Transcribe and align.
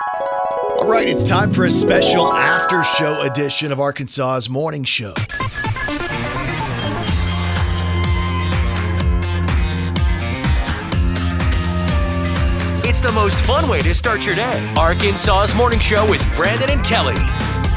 All 0.00 0.88
right, 0.88 1.08
it's 1.08 1.24
time 1.24 1.52
for 1.52 1.64
a 1.64 1.70
special 1.70 2.32
after 2.32 2.82
show 2.84 3.22
edition 3.22 3.72
of 3.72 3.80
Arkansas's 3.80 4.48
Morning 4.48 4.84
Show. 4.84 5.12
It's 12.84 13.00
the 13.00 13.12
most 13.12 13.38
fun 13.40 13.68
way 13.68 13.82
to 13.82 13.92
start 13.92 14.24
your 14.24 14.34
day. 14.34 14.72
Arkansas's 14.76 15.54
Morning 15.56 15.80
Show 15.80 16.08
with 16.08 16.24
Brandon 16.36 16.70
and 16.70 16.84
Kelly. 16.84 17.16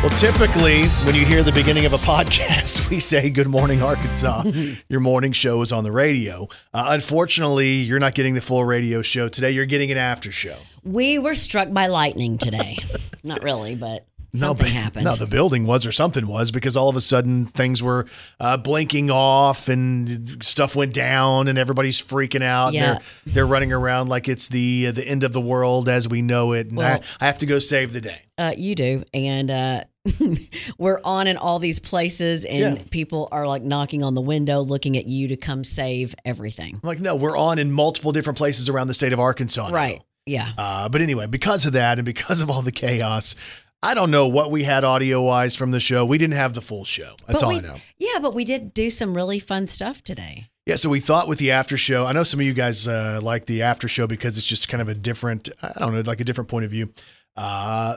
Well, 0.01 0.09
typically, 0.17 0.85
when 1.05 1.13
you 1.13 1.23
hear 1.27 1.43
the 1.43 1.51
beginning 1.51 1.85
of 1.85 1.93
a 1.93 1.97
podcast, 1.99 2.89
we 2.89 2.99
say, 2.99 3.29
Good 3.29 3.45
morning, 3.47 3.83
Arkansas. 3.83 4.45
Your 4.89 4.99
morning 4.99 5.31
show 5.31 5.61
is 5.61 5.71
on 5.71 5.83
the 5.83 5.91
radio. 5.91 6.47
Uh, 6.73 6.87
unfortunately, 6.89 7.73
you're 7.73 7.99
not 7.99 8.15
getting 8.15 8.33
the 8.33 8.41
full 8.41 8.65
radio 8.65 9.03
show 9.03 9.29
today. 9.29 9.51
You're 9.51 9.67
getting 9.67 9.91
an 9.91 9.97
after 9.99 10.31
show. 10.31 10.57
We 10.83 11.19
were 11.19 11.35
struck 11.35 11.71
by 11.71 11.85
lightning 11.85 12.39
today. 12.39 12.79
Not 13.23 13.43
really, 13.43 13.75
but 13.75 14.07
something 14.33 14.65
happened. 14.71 15.05
No, 15.05 15.11
the 15.15 15.27
building 15.27 15.67
was 15.67 15.85
or 15.85 15.91
something 15.91 16.25
was 16.25 16.49
because 16.49 16.75
all 16.75 16.89
of 16.89 16.95
a 16.95 17.01
sudden 17.01 17.45
things 17.45 17.83
were 17.83 18.07
uh, 18.39 18.57
blinking 18.57 19.11
off 19.11 19.67
and 19.69 20.43
stuff 20.43 20.75
went 20.75 20.95
down 20.95 21.47
and 21.47 21.59
everybody's 21.59 22.01
freaking 22.01 22.41
out. 22.41 22.73
Yeah. 22.73 22.93
They're, 22.93 23.01
they're 23.33 23.45
running 23.45 23.71
around 23.71 24.07
like 24.09 24.27
it's 24.27 24.47
the 24.47 24.87
uh, 24.87 24.91
the 24.93 25.07
end 25.07 25.23
of 25.23 25.31
the 25.33 25.41
world 25.41 25.87
as 25.89 26.07
we 26.07 26.23
know 26.23 26.53
it. 26.53 26.71
And 26.71 26.79
I, 26.79 26.83
Well- 26.93 27.03
I 27.19 27.25
have 27.27 27.37
to 27.39 27.45
go 27.45 27.59
save 27.59 27.93
the 27.93 28.01
day. 28.01 28.23
uh, 28.39 28.55
you 28.57 28.73
do, 28.73 29.03
and 29.13 29.51
uh, 29.51 29.83
we're 30.77 30.99
on 31.03 31.27
in 31.27 31.37
all 31.37 31.59
these 31.59 31.79
places, 31.79 32.45
and 32.45 32.77
Yeah. 32.77 32.83
people 32.89 33.27
are 33.31 33.47
like 33.47 33.63
knocking 33.63 34.03
on 34.03 34.13
the 34.15 34.21
window, 34.21 34.61
looking 34.61 34.97
at 34.97 35.05
you 35.07 35.27
to 35.29 35.37
come 35.37 35.63
save 35.63 36.15
everything. 36.25 36.73
I'm 36.83 36.87
like, 36.87 36.99
no, 36.99 37.15
we're 37.15 37.37
on 37.37 37.59
in 37.59 37.71
multiple 37.71 38.11
different 38.11 38.37
places 38.37 38.69
around 38.69 38.87
the 38.87 38.93
state 38.93 39.13
of 39.13 39.19
Arkansas. 39.19 39.67
now. 39.67 39.73
Right? 39.73 40.01
Yeah. 40.25 40.51
Uh, 40.57 40.89
but 40.89 41.01
anyway, 41.01 41.27
because 41.27 41.65
of 41.65 41.73
that 41.73 41.97
and 41.97 42.05
because 42.05 42.41
of 42.41 42.49
all 42.49 42.61
the 42.61 42.71
chaos, 42.71 43.35
I 43.83 43.93
don't 43.95 44.11
know 44.11 44.27
what 44.27 44.51
we 44.51 44.63
had 44.63 44.83
audio 44.83 45.21
wise 45.23 45.55
from 45.55 45.71
the 45.71 45.79
show. 45.79 46.05
We 46.05 46.17
didn't 46.19 46.35
have 46.35 46.53
the 46.53 46.61
full 46.61 46.85
show. 46.85 47.15
That's 47.27 47.41
But 47.41 47.43
all 47.43 47.49
we, 47.49 47.57
I 47.57 47.61
know. 47.61 47.75
Yeah, 47.97 48.19
but 48.21 48.35
we 48.35 48.45
did 48.45 48.73
do 48.73 48.89
some 48.91 49.15
really 49.15 49.39
fun 49.39 49.65
stuff 49.67 50.03
today. 50.03 50.47
Yeah, 50.67 50.75
so 50.75 50.89
we 50.89 50.99
thought 50.99 51.27
with 51.27 51.39
the 51.39 51.51
after 51.51 51.75
show. 51.77 52.05
I 52.05 52.11
know 52.11 52.21
some 52.21 52.39
of 52.39 52.45
you 52.45 52.53
guys 52.53 52.87
uh, 52.87 53.19
like 53.23 53.45
the 53.45 53.63
after 53.63 53.87
show 53.87 54.05
because 54.05 54.37
it's 54.37 54.45
just 54.47 54.69
kind 54.69 54.81
of 54.81 54.89
a 54.89 54.93
different. 54.93 55.49
I 55.63 55.79
don't 55.79 55.95
know, 55.95 56.03
like 56.05 56.21
a 56.21 56.23
different 56.23 56.49
point 56.49 56.65
of 56.65 56.71
view. 56.71 56.93
Uh, 57.35 57.95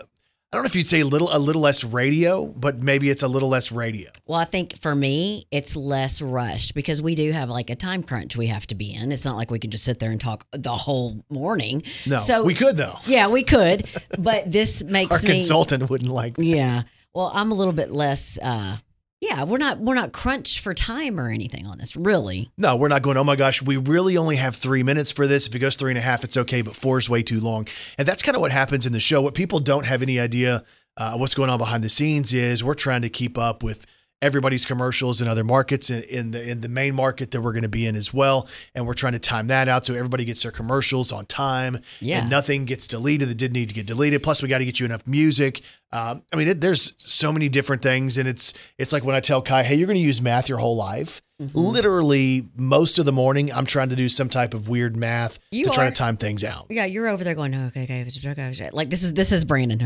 I 0.54 0.56
don't 0.58 0.62
know 0.62 0.68
if 0.68 0.76
you'd 0.76 0.86
say 0.86 1.00
a 1.00 1.04
little 1.04 1.28
a 1.32 1.38
little 1.40 1.62
less 1.62 1.82
radio, 1.82 2.44
but 2.46 2.80
maybe 2.80 3.10
it's 3.10 3.24
a 3.24 3.28
little 3.28 3.48
less 3.48 3.72
radio. 3.72 4.08
Well, 4.24 4.38
I 4.38 4.44
think 4.44 4.78
for 4.80 4.94
me, 4.94 5.48
it's 5.50 5.74
less 5.74 6.22
rushed 6.22 6.76
because 6.76 7.02
we 7.02 7.16
do 7.16 7.32
have 7.32 7.50
like 7.50 7.70
a 7.70 7.74
time 7.74 8.04
crunch 8.04 8.36
we 8.36 8.46
have 8.46 8.64
to 8.68 8.76
be 8.76 8.94
in. 8.94 9.10
It's 9.10 9.24
not 9.24 9.36
like 9.36 9.50
we 9.50 9.58
can 9.58 9.72
just 9.72 9.82
sit 9.82 9.98
there 9.98 10.12
and 10.12 10.20
talk 10.20 10.46
the 10.52 10.70
whole 10.72 11.24
morning. 11.28 11.82
No, 12.06 12.18
so 12.18 12.44
we 12.44 12.54
could 12.54 12.76
though. 12.76 12.96
Yeah, 13.04 13.26
we 13.26 13.42
could, 13.42 13.88
but 14.20 14.48
this 14.48 14.84
makes 14.98 15.24
Our 15.24 15.28
me. 15.28 15.38
consultant 15.40 15.90
wouldn't 15.90 16.10
like. 16.10 16.36
That. 16.36 16.44
Yeah. 16.44 16.82
Well, 17.12 17.32
I'm 17.34 17.50
a 17.50 17.54
little 17.56 17.72
bit 17.72 17.90
less. 17.90 18.38
uh 18.40 18.76
Yeah, 19.24 19.44
we're 19.44 19.58
not 19.58 19.78
we're 19.78 19.94
not 19.94 20.12
crunched 20.12 20.58
for 20.60 20.74
time 20.74 21.18
or 21.18 21.30
anything 21.30 21.66
on 21.66 21.78
this, 21.78 21.96
really. 21.96 22.50
No, 22.58 22.76
we're 22.76 22.88
not 22.88 23.00
going. 23.02 23.16
Oh 23.16 23.24
my 23.24 23.36
gosh, 23.36 23.62
we 23.62 23.78
really 23.78 24.18
only 24.18 24.36
have 24.36 24.54
three 24.54 24.82
minutes 24.82 25.10
for 25.10 25.26
this. 25.26 25.46
If 25.46 25.54
it 25.54 25.60
goes 25.60 25.76
three 25.76 25.90
and 25.90 25.98
a 25.98 26.02
half, 26.02 26.24
it's 26.24 26.36
okay, 26.36 26.60
but 26.60 26.76
four 26.76 26.98
is 26.98 27.08
way 27.08 27.22
too 27.22 27.40
long. 27.40 27.66
And 27.96 28.06
that's 28.06 28.22
kind 28.22 28.36
of 28.36 28.42
what 28.42 28.50
happens 28.50 28.84
in 28.84 28.92
the 28.92 29.00
show. 29.00 29.22
What 29.22 29.34
people 29.34 29.60
don't 29.60 29.86
have 29.86 30.02
any 30.02 30.20
idea 30.20 30.64
uh, 30.96 31.16
what's 31.16 31.34
going 31.34 31.50
on 31.50 31.58
behind 31.58 31.82
the 31.82 31.88
scenes 31.88 32.32
is 32.34 32.62
we're 32.62 32.74
trying 32.74 33.02
to 33.02 33.08
keep 33.08 33.36
up 33.36 33.62
with 33.62 33.86
everybody's 34.24 34.64
commercials 34.64 35.20
in 35.22 35.28
other 35.28 35.44
markets 35.44 35.90
in, 35.90 36.02
in 36.04 36.30
the 36.30 36.42
in 36.50 36.60
the 36.62 36.68
main 36.68 36.94
market 36.94 37.30
that 37.30 37.40
we're 37.42 37.52
going 37.52 37.62
to 37.62 37.68
be 37.68 37.86
in 37.86 37.94
as 37.94 38.12
well, 38.12 38.48
and 38.74 38.86
we're 38.86 38.94
trying 38.94 39.12
to 39.12 39.18
time 39.18 39.48
that 39.48 39.68
out 39.68 39.86
so 39.86 39.94
everybody 39.94 40.24
gets 40.24 40.42
their 40.42 40.50
commercials 40.52 41.12
on 41.12 41.26
time 41.26 41.78
Yeah. 42.00 42.20
and 42.20 42.30
nothing 42.30 42.64
gets 42.64 42.86
deleted 42.86 43.28
that 43.28 43.36
didn't 43.36 43.52
need 43.54 43.68
to 43.68 43.74
get 43.74 43.86
deleted. 43.86 44.22
Plus, 44.22 44.42
we 44.42 44.48
got 44.48 44.58
to 44.58 44.64
get 44.64 44.80
you 44.80 44.86
enough 44.86 45.06
music. 45.06 45.60
Um, 45.92 46.22
I 46.32 46.36
mean, 46.36 46.48
it, 46.48 46.60
there's 46.60 46.94
so 46.98 47.32
many 47.32 47.48
different 47.48 47.82
things, 47.82 48.18
and 48.18 48.26
it's 48.26 48.54
it's 48.78 48.92
like 48.92 49.04
when 49.04 49.14
I 49.14 49.20
tell 49.20 49.42
Kai, 49.42 49.62
"Hey, 49.62 49.76
you're 49.76 49.86
going 49.86 49.98
to 49.98 50.02
use 50.02 50.20
math 50.20 50.48
your 50.48 50.58
whole 50.58 50.74
life." 50.76 51.22
Mm-hmm. 51.42 51.58
Literally, 51.58 52.48
most 52.56 52.98
of 53.00 53.06
the 53.06 53.12
morning, 53.12 53.52
I'm 53.52 53.66
trying 53.66 53.88
to 53.88 53.96
do 53.96 54.08
some 54.08 54.28
type 54.28 54.54
of 54.54 54.68
weird 54.68 54.96
math 54.96 55.40
You 55.50 55.64
to 55.64 55.70
try 55.70 55.84
to 55.86 55.90
time 55.90 56.16
things 56.16 56.44
out. 56.44 56.66
Yeah, 56.70 56.84
you're 56.84 57.08
over 57.08 57.24
there 57.24 57.34
going, 57.34 57.52
okay, 57.54 57.82
okay, 57.84 58.02
okay, 58.02 58.30
okay, 58.30 58.48
okay. 58.50 58.70
like 58.72 58.88
this 58.88 59.02
is 59.02 59.14
this 59.14 59.32
is 59.32 59.44
Brandon. 59.44 59.78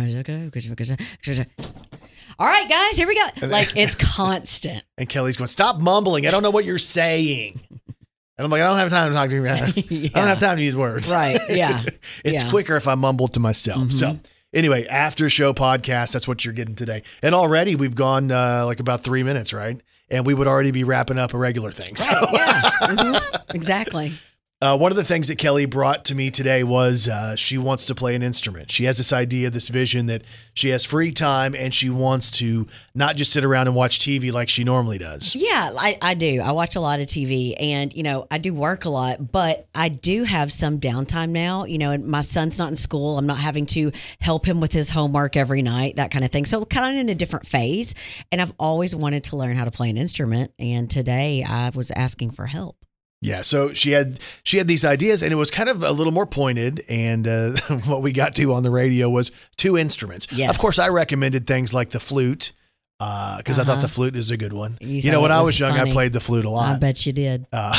All 2.39 2.47
right, 2.47 2.69
guys, 2.69 2.97
here 2.97 3.09
we 3.09 3.15
go. 3.17 3.47
Like 3.49 3.77
it's 3.77 3.95
constant. 3.95 4.85
And 4.99 5.09
Kelly's 5.09 5.37
going, 5.37 5.49
"Stop 5.49 5.81
mumbling! 5.81 6.27
I 6.27 6.31
don't 6.31 6.43
know 6.43 6.51
what 6.51 6.65
you're 6.65 6.79
saying." 6.79 7.61
And 7.79 8.45
I'm 8.45 8.51
like, 8.51 8.63
"I 8.63 8.67
don't 8.67 8.79
have 8.79 8.91
time 8.91 9.09
to 9.11 9.15
talk 9.15 9.29
to 9.31 9.37
you. 9.37 9.43
man. 9.43 9.63
I 10.15 10.19
don't 10.21 10.29
have 10.29 10.39
time 10.41 10.57
to 10.57 10.63
use 10.63 10.77
words." 10.77 11.11
Right? 11.11 11.41
Yeah. 11.51 11.83
It's 12.25 12.45
Yeah. 12.45 12.51
quicker 12.51 12.77
if 12.77 12.87
I 12.89 12.95
mumble 12.95 13.29
to 13.29 13.41
myself. 13.41 13.91
So 13.93 14.19
anyway, 14.53 14.87
after 14.87 15.29
show 15.29 15.53
podcast, 15.53 16.13
that's 16.13 16.27
what 16.29 16.45
you're 16.45 16.55
getting 16.55 16.75
today. 16.75 17.03
And 17.23 17.35
already 17.35 17.75
we've 17.77 17.95
gone 17.95 18.31
uh, 18.31 18.65
like 18.67 18.81
about 18.81 19.03
three 19.03 19.23
minutes, 19.23 19.53
right? 19.53 19.81
And 20.11 20.25
we 20.27 20.35
would 20.35 20.47
already 20.47 20.71
be 20.71 20.85
wrapping 20.85 21.19
up 21.19 21.35
a 21.35 21.39
regular 21.39 21.71
thing. 21.71 21.95
So 21.97 22.11
yeah. 22.33 22.71
Mhm. 22.83 23.55
Exactly. 23.55 24.13
Uh, 24.61 24.77
one 24.77 24.91
of 24.91 24.97
the 24.97 25.05
things 25.05 25.29
that 25.29 25.39
Kelly 25.39 25.67
brought 25.67 26.05
to 26.07 26.17
me 26.17 26.33
today 26.33 26.65
was 26.65 27.09
uh, 27.09 27.37
she 27.37 27.57
wants 27.57 27.87
to 27.87 27.95
play 27.95 28.17
an 28.17 28.25
instrument. 28.25 28.73
She 28.73 28.85
has 28.85 28.97
this 28.97 29.13
idea, 29.13 29.51
this 29.51 29.69
vision 29.69 30.07
that 30.07 30.23
she 30.55 30.71
has 30.71 30.85
free 30.85 31.13
time 31.13 31.55
and 31.55 31.73
she 31.73 31.91
wants 31.91 32.33
to 32.33 32.67
not 32.93 33.15
just 33.15 33.33
sit 33.33 33.45
around 33.45 33.69
and 33.69 33.77
watch 33.77 34.01
TV 34.01 34.33
like 34.33 34.49
she 34.49 34.65
normally 34.65 34.99
does. 34.99 35.37
Yeah, 35.37 35.71
I, 35.79 35.97
I 36.03 36.15
do. 36.15 36.41
I 36.41 36.51
watch 36.51 36.75
a 36.75 36.81
lot 36.81 36.99
of 36.99 37.07
TV 37.07 37.55
and, 37.57 37.95
you 37.95 38.03
know, 38.03 38.27
I 38.33 38.39
do 38.39 38.53
work 38.53 38.85
a 38.85 38.91
lot, 38.91 39.31
but 39.31 39.69
I 39.77 39.91
do 39.91 40.25
have 40.25 40.51
some 40.51 40.81
downtime 40.81 41.31
now. 41.31 41.65
You 41.65 41.79
know, 41.79 41.97
my 41.97 42.23
son's 42.23 42.59
not 42.59 42.69
in 42.69 42.77
school. 42.77 43.17
I'm 43.17 43.27
not 43.29 43.39
having 43.39 43.67
to 43.67 43.93
help 44.21 44.45
him 44.45 44.61
with 44.61 44.73
his 44.73 44.91
homework 44.91 45.37
every 45.37 45.63
night, 45.63 45.97
that 45.97 46.11
kind 46.11 46.25
of 46.25 46.33
thing. 46.33 46.47
So, 46.47 46.65
kind 46.65 46.97
of 46.97 47.01
in 47.01 47.09
a 47.09 47.15
different 47.15 47.47
phase. 47.47 47.95
And 48.33 48.43
I've 48.43 48.53
always 48.59 48.97
wanted 48.97 49.23
to 49.25 49.37
learn 49.37 49.55
how 49.55 49.67
to 49.67 49.71
play 49.71 49.89
an 49.89 49.97
instrument. 49.97 50.53
And 50.59 50.91
today 50.91 51.45
I 51.45 51.71
was 51.71 51.93
asking 51.93 52.33
for 52.33 52.47
help. 52.47 52.78
Yeah, 53.21 53.43
so 53.43 53.73
she 53.73 53.91
had 53.93 54.21
she 54.45 54.59
had 54.59 54.69
these 54.69 54.85
ideas, 54.85 55.23
and 55.25 55.33
it 55.33 55.37
was 55.37 55.51
kind 55.51 55.69
of 55.69 55.83
a 55.83 55.91
little 55.91 56.13
more 56.13 56.27
pointed. 56.27 56.83
And 56.89 57.27
uh, 57.27 57.57
what 57.87 58.01
we 58.03 58.13
got 58.13 58.35
to 58.37 58.53
on 58.55 58.63
the 58.63 58.71
radio 58.71 59.11
was 59.11 59.33
two 59.57 59.77
instruments. 59.77 60.29
Yes. 60.31 60.51
Of 60.51 60.59
course, 60.59 60.79
I 60.79 60.89
recommended 60.89 61.47
things 61.47 61.75
like 61.75 61.91
the 61.91 61.99
flute 62.01 62.53
because 63.01 63.59
I 63.59 63.65
thought 63.65 63.73
Uh-huh. 63.79 63.81
the 63.83 63.89
flute 63.89 64.15
is 64.17 64.31
a 64.31 64.37
good 64.37 64.53
one. 64.53 64.77
You 64.81 64.89
You, 65.01 65.11
know, 65.13 65.21
when 65.21 65.31
it 65.31 65.35
I 65.35 65.39
was 65.39 65.47
was 65.49 65.61
young, 65.61 65.79
I 65.79 65.91
played 65.91 66.13
the 66.13 66.21
flute 66.21 66.45
a 66.45 66.51
lot. 66.51 66.77
I 66.77 66.79
bet 66.79 67.07
you 67.07 67.13
did. 67.13 67.47
Uh, 67.53 67.79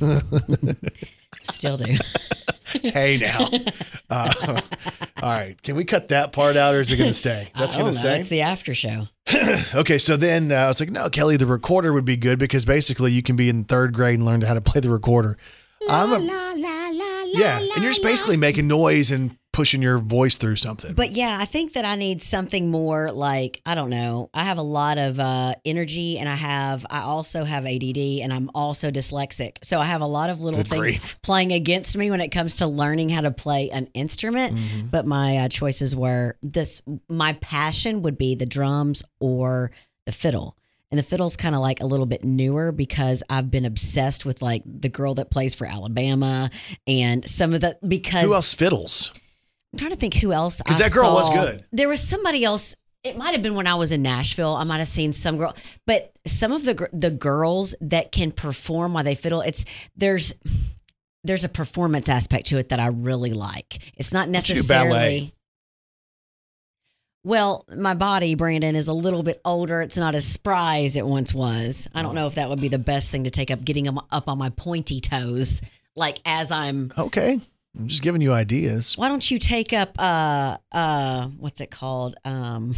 Still 1.52 1.76
do. 1.78 1.94
hey 2.82 3.18
now, 3.18 3.48
uh, 4.10 4.60
all 5.22 5.32
right, 5.32 5.60
can 5.62 5.76
we 5.76 5.84
cut 5.84 6.08
that 6.08 6.32
part 6.32 6.56
out, 6.56 6.74
or 6.74 6.80
is 6.80 6.90
it 6.90 6.96
going 6.96 7.10
to 7.10 7.14
stay? 7.14 7.50
That's 7.58 7.76
going 7.76 7.90
to 7.90 7.96
stay. 7.96 8.18
It's 8.18 8.28
the 8.28 8.42
after 8.42 8.74
show. 8.74 9.06
Okay, 9.74 9.98
so 9.98 10.16
then 10.16 10.52
uh, 10.52 10.56
I 10.56 10.68
was 10.68 10.80
like, 10.80 10.90
no, 10.90 11.08
Kelly, 11.10 11.36
the 11.36 11.46
recorder 11.46 11.92
would 11.92 12.04
be 12.04 12.16
good 12.16 12.38
because 12.38 12.64
basically 12.64 13.12
you 13.12 13.22
can 13.22 13.36
be 13.36 13.48
in 13.48 13.64
third 13.64 13.92
grade 13.94 14.14
and 14.14 14.24
learn 14.24 14.42
how 14.42 14.54
to 14.54 14.60
play 14.60 14.80
the 14.80 14.90
recorder. 14.90 15.36
I'm 15.88 16.12
a, 16.12 16.18
yeah, 17.34 17.58
and 17.58 17.82
you're 17.82 17.90
just 17.90 18.02
basically 18.02 18.36
making 18.36 18.68
noise 18.68 19.10
and 19.10 19.36
pushing 19.54 19.80
your 19.80 19.98
voice 19.98 20.34
through 20.34 20.56
something. 20.56 20.94
But 20.94 21.12
yeah, 21.12 21.38
I 21.40 21.44
think 21.44 21.74
that 21.74 21.84
I 21.84 21.94
need 21.94 22.22
something 22.22 22.70
more 22.70 23.12
like 23.12 23.62
I 23.64 23.76
don't 23.76 23.88
know. 23.88 24.28
I 24.34 24.42
have 24.44 24.58
a 24.58 24.62
lot 24.62 24.98
of 24.98 25.20
uh, 25.20 25.54
energy, 25.64 26.18
and 26.18 26.28
I 26.28 26.34
have 26.34 26.84
I 26.90 27.00
also 27.00 27.44
have 27.44 27.64
ADD, 27.64 27.96
and 27.96 28.32
I'm 28.32 28.50
also 28.52 28.90
dyslexic. 28.90 29.58
So 29.62 29.80
I 29.80 29.84
have 29.84 30.00
a 30.00 30.06
lot 30.06 30.28
of 30.28 30.40
little 30.40 30.58
Good 30.58 30.68
things 30.68 30.80
grief. 30.80 31.16
playing 31.22 31.52
against 31.52 31.96
me 31.96 32.10
when 32.10 32.20
it 32.20 32.28
comes 32.30 32.56
to 32.56 32.66
learning 32.66 33.10
how 33.10 33.20
to 33.20 33.30
play 33.30 33.70
an 33.70 33.86
instrument. 33.94 34.54
Mm-hmm. 34.54 34.86
But 34.88 35.06
my 35.06 35.38
uh, 35.38 35.48
choices 35.48 35.94
were 35.94 36.36
this. 36.42 36.82
My 37.08 37.34
passion 37.34 38.02
would 38.02 38.18
be 38.18 38.34
the 38.34 38.46
drums 38.46 39.04
or 39.20 39.70
the 40.04 40.12
fiddle. 40.12 40.56
And 40.90 40.98
the 40.98 41.02
fiddle's 41.02 41.36
kind 41.36 41.56
of 41.56 41.60
like 41.60 41.80
a 41.80 41.86
little 41.86 42.06
bit 42.06 42.22
newer 42.22 42.70
because 42.70 43.24
I've 43.28 43.50
been 43.50 43.64
obsessed 43.64 44.24
with 44.24 44.42
like 44.42 44.62
the 44.64 44.88
girl 44.88 45.14
that 45.14 45.28
plays 45.28 45.52
for 45.52 45.66
Alabama 45.66 46.50
and 46.86 47.28
some 47.28 47.52
of 47.52 47.60
the 47.62 47.76
because 47.86 48.26
Who 48.26 48.34
else 48.34 48.54
fiddles? 48.54 49.12
I'm 49.74 49.78
trying 49.78 49.90
to 49.90 49.96
think 49.96 50.14
who 50.14 50.32
else. 50.32 50.62
Because 50.62 50.78
that 50.78 50.92
girl 50.92 51.14
was 51.14 51.28
good. 51.30 51.64
There 51.72 51.88
was 51.88 52.00
somebody 52.00 52.44
else. 52.44 52.76
It 53.02 53.18
might 53.18 53.32
have 53.32 53.42
been 53.42 53.56
when 53.56 53.66
I 53.66 53.74
was 53.74 53.90
in 53.90 54.02
Nashville. 54.02 54.54
I 54.54 54.62
might 54.62 54.78
have 54.78 54.86
seen 54.86 55.12
some 55.12 55.36
girl, 55.36 55.52
but 55.84 56.12
some 56.28 56.52
of 56.52 56.64
the 56.64 56.88
the 56.92 57.10
girls 57.10 57.74
that 57.80 58.12
can 58.12 58.30
perform 58.30 58.92
while 58.92 59.02
they 59.02 59.16
fiddle. 59.16 59.40
It's 59.40 59.64
there's 59.96 60.32
there's 61.24 61.42
a 61.42 61.48
performance 61.48 62.08
aspect 62.08 62.46
to 62.46 62.58
it 62.58 62.68
that 62.68 62.78
I 62.78 62.86
really 62.86 63.32
like. 63.32 63.92
It's 63.96 64.12
not 64.12 64.30
Don't 64.30 64.48
you 64.48 64.54
do 64.54 64.60
necessarily. 64.60 65.34
Well, 67.24 67.64
my 67.74 67.94
body, 67.94 68.36
Brandon, 68.36 68.76
is 68.76 68.86
a 68.86 68.92
little 68.92 69.24
bit 69.24 69.40
older. 69.44 69.80
It's 69.80 69.96
not 69.96 70.14
as 70.14 70.24
spry 70.24 70.84
as 70.84 70.94
it 70.96 71.04
once 71.04 71.34
was. 71.34 71.88
I 71.96 72.02
don't 72.02 72.12
oh. 72.12 72.20
know 72.20 72.26
if 72.28 72.36
that 72.36 72.48
would 72.48 72.60
be 72.60 72.68
the 72.68 72.78
best 72.78 73.10
thing 73.10 73.24
to 73.24 73.30
take 73.30 73.50
up, 73.50 73.64
getting 73.64 73.88
up 73.88 74.28
on 74.28 74.38
my 74.38 74.50
pointy 74.50 75.00
toes, 75.00 75.62
like 75.96 76.18
as 76.24 76.52
I'm 76.52 76.92
Okay, 76.96 77.40
I'm 77.78 77.88
just 77.88 78.02
giving 78.02 78.20
you 78.22 78.32
ideas. 78.32 78.96
why 78.96 79.08
don't 79.08 79.28
you 79.30 79.38
take 79.38 79.72
up 79.72 79.94
uh 79.98 80.56
uh 80.72 81.26
what's 81.38 81.60
it 81.60 81.70
called 81.70 82.16
um 82.24 82.74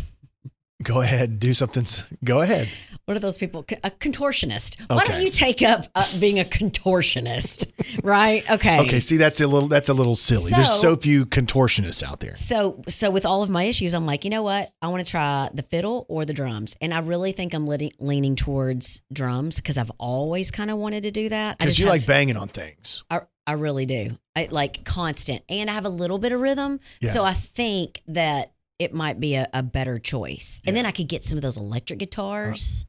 Go 0.82 1.00
ahead, 1.00 1.38
do 1.40 1.54
something. 1.54 1.86
Go 2.22 2.42
ahead. 2.42 2.68
What 3.06 3.16
are 3.16 3.20
those 3.20 3.38
people? 3.38 3.64
A 3.82 3.90
contortionist. 3.90 4.78
Why 4.88 5.04
don't 5.04 5.22
you 5.22 5.30
take 5.30 5.62
up 5.62 5.86
uh, 5.94 6.06
being 6.20 6.38
a 6.38 6.44
contortionist? 6.44 7.72
right? 8.04 8.48
Okay. 8.50 8.80
Okay, 8.80 9.00
see 9.00 9.16
that's 9.16 9.40
a 9.40 9.46
little 9.46 9.68
that's 9.68 9.88
a 9.88 9.94
little 9.94 10.16
silly. 10.16 10.50
There's 10.50 10.68
So- 10.70 10.94
so 10.94 10.96
few 10.96 11.24
contortionists 11.24 12.02
out 12.02 12.20
there. 12.20 12.34
So, 12.36 12.82
so 12.88 13.10
with 13.10 13.24
all 13.24 13.42
of 13.42 13.48
my 13.48 13.64
issues, 13.64 13.94
I'm 13.94 14.04
like, 14.06 14.24
you 14.24 14.30
know 14.30 14.42
what? 14.42 14.70
I 14.82 14.88
want 14.88 15.04
to 15.04 15.10
try 15.10 15.48
the 15.54 15.62
fiddle 15.62 16.04
or 16.10 16.24
the 16.26 16.34
drums, 16.34 16.76
and 16.80 16.92
I 16.92 16.98
really 16.98 17.32
think 17.32 17.54
I'm 17.54 17.66
leaning, 17.66 17.92
leaning 17.98 18.36
towards 18.36 19.02
drums 19.12 19.56
because 19.56 19.78
I've 19.78 19.90
always 19.98 20.50
kind 20.50 20.70
of 20.70 20.76
wanted 20.76 21.04
to 21.04 21.10
do 21.10 21.30
that. 21.30 21.58
Because 21.58 21.78
you 21.78 21.86
have- 21.86 21.94
like 21.94 22.06
banging 22.06 22.36
on 22.36 22.48
things. 22.48 23.02
I, 23.10 23.22
I 23.46 23.52
really 23.52 23.86
do. 23.86 24.18
I 24.34 24.48
like 24.50 24.84
constant, 24.84 25.42
and 25.48 25.70
I 25.70 25.74
have 25.74 25.84
a 25.84 25.90
little 25.90 26.18
bit 26.18 26.32
of 26.32 26.40
rhythm, 26.40 26.80
Yeah. 27.00 27.10
so 27.10 27.24
I 27.24 27.32
think 27.32 28.02
that 28.08 28.52
it 28.78 28.92
might 28.92 29.18
be 29.20 29.34
a, 29.36 29.48
a 29.54 29.62
better 29.62 29.98
choice. 29.98 30.60
And 30.66 30.74
Yeah. 30.74 30.82
then 30.82 30.86
I 30.86 30.90
could 30.92 31.08
get 31.08 31.24
some 31.24 31.38
of 31.38 31.42
those 31.42 31.56
electric 31.56 31.98
guitars. 31.98 32.84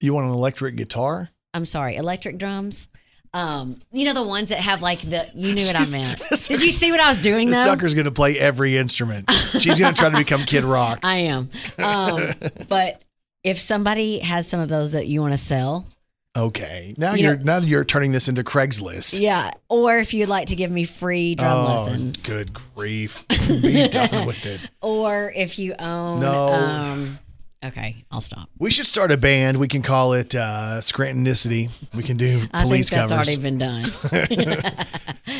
You 0.00 0.14
want 0.14 0.26
an 0.26 0.32
electric 0.32 0.76
guitar? 0.76 1.28
I'm 1.54 1.66
sorry, 1.66 1.96
electric 1.96 2.38
drums. 2.38 2.88
Um, 3.34 3.80
you 3.92 4.04
know 4.04 4.12
the 4.14 4.22
ones 4.22 4.50
that 4.50 4.58
have 4.58 4.82
like 4.82 5.00
the. 5.00 5.26
You 5.34 5.54
knew 5.54 5.64
what 5.64 5.76
I 5.76 5.90
meant. 5.96 6.22
Did 6.48 6.62
you 6.62 6.70
see 6.70 6.90
what 6.90 7.00
I 7.00 7.08
was 7.08 7.18
doing 7.22 7.48
The 7.48 7.54
sucker's 7.54 7.94
gonna 7.94 8.10
play 8.10 8.38
every 8.38 8.76
instrument. 8.76 9.30
She's 9.58 9.78
gonna 9.78 9.94
try 9.96 10.10
to 10.10 10.16
become 10.18 10.42
Kid 10.42 10.64
Rock. 10.64 11.00
I 11.02 11.16
am. 11.16 11.48
Um, 11.78 12.32
but 12.68 13.00
if 13.42 13.58
somebody 13.58 14.18
has 14.18 14.46
some 14.46 14.60
of 14.60 14.68
those 14.68 14.90
that 14.92 15.06
you 15.06 15.20
want 15.22 15.32
to 15.32 15.38
sell, 15.38 15.86
Okay. 16.34 16.94
Now 16.96 17.12
You 17.14 17.24
you're 17.24 17.36
know- 17.36 17.58
now 17.58 17.66
you're 17.66 17.84
turning 17.84 18.12
this 18.12 18.28
into 18.28 18.42
Craigslist. 18.42 19.20
yeah, 19.20 19.50
or 19.68 19.98
if 19.98 20.14
you'd 20.14 20.30
like 20.30 20.46
to 20.46 20.56
give 20.56 20.70
me 20.70 20.84
free 20.84 21.34
drum 21.34 21.66
Oh, 21.66 21.70
lessons, 21.70 22.22
Good 22.26 22.52
grief. 22.54 23.26
Be 23.48 23.86
done 23.88 24.26
with 24.26 24.46
it. 24.46 24.60
or 24.80 25.30
if 25.36 25.58
you 25.58 25.74
own, 25.78 26.20
No. 26.20 26.48
um, 26.48 27.18
okay, 27.62 28.04
I'll 28.10 28.22
stop. 28.22 28.48
We 28.58 28.70
should 28.70 28.86
start 28.86 29.12
a 29.12 29.18
band. 29.18 29.58
We 29.58 29.68
can 29.68 29.82
call 29.82 30.14
it 30.14 30.34
uh, 30.34 30.78
Scrantonicity. 30.80 31.68
We 31.94 32.02
can 32.02 32.16
do 32.16 32.28
I 32.54 32.60
think 32.60 32.62
police 32.62 32.88
that's 32.88 33.10
covers. 33.10 33.28
already 33.28 33.42
been 33.42 33.58
done. 33.58 33.90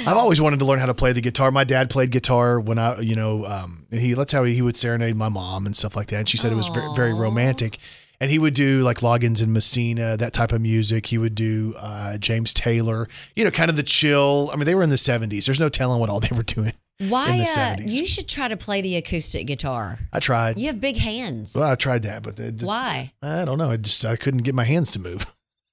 I've 0.07 0.17
always 0.17 0.41
wanted 0.43 0.59
to 0.59 0.67
learn 0.67 0.79
how 0.79 0.87
to 0.87 0.95
play 0.95 1.13
the 1.13 1.21
guitar. 1.23 1.51
My 1.51 1.65
dad 1.65 1.89
played 1.89 2.11
guitar 2.11 2.61
when 2.61 2.79
I, 2.79 3.01
you 3.01 3.15
know, 3.15 3.47
um, 3.47 3.87
and 3.91 4.01
he 4.01 4.13
that's 4.15 4.33
how 4.33 4.45
he 4.45 4.61
would 4.61 4.77
serenade 4.77 5.17
my 5.17 5.29
mom 5.31 5.65
and 5.65 5.75
stuff 5.77 5.97
like 5.97 6.09
that. 6.09 6.17
And 6.17 6.29
she 6.29 6.37
said 6.37 6.53
it 6.53 6.57
was 6.57 6.69
very, 6.69 6.93
very 6.95 7.15
romantic. 7.15 7.79
And 8.23 8.31
he 8.31 8.39
would 8.39 8.55
do 8.55 8.83
like 8.83 8.99
Loggins 8.99 9.43
and 9.43 9.53
Messina, 9.53 10.17
that 10.17 10.33
type 10.33 10.53
of 10.53 10.61
music. 10.61 11.07
He 11.07 11.19
would 11.19 11.35
do 11.35 11.75
uh, 11.77 12.19
James 12.19 12.55
Taylor, 12.55 13.09
you 13.35 13.43
know, 13.43 13.51
kind 13.51 13.69
of 13.69 13.77
the 13.77 13.83
chill. 13.83 14.49
I 14.53 14.57
mean, 14.57 14.65
they 14.65 14.77
were 14.77 14.85
in 14.85 14.91
the 14.91 14.95
'70s. 14.97 15.47
There's 15.47 15.59
no 15.59 15.69
telling 15.69 15.99
what 15.99 16.09
all 16.09 16.21
they 16.21 16.29
were 16.31 16.45
doing. 16.45 16.73
Why? 17.09 17.31
In 17.33 17.39
the 17.39 17.61
uh, 17.61 17.77
you 17.85 18.07
should 18.07 18.29
try 18.29 18.47
to 18.47 18.57
play 18.57 18.81
the 18.81 18.95
acoustic 18.95 19.49
guitar. 19.49 19.99
I 20.13 20.21
tried. 20.21 20.57
You 20.57 20.69
have 20.69 20.81
big 20.81 20.99
hands. 20.99 21.57
Well, 21.57 21.65
I 21.65 21.75
tried 21.75 22.03
that, 22.03 22.23
but 22.23 22.37
the, 22.37 22.53
the- 22.53 22.65
Why? 22.65 23.13
I 23.23 23.45
don't 23.45 23.59
know. 23.59 23.73
I 23.73 23.77
just 23.77 24.05
I 24.05 24.15
couldn't 24.15 24.43
get 24.43 24.55
my 24.55 24.63
hands 24.63 24.93
to 24.93 25.01
move. 25.01 25.27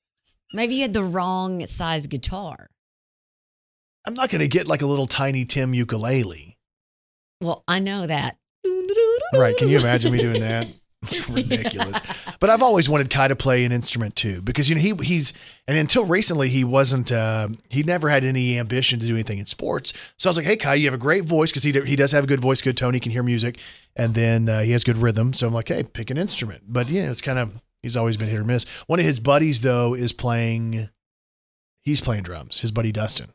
Maybe 0.52 0.74
you 0.74 0.82
had 0.82 0.94
the 0.94 1.04
wrong 1.04 1.68
size 1.68 2.08
guitar. 2.08 2.72
I'm 4.08 4.16
not 4.16 4.32
going 4.32 4.40
to 4.42 4.48
get 4.48 4.68
like 4.68 4.82
a 4.82 4.88
little 4.88 5.06
tiny 5.06 5.46
Tim 5.46 5.76
ukulele. 5.76 6.58
Well, 7.42 7.64
I 7.68 7.78
know 7.78 8.08
that. 8.08 8.38
Right. 9.36 9.56
Can 9.56 9.68
you 9.68 9.78
imagine 9.78 10.12
me 10.12 10.20
doing 10.20 10.42
that? 10.42 10.68
Ridiculous. 11.30 12.02
But 12.40 12.50
I've 12.50 12.62
always 12.62 12.90
wanted 12.90 13.10
Kai 13.10 13.30
to 13.30 13.36
play 13.36 13.64
an 13.64 13.72
instrument 13.72 14.18
too, 14.18 14.42
because 14.42 14.68
you 14.68 14.76
know 14.76 14.82
he 14.82 14.94
he's 15.02 15.32
and 15.68 15.78
until 15.78 16.04
recently 16.04 16.50
he 16.50 16.66
wasn't 16.66 17.12
uh, 17.12 17.48
he 17.70 17.84
never 17.84 18.10
had 18.10 18.26
any 18.26 18.60
ambition 18.60 19.00
to 19.00 19.08
do 19.08 19.14
anything 19.14 19.40
in 19.40 19.46
sports. 19.46 19.94
So 20.18 20.28
I 20.28 20.32
was 20.32 20.38
like, 20.38 20.46
hey 20.46 20.58
Kai, 20.58 20.76
you 20.76 20.86
have 20.86 20.94
a 20.94 20.98
great 20.98 21.24
voice 21.24 21.52
because 21.52 21.64
he 21.64 21.72
he 21.72 21.96
does 21.96 22.12
have 22.12 22.26
a 22.26 22.28
good 22.28 22.42
voice, 22.42 22.62
good 22.62 22.76
tone, 22.76 22.94
he 22.94 23.00
can 23.00 23.14
hear 23.14 23.24
music, 23.24 23.60
and 23.96 24.14
then 24.14 24.50
uh, 24.50 24.62
he 24.62 24.72
has 24.74 24.84
good 24.84 24.98
rhythm. 24.98 25.32
So 25.34 25.48
I'm 25.48 25.54
like, 25.54 25.70
hey, 25.70 25.84
pick 25.84 26.10
an 26.10 26.18
instrument. 26.18 26.64
But 26.68 26.90
you 26.90 27.02
know, 27.04 27.12
it's 27.12 27.22
kind 27.22 27.40
of 27.40 27.62
he's 27.82 27.96
always 27.96 28.18
been 28.18 28.28
hit 28.28 28.40
or 28.40 28.44
miss. 28.44 28.66
One 28.88 29.00
of 29.00 29.06
his 29.06 29.20
buddies 29.20 29.62
though 29.62 29.94
is 29.94 30.12
playing. 30.12 30.90
He's 31.82 32.02
playing 32.02 32.24
drums. 32.24 32.60
His 32.60 32.74
buddy 32.74 32.92
Dustin. 32.92 33.32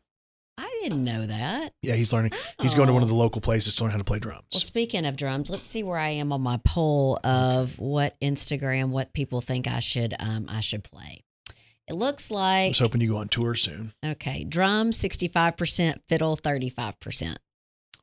I 0.56 0.78
didn't 0.82 1.02
know 1.04 1.26
that. 1.26 1.72
Yeah, 1.82 1.94
he's 1.94 2.12
learning. 2.12 2.32
He's 2.60 2.74
going 2.74 2.86
to 2.88 2.92
one 2.94 3.02
of 3.02 3.08
Oh. 3.08 3.12
the 3.12 3.18
local 3.18 3.40
places 3.40 3.74
to 3.76 3.82
learn 3.84 3.90
how 3.92 3.98
to 3.98 4.04
play 4.04 4.18
drums. 4.18 4.44
Well, 4.52 4.60
speaking 4.60 5.04
of 5.06 5.16
drums, 5.16 5.50
let's 5.50 5.66
see 5.66 5.82
where 5.82 5.98
I 5.98 6.10
am 6.10 6.32
on 6.32 6.40
my 6.42 6.58
poll 6.64 7.18
of 7.24 7.78
what 7.78 8.18
Instagram, 8.20 8.90
what 8.90 9.12
people 9.12 9.40
think 9.40 9.66
I 9.66 9.80
should 9.80 10.14
um 10.20 10.46
I 10.48 10.60
should 10.60 10.84
play. 10.84 11.24
It 11.88 11.94
looks 11.94 12.30
like. 12.30 12.66
I 12.66 12.68
was 12.68 12.78
hoping 12.78 13.00
you 13.00 13.08
go 13.08 13.16
on 13.18 13.28
tour 13.28 13.54
soon. 13.54 13.92
okay, 14.04 14.44
drum 14.44 14.92
sixty 14.92 15.28
five 15.28 15.56
percent, 15.56 16.00
fiddle 16.08 16.36
thirty 16.36 16.68
five 16.70 16.98
percent. 17.00 17.38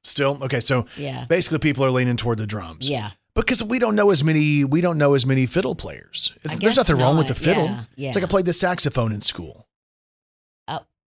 Still, 0.04 0.40
okay. 0.44 0.60
So 0.60 0.86
Yeah, 0.98 1.26
basically, 1.26 1.60
people 1.60 1.86
are 1.86 1.92
leaning 1.92 2.18
toward 2.18 2.40
the 2.40 2.48
drums. 2.48 2.90
yeah. 2.90 3.12
because 3.36 3.64
we 3.64 3.80
don't 3.80 3.96
know 3.96 4.10
as 4.12 4.24
many. 4.24 4.64
We 4.66 4.82
don't 4.82 4.98
know 4.98 5.14
as 5.14 5.26
many 5.26 5.46
fiddle 5.46 5.76
players. 5.76 6.34
It's, 6.44 6.56
there's 6.58 6.76
nothing 6.78 6.98
wrong 6.98 7.18
with 7.18 7.28
the 7.28 7.36
fiddle. 7.36 7.66
Yeah, 7.66 7.84
yeah. 7.96 8.08
It's 8.10 8.16
like 8.16 8.24
I 8.24 8.28
played 8.28 8.46
the 8.46 8.54
saxophone 8.54 9.12
in 9.14 9.22
school. 9.22 9.68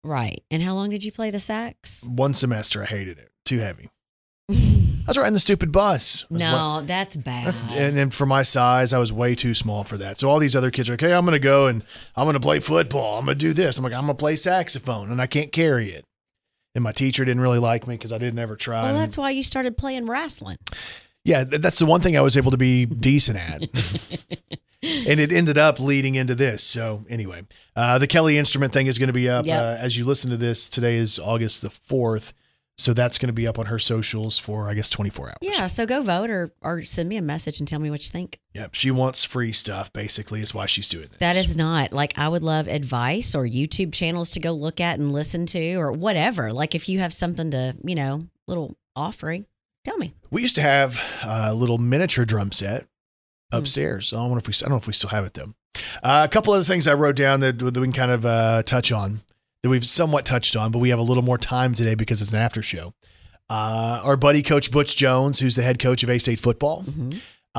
Right. 0.04 0.42
And 0.50 0.62
how 0.62 0.74
long 0.74 0.90
did 0.90 1.04
you 1.04 1.12
play 1.12 1.30
the 1.30 1.38
sax? 1.38 2.08
One 2.08 2.34
semester, 2.34 2.82
I 2.82 2.86
hated 2.86 3.18
it. 3.18 3.30
Too 3.44 3.58
heavy. 3.58 3.90
I 4.50 5.04
was 5.08 5.16
riding 5.18 5.32
the 5.32 5.38
stupid 5.40 5.72
bus. 5.72 6.28
Was 6.30 6.42
like- 6.42 6.50
no, 6.50 6.82
that's 6.86 7.16
bad. 7.16 7.46
That's, 7.46 7.64
and, 7.64 7.98
and 7.98 8.14
for 8.14 8.26
my 8.26 8.42
size, 8.42 8.92
I 8.92 8.98
was 8.98 9.12
way 9.12 9.34
too 9.34 9.54
small 9.54 9.82
for 9.84 9.96
that. 9.98 10.20
So 10.20 10.28
all 10.30 10.38
these 10.38 10.54
other 10.54 10.70
kids 10.70 10.88
are 10.88 10.92
like, 10.92 11.00
"Hey, 11.00 11.12
I'm 11.14 11.24
going 11.24 11.32
to 11.32 11.38
go 11.40 11.66
and 11.66 11.84
I'm 12.16 12.24
going 12.24 12.34
to 12.34 12.40
play 12.40 12.60
football. 12.60 13.18
I'm 13.18 13.24
going 13.24 13.36
to 13.36 13.40
do 13.44 13.52
this." 13.52 13.78
I'm 13.78 13.84
like, 13.84 13.92
"I'm 13.92 14.04
going 14.04 14.16
to 14.16 14.20
play 14.20 14.36
saxophone, 14.36 15.10
and 15.10 15.20
I 15.20 15.26
can't 15.26 15.50
carry 15.52 15.90
it." 15.90 16.04
And 16.74 16.84
my 16.84 16.92
teacher 16.92 17.24
didn't 17.24 17.42
really 17.42 17.58
like 17.58 17.86
me 17.88 17.94
because 17.94 18.12
I 18.12 18.18
didn't 18.18 18.38
ever 18.38 18.56
try. 18.56 18.82
well, 18.84 18.94
that's 18.94 19.18
why 19.18 19.30
you 19.30 19.42
started 19.42 19.76
playing 19.76 20.06
wrestling. 20.06 20.56
yeah, 21.24 21.44
that's 21.44 21.78
the 21.78 21.86
one 21.86 22.00
thing 22.00 22.16
I 22.16 22.20
was 22.22 22.36
able 22.36 22.50
to 22.52 22.56
be 22.56 22.84
decent 22.86 23.38
at. 23.38 23.62
and 24.82 25.20
it 25.20 25.32
ended 25.32 25.58
up 25.58 25.78
leading 25.80 26.14
into 26.14 26.34
this. 26.34 26.62
So 26.64 27.04
anyway, 27.08 27.44
uh, 27.76 27.98
the 27.98 28.06
Kelly 28.06 28.38
instrument 28.38 28.72
thing 28.72 28.86
is 28.86 28.98
going 28.98 29.08
to 29.08 29.12
be 29.12 29.28
up 29.28 29.46
Yep. 29.46 29.60
uh, 29.62 29.76
as 29.82 29.96
you 29.96 30.04
listen 30.04 30.30
to 30.30 30.36
this. 30.36 30.68
Today 30.68 30.96
is 30.96 31.18
August 31.18 31.62
the 31.62 31.70
fourth, 31.70 32.32
so 32.78 32.92
that's 32.92 33.18
going 33.18 33.28
to 33.28 33.32
be 33.32 33.46
up 33.46 33.58
on 33.58 33.66
her 33.66 33.78
socials 33.78 34.38
for 34.38 34.68
I 34.68 34.74
guess 34.74 34.88
24 34.90 35.26
hours. 35.26 35.34
Yeah, 35.40 35.66
so 35.66 35.86
go 35.86 36.00
vote 36.00 36.30
or 36.30 36.52
or 36.62 36.82
send 36.82 37.08
me 37.08 37.16
a 37.16 37.22
message 37.22 37.60
and 37.60 37.68
tell 37.68 37.78
me 37.78 37.90
what 37.90 38.02
you 38.02 38.08
think. 38.10 38.40
Yep. 38.54 38.74
She 38.74 38.90
wants 38.90 39.24
free 39.24 39.52
stuff. 39.52 39.92
Basically, 39.92 40.40
is 40.40 40.52
why 40.54 40.66
she's 40.66 40.88
doing 40.88 41.06
this. 41.08 41.18
That 41.18 41.36
is 41.36 41.56
not 41.56 41.92
like 41.92 42.18
I 42.18 42.28
would 42.28 42.42
love 42.42 42.66
advice 42.68 43.34
or 43.34 43.44
YouTube 43.44 43.92
channels 43.92 44.30
to 44.30 44.40
go 44.40 44.52
look 44.52 44.80
at 44.80 44.98
and 44.98 45.12
listen 45.12 45.46
to 45.46 45.74
or 45.76 45.92
whatever. 45.92 46.52
Like 46.52 46.74
if 46.74 46.88
you 46.88 46.98
have 47.00 47.12
something 47.12 47.50
to, 47.52 47.76
you 47.84 47.94
know, 47.94 48.26
little 48.48 48.76
offering, 48.96 49.46
tell 49.84 49.96
me. 49.98 50.14
We 50.30 50.42
used 50.42 50.56
to 50.56 50.62
have 50.62 51.00
a 51.22 51.54
little 51.54 51.78
miniature 51.78 52.24
drum 52.24 52.52
set 52.52 52.86
Hmm. 53.52 53.58
upstairs. 53.58 54.12
I 54.12 54.16
don't 54.16 54.30
know 54.32 54.36
if 54.38 54.46
we 54.48 54.54
I 54.54 54.60
don't 54.62 54.70
know 54.70 54.76
if 54.76 54.86
we 54.86 54.92
still 54.92 55.10
have 55.10 55.24
it 55.24 55.34
though. 55.34 55.52
Uh, 56.02 56.22
a 56.24 56.28
couple 56.28 56.52
other 56.52 56.64
things 56.64 56.86
I 56.86 56.94
wrote 56.94 57.16
down 57.16 57.40
that, 57.40 57.58
that 57.58 57.76
we 57.76 57.86
can 57.86 57.92
kind 57.92 58.10
of 58.12 58.26
uh, 58.26 58.62
touch 58.62 58.92
on 58.92 59.22
that 59.62 59.68
we've 59.70 59.86
somewhat 59.86 60.26
touched 60.26 60.54
on, 60.56 60.70
but 60.72 60.78
we 60.80 60.88
have 60.90 60.98
a 60.98 61.02
little 61.02 61.22
more 61.22 61.38
time 61.38 61.72
today 61.74 61.94
because 61.94 62.20
it's 62.20 62.32
an 62.32 62.38
after 62.38 62.62
show. 62.62 62.92
Uh, 63.48 64.00
our 64.02 64.16
buddy 64.16 64.42
Coach 64.42 64.70
Butch 64.70 64.96
Jones, 64.96 65.38
who's 65.38 65.56
the 65.56 65.62
head 65.62 65.78
coach 65.78 66.02
of 66.02 66.10
A 66.10 66.18
State 66.18 66.40
football. 66.40 66.82
Mm-hmm. 66.84 67.10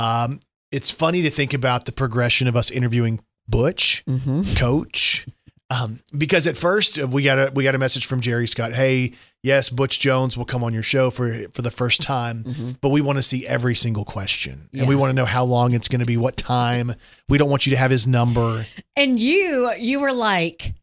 Um, 0.01 0.39
it's 0.71 0.89
funny 0.89 1.21
to 1.21 1.29
think 1.29 1.53
about 1.53 1.85
the 1.85 1.91
progression 1.91 2.47
of 2.47 2.55
us 2.55 2.71
interviewing 2.71 3.19
Butch, 3.47 4.03
Mm-hmm. 4.07 4.55
coach. 4.55 5.25
Um, 5.69 5.97
because 6.15 6.45
at 6.45 6.55
first 6.57 6.97
we 6.97 7.23
got 7.23 7.39
a 7.39 7.51
we 7.53 7.63
got 7.63 7.73
a 7.73 7.79
message 7.79 8.05
from 8.05 8.21
Jerry 8.21 8.47
Scott. 8.47 8.73
Hey, 8.73 9.13
yes, 9.43 9.69
Butch 9.69 9.99
Jones 9.99 10.35
will 10.37 10.45
come 10.45 10.63
on 10.63 10.73
your 10.73 10.81
show 10.83 11.11
for 11.11 11.47
for 11.49 11.61
the 11.61 11.69
first 11.71 12.01
time, 12.01 12.45
but 12.81 12.89
we 12.89 13.01
want 13.01 13.17
to 13.17 13.23
see 13.23 13.45
every 13.45 13.75
single 13.75 14.05
question, 14.05 14.69
and 14.73 14.87
we 14.87 14.93
Mm-hmm. 14.93 15.01
Want 15.01 15.09
to 15.11 15.13
know 15.15 15.25
how 15.25 15.43
long 15.43 15.73
it's 15.73 15.87
going 15.87 15.99
to 15.99 16.05
be, 16.05 16.17
what 16.17 16.37
time. 16.37 16.93
We 17.29 17.37
don't 17.37 17.49
want 17.49 17.65
you 17.65 17.71
to 17.71 17.77
have 17.77 17.91
his 17.91 18.07
number. 18.07 18.65
And 18.95 19.19
you 19.19 19.71
you 19.77 19.99
were 19.99 20.13
like, 20.13 20.73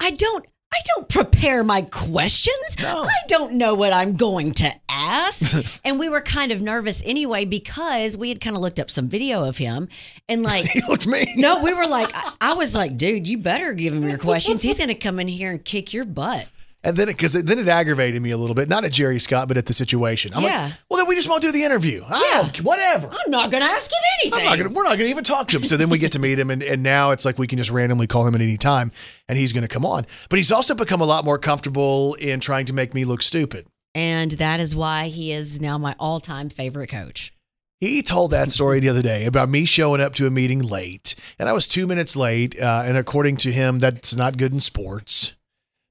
I 0.00 0.10
don't 0.12 0.46
I 0.70 0.80
don't 0.94 1.08
prepare 1.08 1.64
my 1.64 1.80
questions. 1.80 2.76
No. 2.78 3.04
I 3.04 3.26
don't 3.26 3.54
know 3.54 3.74
what 3.74 3.92
I'm 3.94 4.16
going 4.16 4.52
to 4.52 4.70
ask. 4.90 5.56
and 5.84 5.98
we 5.98 6.10
were 6.10 6.20
kind 6.20 6.52
of 6.52 6.60
nervous 6.60 7.02
anyway 7.06 7.46
because 7.46 8.18
we 8.18 8.28
had 8.28 8.38
kind 8.40 8.54
of 8.54 8.60
looked 8.60 8.78
up 8.78 8.90
some 8.90 9.08
video 9.08 9.44
of 9.44 9.56
him 9.56 9.88
and 10.28 10.42
like 10.52 10.66
He 10.66 10.82
looked 10.86 11.06
me. 11.06 11.24
No, 11.36 11.64
we 11.64 11.72
were 11.72 11.86
like, 11.86 12.10
I, 12.14 12.32
I 12.42 12.52
was 12.52 12.74
like, 12.74 12.98
dude, 12.98 13.26
you 13.26 13.38
better 13.38 13.72
give 13.72 13.94
him 13.94 14.06
your 14.06 14.18
questions. 14.18 14.60
He's 14.60 14.76
going 14.76 14.88
to 14.88 14.94
come 14.94 15.18
in 15.18 15.26
here 15.26 15.50
and 15.50 15.64
kick 15.64 15.94
your 15.94 16.04
butt. 16.04 16.46
And 16.84 16.96
then 16.96 17.08
because 17.08 17.34
it, 17.34 17.44
then 17.46 17.58
it 17.58 17.66
aggravated 17.66 18.22
me 18.22 18.30
a 18.30 18.36
little 18.36 18.54
bit, 18.54 18.68
not 18.68 18.84
at 18.84 18.92
Jerry 18.92 19.18
Scott, 19.18 19.48
but 19.48 19.56
at 19.56 19.66
the 19.66 19.72
situation. 19.72 20.32
I'm 20.32 20.42
Yeah. 20.44 20.64
like, 20.64 20.72
well, 20.88 20.98
then 20.98 21.08
we 21.08 21.16
just 21.16 21.28
won't 21.28 21.42
do 21.42 21.50
the 21.50 21.64
interview. 21.64 22.04
Oh, 22.08 22.50
whatever. 22.62 23.08
I'm 23.10 23.30
not 23.32 23.50
going 23.50 23.64
to 23.64 23.68
ask 23.68 23.90
him 23.90 23.98
anything. 24.22 24.38
I'm 24.40 24.44
not 24.46 24.58
gonna, 24.58 24.70
we're 24.70 24.84
not 24.84 24.90
going 24.90 25.00
to 25.06 25.10
even 25.10 25.24
talk 25.24 25.48
to 25.48 25.56
him. 25.56 25.64
So 25.64 25.76
then 25.76 25.90
we 25.90 25.98
get 25.98 26.12
to 26.12 26.20
meet 26.20 26.38
him, 26.38 26.50
and, 26.50 26.62
and 26.62 26.82
now 26.84 27.10
it's 27.10 27.24
like 27.24 27.36
we 27.36 27.48
can 27.48 27.58
just 27.58 27.70
randomly 27.70 28.06
call 28.06 28.24
him 28.26 28.34
at 28.36 28.40
any 28.40 28.56
time, 28.56 28.92
and 29.28 29.36
he's 29.36 29.52
going 29.52 29.62
to 29.62 29.68
come 29.68 29.84
on. 29.84 30.06
But 30.30 30.38
he's 30.38 30.52
also 30.52 30.74
become 30.76 31.00
a 31.00 31.04
lot 31.04 31.24
more 31.24 31.36
comfortable 31.38 32.14
in 32.14 32.38
trying 32.38 32.66
to 32.66 32.72
make 32.72 32.94
me 32.94 33.04
look 33.04 33.22
stupid. 33.22 33.66
and 33.96 34.30
that 34.32 34.60
is 34.60 34.76
why 34.76 35.08
he 35.08 35.32
is 35.32 35.60
now 35.60 35.78
my 35.78 35.96
all 35.98 36.20
time 36.20 36.48
favorite 36.48 36.88
coach. 36.90 37.32
He 37.80 38.02
told 38.02 38.30
that 38.32 38.50
story 38.52 38.78
the 38.80 38.88
other 38.88 39.02
day 39.02 39.24
about 39.24 39.48
me 39.48 39.64
showing 39.64 40.00
up 40.00 40.14
to 40.16 40.26
a 40.26 40.30
meeting 40.30 40.60
late, 40.62 41.16
and 41.40 41.48
I 41.48 41.52
was 41.52 41.66
two 41.66 41.86
minutes 41.88 42.14
late. 42.16 42.58
Uh, 42.60 42.82
and 42.86 42.96
according 42.96 43.36
to 43.38 43.52
him, 43.52 43.80
that's 43.80 44.14
not 44.14 44.36
good 44.36 44.52
in 44.52 44.60
sports 44.60 45.34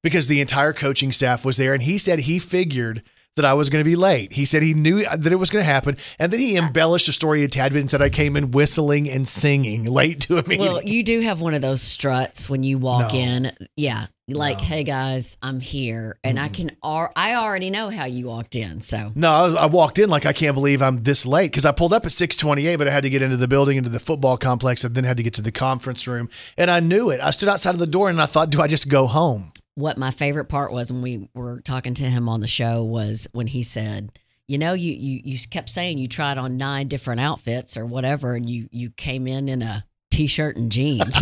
because 0.03 0.27
the 0.27 0.41
entire 0.41 0.73
coaching 0.73 1.11
staff 1.11 1.43
was 1.45 1.57
there, 1.57 1.73
and 1.73 1.83
he 1.83 1.97
said 1.97 2.19
he 2.19 2.39
figured 2.39 3.03
that 3.35 3.45
I 3.45 3.53
was 3.53 3.69
going 3.69 3.83
to 3.83 3.87
be 3.89 3.95
late. 3.95 4.33
He 4.33 4.45
said 4.45 4.63
he 4.63 4.73
knew 4.73 5.03
that 5.03 5.31
it 5.31 5.35
was 5.35 5.51
going 5.51 5.61
to 5.63 5.71
happen, 5.71 5.95
and 6.17 6.33
then 6.33 6.39
he 6.39 6.57
embellished 6.57 7.05
the 7.05 7.13
story 7.13 7.43
a 7.43 7.47
tad 7.47 7.71
bit 7.71 7.81
and 7.81 7.89
said 7.91 8.01
I 8.01 8.09
came 8.09 8.35
in 8.35 8.49
whistling 8.51 9.07
and 9.09 9.27
singing 9.27 9.85
late 9.91 10.21
to 10.21 10.39
a 10.39 10.47
meeting. 10.47 10.65
Well, 10.65 10.81
you 10.83 11.03
do 11.03 11.19
have 11.21 11.39
one 11.39 11.53
of 11.53 11.61
those 11.61 11.81
struts 11.81 12.49
when 12.49 12.63
you 12.63 12.79
walk 12.79 13.13
No. 13.13 13.19
in. 13.19 13.51
Yeah. 13.75 14.07
Like, 14.29 14.57
No. 14.57 14.63
hey 14.65 14.83
guys, 14.83 15.37
I'm 15.43 15.59
here. 15.59 16.17
And 16.23 16.39
I 16.39 16.49
can, 16.49 16.75
ar- 16.81 17.13
I 17.15 17.35
already 17.35 17.69
know 17.69 17.89
how 17.91 18.05
you 18.05 18.25
walked 18.25 18.55
in. 18.55 18.81
So, 18.81 19.11
No, 19.15 19.29
I, 19.29 19.53
I 19.53 19.65
walked 19.67 19.99
in 19.99 20.09
like 20.09 20.25
I 20.25 20.33
can't 20.33 20.55
believe 20.55 20.81
I'm 20.81 21.03
this 21.03 21.25
late 21.27 21.51
because 21.51 21.63
I 21.65 21.71
pulled 21.71 21.93
up 21.93 22.07
at 22.07 22.11
6:28, 22.11 22.77
but 22.79 22.87
I 22.87 22.91
had 22.91 23.03
to 23.03 23.09
get 23.11 23.21
into 23.21 23.37
the 23.37 23.47
building, 23.47 23.77
into 23.77 23.89
the 23.91 23.99
football 23.99 24.35
complex, 24.35 24.83
and 24.83 24.95
then 24.95 25.03
had 25.03 25.17
to 25.17 25.23
get 25.23 25.35
to 25.35 25.41
the 25.43 25.51
conference 25.51 26.07
room. 26.07 26.27
And 26.57 26.71
I 26.71 26.79
knew 26.79 27.11
it. 27.11 27.21
I 27.21 27.29
stood 27.29 27.49
outside 27.49 27.75
of 27.75 27.79
the 27.79 27.85
door 27.87 28.09
and 28.09 28.19
I 28.19 28.25
thought, 28.25 28.49
do 28.49 28.61
I 28.63 28.67
just 28.67 28.89
go 28.89 29.05
home? 29.05 29.51
What 29.77 29.95
my 29.97 30.09
favorite 30.09 30.45
part 30.45 30.71
was 30.73 30.91
when 30.91 31.03
we 31.03 31.29
were 31.35 31.61
talking 31.61 31.93
to 31.93 32.03
him 32.03 32.27
on 32.27 32.39
the 32.41 32.47
show 32.47 32.83
was 32.83 33.27
when 33.31 33.45
he 33.45 33.61
said, 33.61 34.11
you 34.47 34.57
know, 34.57 34.73
you, 34.73 34.91
you, 34.91 35.21
you 35.23 35.37
kept 35.51 35.69
saying 35.69 35.99
you 35.99 36.07
tried 36.07 36.39
on 36.39 36.57
nine 36.57 36.87
different 36.87 37.21
outfits 37.21 37.77
or 37.77 37.85
whatever, 37.85 38.33
and 38.33 38.49
you, 38.49 38.67
you 38.71 38.89
came 38.89 39.27
in 39.27 39.47
in 39.47 39.61
a 39.61 39.85
t-shirt 40.09 40.57
and 40.57 40.71
jeans. 40.71 41.15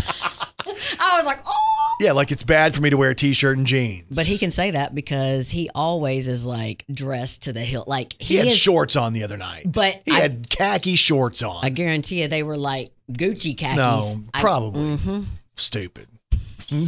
I 1.00 1.17
was 1.17 1.25
like, 1.25 1.39
oh, 1.45 1.95
Yeah, 2.00 2.13
like 2.13 2.31
it's 2.31 2.43
bad 2.43 2.74
for 2.74 2.81
me 2.81 2.89
to 2.91 2.97
wear 2.97 3.09
a 3.09 3.15
t-shirt 3.15 3.57
and 3.57 3.67
jeans. 3.67 4.07
but 4.15 4.25
he 4.25 4.38
can 4.38 4.51
say 4.51 4.71
that 4.71 4.95
because 4.95 5.50
he 5.50 5.69
always 5.75 6.27
is 6.29 6.45
like 6.45 6.85
dressed 6.93 7.43
to 7.43 7.51
the 7.53 7.59
hilt. 7.62 7.89
Like 7.89 8.15
he 8.19 8.35
had 8.38 8.47
is, 8.47 8.55
shorts 8.57 8.95
on 8.95 9.12
the 9.12 9.24
other 9.24 9.35
night. 9.38 9.65
But 9.74 10.01
he 10.05 10.12
I- 10.13 10.19
had 10.21 10.50
khaki 10.50 10.95
shorts 10.95 11.43
on. 11.43 11.65
I 11.65 11.69
guarantee 11.69 12.21
you 12.21 12.29
they 12.29 12.43
were 12.43 12.57
like 12.57 12.91
Gucci 13.12 13.57
khakis. 13.57 13.75
no, 13.75 14.24
I- 14.33 14.39
probably 14.39 14.97
Mhm. 14.97 15.25
stupid, 15.55 16.07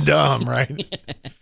dumb, 0.06 0.48
right? 0.48 0.96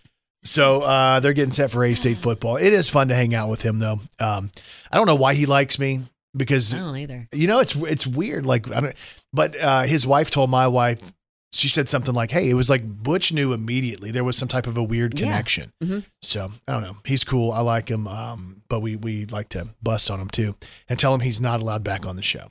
So 0.46 0.82
uh, 0.84 1.20
they're 1.20 1.34
getting 1.34 1.52
set 1.52 1.72
for 1.72 1.84
A 1.84 1.94
State 1.96 2.18
football. 2.20 2.56
It 2.58 2.72
is 2.72 2.90
fun 2.90 3.08
to 3.10 3.16
hang 3.16 3.34
out 3.36 3.50
with 3.50 3.62
him, 3.64 3.80
though. 3.80 4.00
Um, 4.20 4.52
I 4.92 4.98
don't 4.98 5.08
know 5.08 5.16
why 5.16 5.34
he 5.34 5.46
likes 5.48 5.80
me 5.80 6.02
because 6.38 6.74
I 6.74 6.78
don't 6.80 6.96
either. 6.98 7.28
You 7.34 7.48
know, 7.48 7.60
it's 7.60 7.76
it's 7.76 8.06
weird. 8.08 8.46
Like, 8.46 8.74
I 8.74 8.80
don't. 8.80 8.96
But 9.34 9.60
uh, 9.60 9.82
his 9.84 10.06
wife 10.08 10.30
told 10.32 10.50
my 10.50 10.68
wife. 10.68 11.12
She 11.52 11.70
said 11.70 11.88
something 11.88 12.14
like, 12.14 12.32
"Hey, 12.32 12.50
it 12.50 12.54
was 12.54 12.70
like 12.70 12.84
Butch 12.86 13.32
knew 13.32 13.54
immediately 13.54 14.12
there 14.12 14.26
was 14.26 14.38
some 14.38 14.50
type 14.50 14.68
of 14.68 14.76
a 14.76 14.84
weird 14.84 15.18
Yeah. 15.18 15.26
connection." 15.28 15.72
Mhm. 15.82 16.04
So 16.22 16.52
I 16.68 16.74
don't 16.74 16.84
know. 16.84 16.98
He's 17.06 17.24
cool. 17.24 17.52
I 17.54 17.62
like 17.62 17.90
him. 17.90 18.08
Um, 18.10 18.62
but 18.68 18.82
we 18.82 18.98
we 18.98 19.26
like 19.28 19.48
to 19.50 19.70
bust 19.82 20.12
on 20.12 20.20
him 20.20 20.28
too 20.28 20.56
and 20.90 21.00
tell 21.00 21.14
him 21.14 21.22
he's 21.22 21.40
not 21.40 21.62
allowed 21.62 21.84
back 21.84 22.06
on 22.06 22.18
the 22.18 22.24
show. 22.24 22.50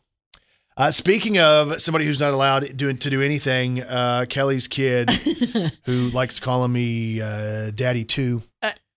Uh, 0.76 0.90
speaking 0.90 1.38
of 1.38 1.80
somebody 1.80 2.04
who's 2.04 2.20
not 2.20 2.32
allowed 2.32 2.76
doing 2.76 2.96
to 2.98 3.10
do 3.10 3.22
anything, 3.22 3.80
uh, 3.82 4.26
Kelly's 4.28 4.66
kid, 4.66 5.08
who 5.84 6.08
likes 6.08 6.40
calling 6.40 6.72
me 6.72 7.20
uh, 7.20 7.70
Daddy 7.70 8.04
Two. 8.04 8.42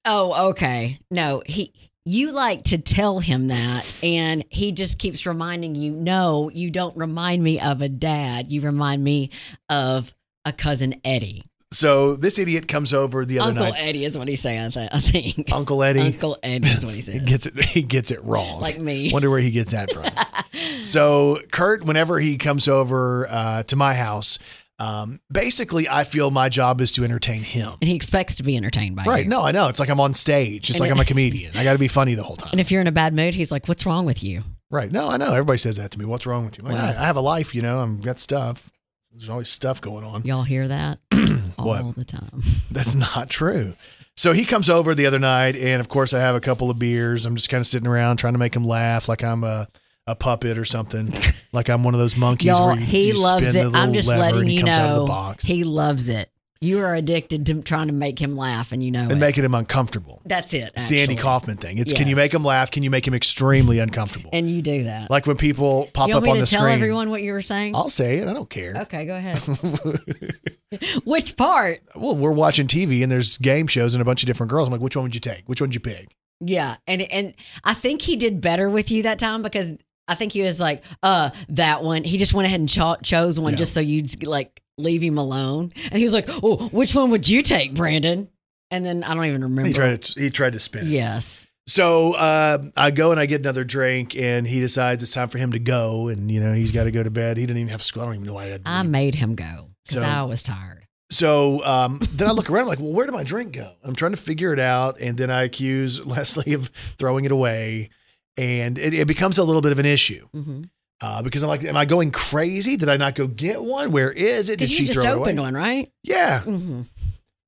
Oh, 0.05 0.49
okay. 0.49 0.99
No, 1.11 1.43
he. 1.45 1.73
You 2.05 2.31
like 2.31 2.63
to 2.65 2.77
tell 2.77 3.19
him 3.19 3.47
that, 3.47 3.99
and 4.01 4.45
he 4.49 4.71
just 4.71 4.97
keeps 4.97 5.25
reminding 5.25 5.75
you, 5.75 5.91
no, 5.91 6.49
you 6.49 6.69
don't 6.69 6.95
remind 6.95 7.43
me 7.43 7.59
of 7.59 7.81
a 7.81 7.89
dad. 7.89 8.49
You 8.49 8.61
remind 8.61 9.03
me 9.03 9.31
of 9.69 10.15
a 10.45 10.53
cousin 10.53 11.01
Eddie. 11.03 11.43
So 11.71 12.15
this 12.15 12.39
idiot 12.39 12.67
comes 12.67 12.93
over 12.93 13.25
the 13.25 13.39
other 13.39 13.49
Uncle 13.49 13.63
night. 13.65 13.69
Uncle 13.73 13.87
Eddie 13.89 14.05
is 14.05 14.17
what 14.17 14.27
he's 14.27 14.41
saying, 14.41 14.71
I, 14.77 14.99
think. 15.01 15.51
Uncle 15.51 15.83
Eddie. 15.83 15.99
Uncle 15.99 16.37
Eddie 16.41 16.69
is 16.69 16.85
what 16.85 16.93
he 16.93 17.01
he 17.11 17.19
gets 17.19 17.45
it. 17.45 17.61
He 17.65 17.81
gets 17.81 18.11
it 18.11 18.23
wrong. 18.23 18.61
Like 18.61 18.79
me. 18.79 19.11
Wonder 19.11 19.29
where 19.29 19.39
he 19.39 19.51
gets 19.51 19.73
that 19.73 19.91
from. 19.91 20.05
so 20.81 21.39
Kurt, 21.51 21.83
whenever 21.83 22.19
he 22.19 22.37
comes 22.37 22.67
over 22.69 23.27
uh, 23.29 23.63
to 23.63 23.75
my 23.75 23.95
house, 23.95 24.39
um, 24.79 25.19
basically 25.29 25.89
I 25.89 26.03
feel 26.05 26.31
my 26.31 26.47
job 26.49 26.79
is 26.79 26.93
to 26.93 27.03
entertain 27.03 27.41
him. 27.41 27.73
And 27.81 27.89
he 27.89 27.95
expects 27.95 28.35
to 28.35 28.43
be 28.43 28.55
entertained 28.55 28.95
by 28.95 29.03
me. 29.03 29.09
Right? 29.09 29.23
you. 29.25 29.29
No, 29.29 29.41
I 29.43 29.51
know. 29.51 29.67
It's 29.67 29.79
like 29.79 29.89
I'm 29.89 29.99
on 29.99 30.13
stage. 30.13 30.69
It's 30.69 30.79
And 30.79 30.81
like 30.81 30.89
it- 30.89 30.93
I'm 30.93 30.99
a 31.01 31.05
comedian. 31.05 31.57
I 31.57 31.63
got 31.65 31.73
to 31.73 31.79
be 31.79 31.87
funny 31.89 32.13
the 32.13 32.23
whole 32.23 32.35
time. 32.37 32.51
And 32.51 32.61
if 32.61 32.71
you're 32.71 32.81
in 32.81 32.87
a 32.87 32.91
bad 32.93 33.13
mood, 33.13 33.33
he's 33.33 33.51
like, 33.51 33.67
what's 33.67 33.85
wrong 33.85 34.05
with 34.05 34.23
you? 34.23 34.43
Right? 34.69 34.91
No, 34.91 35.09
I 35.09 35.17
know. 35.17 35.31
Everybody 35.31 35.57
says 35.57 35.77
that 35.77 35.91
to 35.91 35.99
me. 35.99 36.05
What's 36.05 36.25
wrong 36.27 36.45
with 36.45 36.57
you? 36.57 36.63
Like, 36.63 36.73
Well- 36.75 36.85
I, 36.97 37.01
I 37.03 37.05
have 37.07 37.17
a 37.17 37.21
life. 37.21 37.53
You 37.55 37.61
know, 37.61 37.81
I've 37.81 38.01
got 38.01 38.19
stuff. 38.19 38.71
There's 39.11 39.29
always 39.29 39.49
stuff 39.49 39.81
going 39.81 40.03
on. 40.05 40.23
Y'all 40.25 40.43
hear 40.43 40.67
that 40.67 40.99
all 41.57 41.67
What? 41.67 41.95
the 41.95 42.05
time. 42.05 42.41
That's 42.71 42.95
not 42.95 43.29
true. 43.29 43.73
So 44.15 44.33
he 44.33 44.45
comes 44.45 44.69
over 44.69 44.95
the 44.95 45.05
other 45.05 45.19
night, 45.19 45.55
and 45.55 45.79
of 45.79 45.89
course, 45.89 46.13
I 46.13 46.19
have 46.19 46.35
a 46.35 46.39
couple 46.39 46.71
of 46.71 46.79
beers. 46.79 47.25
I'm 47.25 47.35
just 47.35 47.49
kind 47.49 47.61
of 47.61 47.67
sitting 47.67 47.87
around 47.87 48.17
trying 48.17 48.33
to 48.33 48.39
make 48.39 48.55
him 48.55 48.63
laugh, 48.65 49.07
like 49.07 49.23
I'm 49.23 49.43
a, 49.43 49.67
a 50.07 50.15
puppet 50.15 50.57
or 50.57 50.65
something, 50.65 51.13
like 51.51 51.69
I'm 51.69 51.83
one 51.83 51.93
of 51.93 51.99
those 51.99 52.17
monkeys 52.17 52.47
Y'all, 52.57 52.67
where 52.69 52.79
you, 52.79 52.85
he 52.85 53.07
you 53.09 53.21
loves 53.21 53.49
spin 53.49 53.67
it. 53.67 53.71
the 53.71 53.77
I'm 53.77 53.93
just 53.93 54.09
letting 54.09 54.49
you 54.49 54.61
comes 54.63 54.75
out 54.77 54.89
of 54.89 55.05
the 55.07 55.13
know 55.13 55.35
he 55.43 55.63
loves 55.63 56.09
it. 56.09 56.31
You 56.59 56.79
are 56.79 56.95
addicted 56.95 57.45
to 57.47 57.61
trying 57.61 57.87
to 57.87 57.93
make 57.93 58.19
him 58.19 58.35
laugh, 58.35 58.71
and 58.71 58.83
you 58.83 58.91
know 58.91 59.03
and 59.03 59.11
it. 59.13 59.15
making 59.17 59.43
him 59.45 59.53
uncomfortable. 59.55 60.21
That's 60.25 60.53
it. 60.53 60.71
It's 60.75 60.87
the 60.87 61.01
Andy. 61.01 61.15
Kaufman 61.15 61.57
thing. 61.57 61.77
It's 61.77 61.93
can 61.93 62.07
you 62.07 62.15
make 62.15 62.33
him 62.33 62.43
laugh? 62.43 62.71
Can 62.71 62.83
you 62.83 62.89
make 62.89 63.07
him 63.07 63.13
extremely 63.13 63.79
uncomfortable? 63.79 64.29
And 64.33 64.49
you 64.49 64.61
do 64.61 64.83
that. 64.85 65.09
like 65.11 65.27
when 65.27 65.37
people 65.37 65.89
pop 65.93 66.09
up 66.09 66.27
on 66.27 66.35
to 66.35 66.41
the 66.41 66.45
tell 66.47 66.61
screen. 66.61 66.73
everyone 66.75 67.09
what 67.09 67.21
you 67.21 67.31
were 67.33 67.41
saying? 67.41 67.75
I'll 67.75 67.89
say 67.89 68.17
it. 68.17 68.27
I 68.27 68.33
don't 68.33 68.49
care. 68.49 68.75
okay, 68.81 69.05
go 69.05 69.15
ahead. 69.15 69.37
Which 71.05 71.37
part? 71.37 71.81
Well, 71.95 72.15
we're 72.15 72.31
watching 72.31 72.67
TV 72.67 73.01
and 73.03 73.11
there's 73.11 73.37
game 73.37 73.67
shows 73.67 73.95
and 73.95 74.01
a 74.01 74.05
bunch 74.05 74.23
of 74.23 74.27
different 74.27 74.49
girls. 74.49 74.67
I'm 74.67 74.71
like, 74.71 74.81
which 74.81 74.95
one 74.95 75.03
would 75.03 75.15
you 75.15 75.21
take? 75.21 75.43
Which 75.47 75.61
one 75.61 75.69
would 75.69 75.75
you 75.75 75.79
pick? 75.79 76.13
Yeah, 76.39 76.75
and 76.85 77.01
and 77.03 77.33
I 77.63 77.73
think 77.73 78.01
he 78.01 78.15
did 78.15 78.41
better 78.41 78.69
with 78.69 78.91
you 78.91 79.03
that 79.03 79.17
time 79.17 79.41
because 79.41 79.73
I 80.07 80.15
think 80.15 80.33
he 80.33 80.41
was 80.41 80.59
like, 80.59 80.83
uh, 81.01 81.29
that 81.49 81.83
one. 81.83 82.03
He 82.03 82.17
just 82.17 82.33
went 82.33 82.45
ahead 82.47 82.59
and 82.59 82.69
cho- 82.69 82.97
chose 83.01 83.39
one 83.39 83.53
Yeah. 83.53 83.57
just 83.57 83.73
so 83.73 83.79
you'd 83.79 84.25
like 84.25 84.61
leave 84.77 85.01
him 85.01 85.17
alone. 85.17 85.73
And 85.85 85.93
he 85.95 86.03
was 86.03 86.13
like, 86.13 86.29
oh, 86.43 86.67
which 86.69 86.93
one 86.95 87.09
would 87.11 87.27
you 87.27 87.41
take, 87.41 87.73
Brandon? 87.73 88.29
And 88.71 88.85
then 88.85 89.03
I 89.03 89.13
don't 89.13 89.25
even 89.25 89.41
remember. 89.43 89.67
He 89.67 89.73
tried 89.73 90.01
to 90.01 90.19
he 90.21 90.29
tried 90.29 90.53
to 90.53 90.59
spin 90.59 90.87
it. 90.87 90.89
Yes. 90.89 91.45
So 91.67 92.13
uh, 92.13 92.63
I 92.77 92.91
go 92.91 93.11
and 93.11 93.19
I 93.19 93.25
get 93.25 93.41
another 93.41 93.63
drink, 93.65 94.15
and 94.15 94.47
he 94.47 94.59
decides 94.61 95.03
it's 95.03 95.11
time 95.13 95.27
for 95.27 95.37
him 95.37 95.51
to 95.51 95.59
go, 95.59 96.07
and 96.07 96.31
you 96.31 96.39
know 96.39 96.53
he's 96.53 96.71
got 96.71 96.85
to 96.85 96.91
go 96.91 97.03
to 97.03 97.11
bed. 97.11 97.37
He 97.37 97.45
didn't 97.45 97.59
even 97.59 97.69
have 97.71 97.83
school. 97.83 98.03
I 98.03 98.05
don't 98.05 98.15
even 98.15 98.27
know 98.27 98.33
why 98.33 98.43
I 98.43 98.49
had 98.49 98.65
to. 98.65 98.71
I 98.71 98.83
made 98.83 99.15
him 99.15 99.35
go 99.35 99.69
because 99.85 100.01
So- 100.03 100.09
I 100.09 100.23
was 100.23 100.43
tired. 100.43 100.83
So 101.09 101.63
um, 101.65 102.01
then 102.11 102.27
I 102.27 102.31
look 102.31 102.49
around, 102.49 102.63
I'm 102.63 102.67
like, 102.67 102.79
well, 102.79 102.91
where 102.91 103.05
did 103.05 103.13
my 103.13 103.23
drink 103.23 103.53
go? 103.53 103.71
I'm 103.81 103.95
trying 103.95 104.11
to 104.11 104.17
figure 104.17 104.51
it 104.51 104.59
out, 104.59 104.99
and 104.99 105.17
then 105.17 105.31
I 105.31 105.43
accuse 105.43 106.05
Leslie 106.05 106.51
of 106.53 106.67
throwing 106.97 107.23
it 107.23 107.31
away, 107.31 107.91
and 108.35 108.77
it, 108.77 108.93
it 108.93 109.07
becomes 109.07 109.37
a 109.37 109.43
little 109.45 109.61
bit 109.61 109.71
of 109.71 109.79
an 109.79 109.85
issue 109.85 110.27
Mm-hmm. 110.35 110.63
Uh, 111.01 111.21
because 111.21 111.43
I'm 111.43 111.49
like, 111.49 111.63
am 111.63 111.77
I 111.77 111.85
going 111.85 112.11
crazy? 112.11 112.77
Did 112.77 112.89
I 112.89 112.97
not 112.97 113.15
go 113.15 113.27
get 113.27 113.61
one? 113.61 113.91
Where 113.91 114.11
is 114.11 114.49
it? 114.49 114.59
Did 114.59 114.71
she 114.71 114.85
just 114.85 114.99
throw 114.99 115.11
it 115.11 115.15
away? 115.15 115.35
one, 115.35 115.53
right? 115.53 115.91
Yeah. 116.03 116.41
Mm-hmm. 116.41 116.81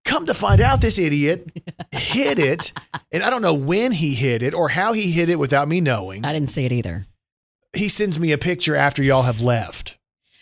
Come 0.05 0.25
to 0.25 0.33
find 0.33 0.59
out, 0.59 0.81
this 0.81 0.97
idiot 0.97 1.47
hid 1.91 2.39
it, 2.39 2.71
and 3.11 3.21
I 3.21 3.29
don't 3.29 3.43
know 3.43 3.53
when 3.53 3.91
he 3.91 4.15
hid 4.15 4.41
it 4.41 4.55
or 4.55 4.69
how 4.69 4.93
he 4.93 5.11
hid 5.11 5.29
it 5.29 5.35
without 5.35 5.67
me 5.67 5.81
knowing. 5.81 6.25
I 6.25 6.33
didn't 6.33 6.49
see 6.49 6.65
it 6.65 6.71
either. 6.71 7.05
He 7.73 7.89
sends 7.89 8.19
me 8.19 8.31
a 8.31 8.37
picture 8.39 8.75
after 8.75 9.03
y'all 9.03 9.21
have 9.23 9.41
left. 9.41 9.98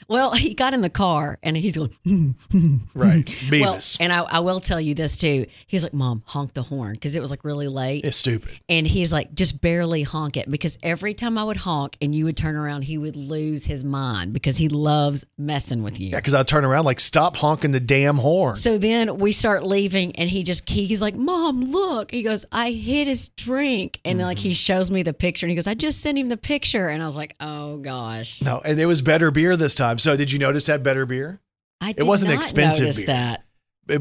Well, 0.08 0.32
he 0.34 0.54
got 0.54 0.74
in 0.74 0.82
the 0.82 0.90
car 0.90 1.38
and 1.44 1.56
he's 1.58 1.78
going, 1.78 1.92
Right. 2.94 3.30
Well, 3.52 3.78
and 4.00 4.12
I, 4.14 4.20
I 4.22 4.40
will 4.40 4.60
tell 4.60 4.80
you 4.80 4.94
this 4.94 5.18
too. 5.18 5.46
He's 5.68 5.84
like, 5.84 5.94
Mom, 5.94 6.24
honk 6.26 6.54
the 6.54 6.64
horn 6.64 6.94
because 6.94 7.16
it 7.16 7.20
was 7.20 7.32
like 7.32 7.44
really 7.44 7.68
late. 7.68 8.06
it's 8.06 8.18
stupid. 8.18 8.60
And 8.70 8.88
he's 8.88 9.12
like, 9.14 9.34
just 9.34 9.62
barely 9.62 10.04
honk 10.04 10.38
it 10.38 10.50
because 10.50 10.78
every 10.84 11.14
time 11.14 11.38
I 11.38 11.44
would 11.44 11.58
honk 11.58 11.98
and 12.02 12.14
you 12.16 12.26
would 12.26 12.38
turn 12.38 12.56
around, 12.56 12.84
he 12.84 12.98
would 12.98 13.16
lose 13.16 13.66
his 13.66 13.84
mind 13.84 14.34
because 14.34 14.58
he 14.58 14.70
loves 14.70 15.26
messing 15.38 15.84
with 15.84 16.00
you. 16.00 16.10
Yeah, 16.10 16.18
because 16.18 16.34
I 16.34 16.44
turn 16.44 16.66
around 16.66 16.86
like, 16.86 17.00
stop 17.00 17.36
honking 17.36 17.72
the 17.72 17.80
damn 17.80 18.18
horn. 18.18 18.56
So 18.56 18.78
then 18.78 19.18
we 19.18 19.32
start 19.32 19.64
leaving, 19.64 20.16
and 20.16 20.30
he 20.30 20.44
just 20.44 20.70
he, 20.70 20.86
he's 20.86 21.02
like, 21.02 21.16
"Mom, 21.16 21.72
look!" 21.72 22.12
He 22.12 22.24
goes, 22.24 22.46
"I 22.52 22.72
hid 22.72 23.08
his 23.08 23.30
drink," 23.30 24.00
and 24.06 24.20
like 24.20 24.38
Mm-hmm. 24.38 24.44
he 24.50 24.54
shows 24.54 24.92
me 24.92 25.04
the 25.04 25.14
picture, 25.14 25.46
and 25.46 25.52
he 25.52 25.56
goes, 25.56 25.68
"I 25.68 25.74
just 25.74 26.02
sent 26.02 26.18
him 26.18 26.30
the 26.30 26.38
picture," 26.38 26.88
and 26.90 27.02
I 27.02 27.06
was 27.06 27.16
like, 27.16 27.36
"Oh 27.40 27.78
gosh, 27.78 28.42
no, 28.42 28.62
and 28.64 28.80
it 28.80 28.86
was 28.86 29.02
better 29.02 29.32
beer 29.32 29.56
this 29.56 29.76
time. 29.76 29.97
So 29.98 30.16
did 30.18 30.32
you 30.32 30.39
notice 30.39 30.66
that 30.68 30.84
better 30.84 31.06
beer? 31.06 31.39
I 31.82 31.92
did 31.94 32.06
wasn't 32.06 32.34
not 32.34 32.38
expensive 32.39 32.84
notice 32.86 32.98
beer. 32.98 33.06
that." 33.08 33.44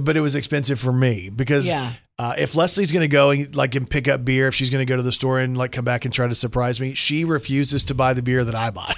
But- 0.02 0.16
it 0.16 0.20
was 0.20 0.34
expensive 0.34 0.80
for 0.80 0.92
me 0.92 1.28
because 1.30 1.66
Yeah, 1.68 1.92
uh, 2.18 2.34
if 2.36 2.54
Leslie's 2.56 2.90
going 2.90 3.02
to 3.02 3.08
go 3.08 3.30
and 3.30 3.54
like 3.54 3.74
and 3.76 3.88
pick 3.88 4.08
up 4.08 4.24
beer, 4.24 4.48
if 4.48 4.54
she's 4.54 4.68
going 4.70 4.84
to 4.84 4.90
go 4.90 4.96
to 4.96 5.02
the 5.02 5.12
store 5.12 5.38
and 5.38 5.56
like 5.56 5.70
come 5.72 5.84
back 5.84 6.04
and 6.04 6.12
try 6.12 6.26
to 6.26 6.34
surprise 6.34 6.80
me, 6.80 6.94
she 6.94 7.24
refuses 7.24 7.84
to 7.84 7.94
buy 7.94 8.12
the 8.12 8.22
beer 8.22 8.42
that 8.44 8.54
I 8.56 8.70
buy. 8.70 8.94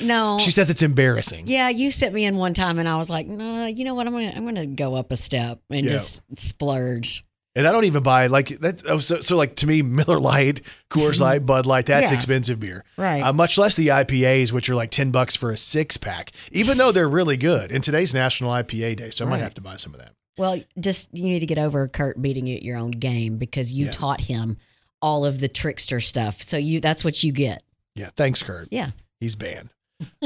no, 0.00 0.38
She 0.40 0.50
says 0.50 0.70
it's 0.70 0.82
embarrassing. 0.82 1.48
yeah, 1.48 1.68
you 1.68 1.90
sent 1.90 2.14
me 2.14 2.24
in 2.24 2.36
one 2.36 2.54
time, 2.54 2.78
and 2.78 2.88
I 2.88 2.96
was 2.96 3.10
like, 3.10 3.26
"No, 3.26 3.66
you 3.66 3.84
know 3.84 3.94
what? 3.94 4.06
I'm 4.06 4.14
gonna 4.14 4.32
I'm 4.34 4.44
gonna 4.46 4.64
go 4.66 4.94
up 4.94 5.10
a 5.12 5.16
step 5.16 5.60
and 5.68 5.84
Yeah. 5.84 5.90
just 5.92 6.22
splurge." 6.38 7.24
And 7.54 7.66
I 7.66 7.72
don't 7.72 7.84
even 7.84 8.02
buy 8.02 8.28
like 8.28 8.48
that. 8.60 8.82
Oh, 8.88 8.98
so, 8.98 9.20
so 9.20 9.36
like 9.36 9.56
to 9.56 9.66
me, 9.66 9.82
Miller 9.82 10.18
Lite, 10.18 10.62
Coors 10.88 11.20
Light, 11.20 11.44
Bud 11.46 11.66
Light, 11.66 11.84
that's 11.86 12.10
Yeah. 12.10 12.16
expensive 12.16 12.58
beer. 12.60 12.82
Right. 12.96 13.20
Uh, 13.22 13.32
much 13.34 13.58
less 13.58 13.74
the 13.74 13.88
IPAs, 13.88 14.52
which 14.52 14.70
are 14.70 14.74
like 14.74 14.90
10 14.90 15.10
bucks 15.10 15.36
for 15.36 15.50
a 15.50 15.56
six 15.58 15.96
pack, 15.98 16.32
even 16.52 16.78
though 16.78 16.92
they're 16.92 17.08
really 17.08 17.36
good. 17.36 17.70
And 17.70 17.84
today's 17.84 18.14
National 18.14 18.50
IPA 18.52 18.96
Day, 18.96 19.10
so 19.10 19.26
I 19.26 19.28
might 19.28 19.40
have 19.40 19.54
to 19.54 19.60
buy 19.60 19.76
some 19.76 19.92
of 19.92 20.00
that. 20.00 20.12
Well, 20.38 20.60
just 20.80 21.10
you 21.12 21.24
need 21.24 21.40
to 21.40 21.46
get 21.46 21.58
over 21.58 21.86
Kurt 21.88 22.22
beating 22.22 22.46
you 22.46 22.56
at 22.56 22.62
your 22.62 22.78
own 22.78 22.90
game 22.92 23.36
because 23.36 23.70
you 23.70 23.84
Yeah. 23.84 23.90
taught 23.90 24.22
him 24.22 24.56
all 25.02 25.26
of 25.26 25.38
the 25.40 25.48
trickster 25.48 26.00
stuff. 26.00 26.40
So 26.40 26.56
you 26.56 26.80
that's 26.80 27.04
what 27.04 27.22
you 27.22 27.32
get. 27.32 27.62
Yeah. 27.94 28.10
Thanks, 28.16 28.42
Kurt. 28.42 28.68
Yeah. 28.70 28.92
He's 29.20 29.36
banned. 29.36 29.68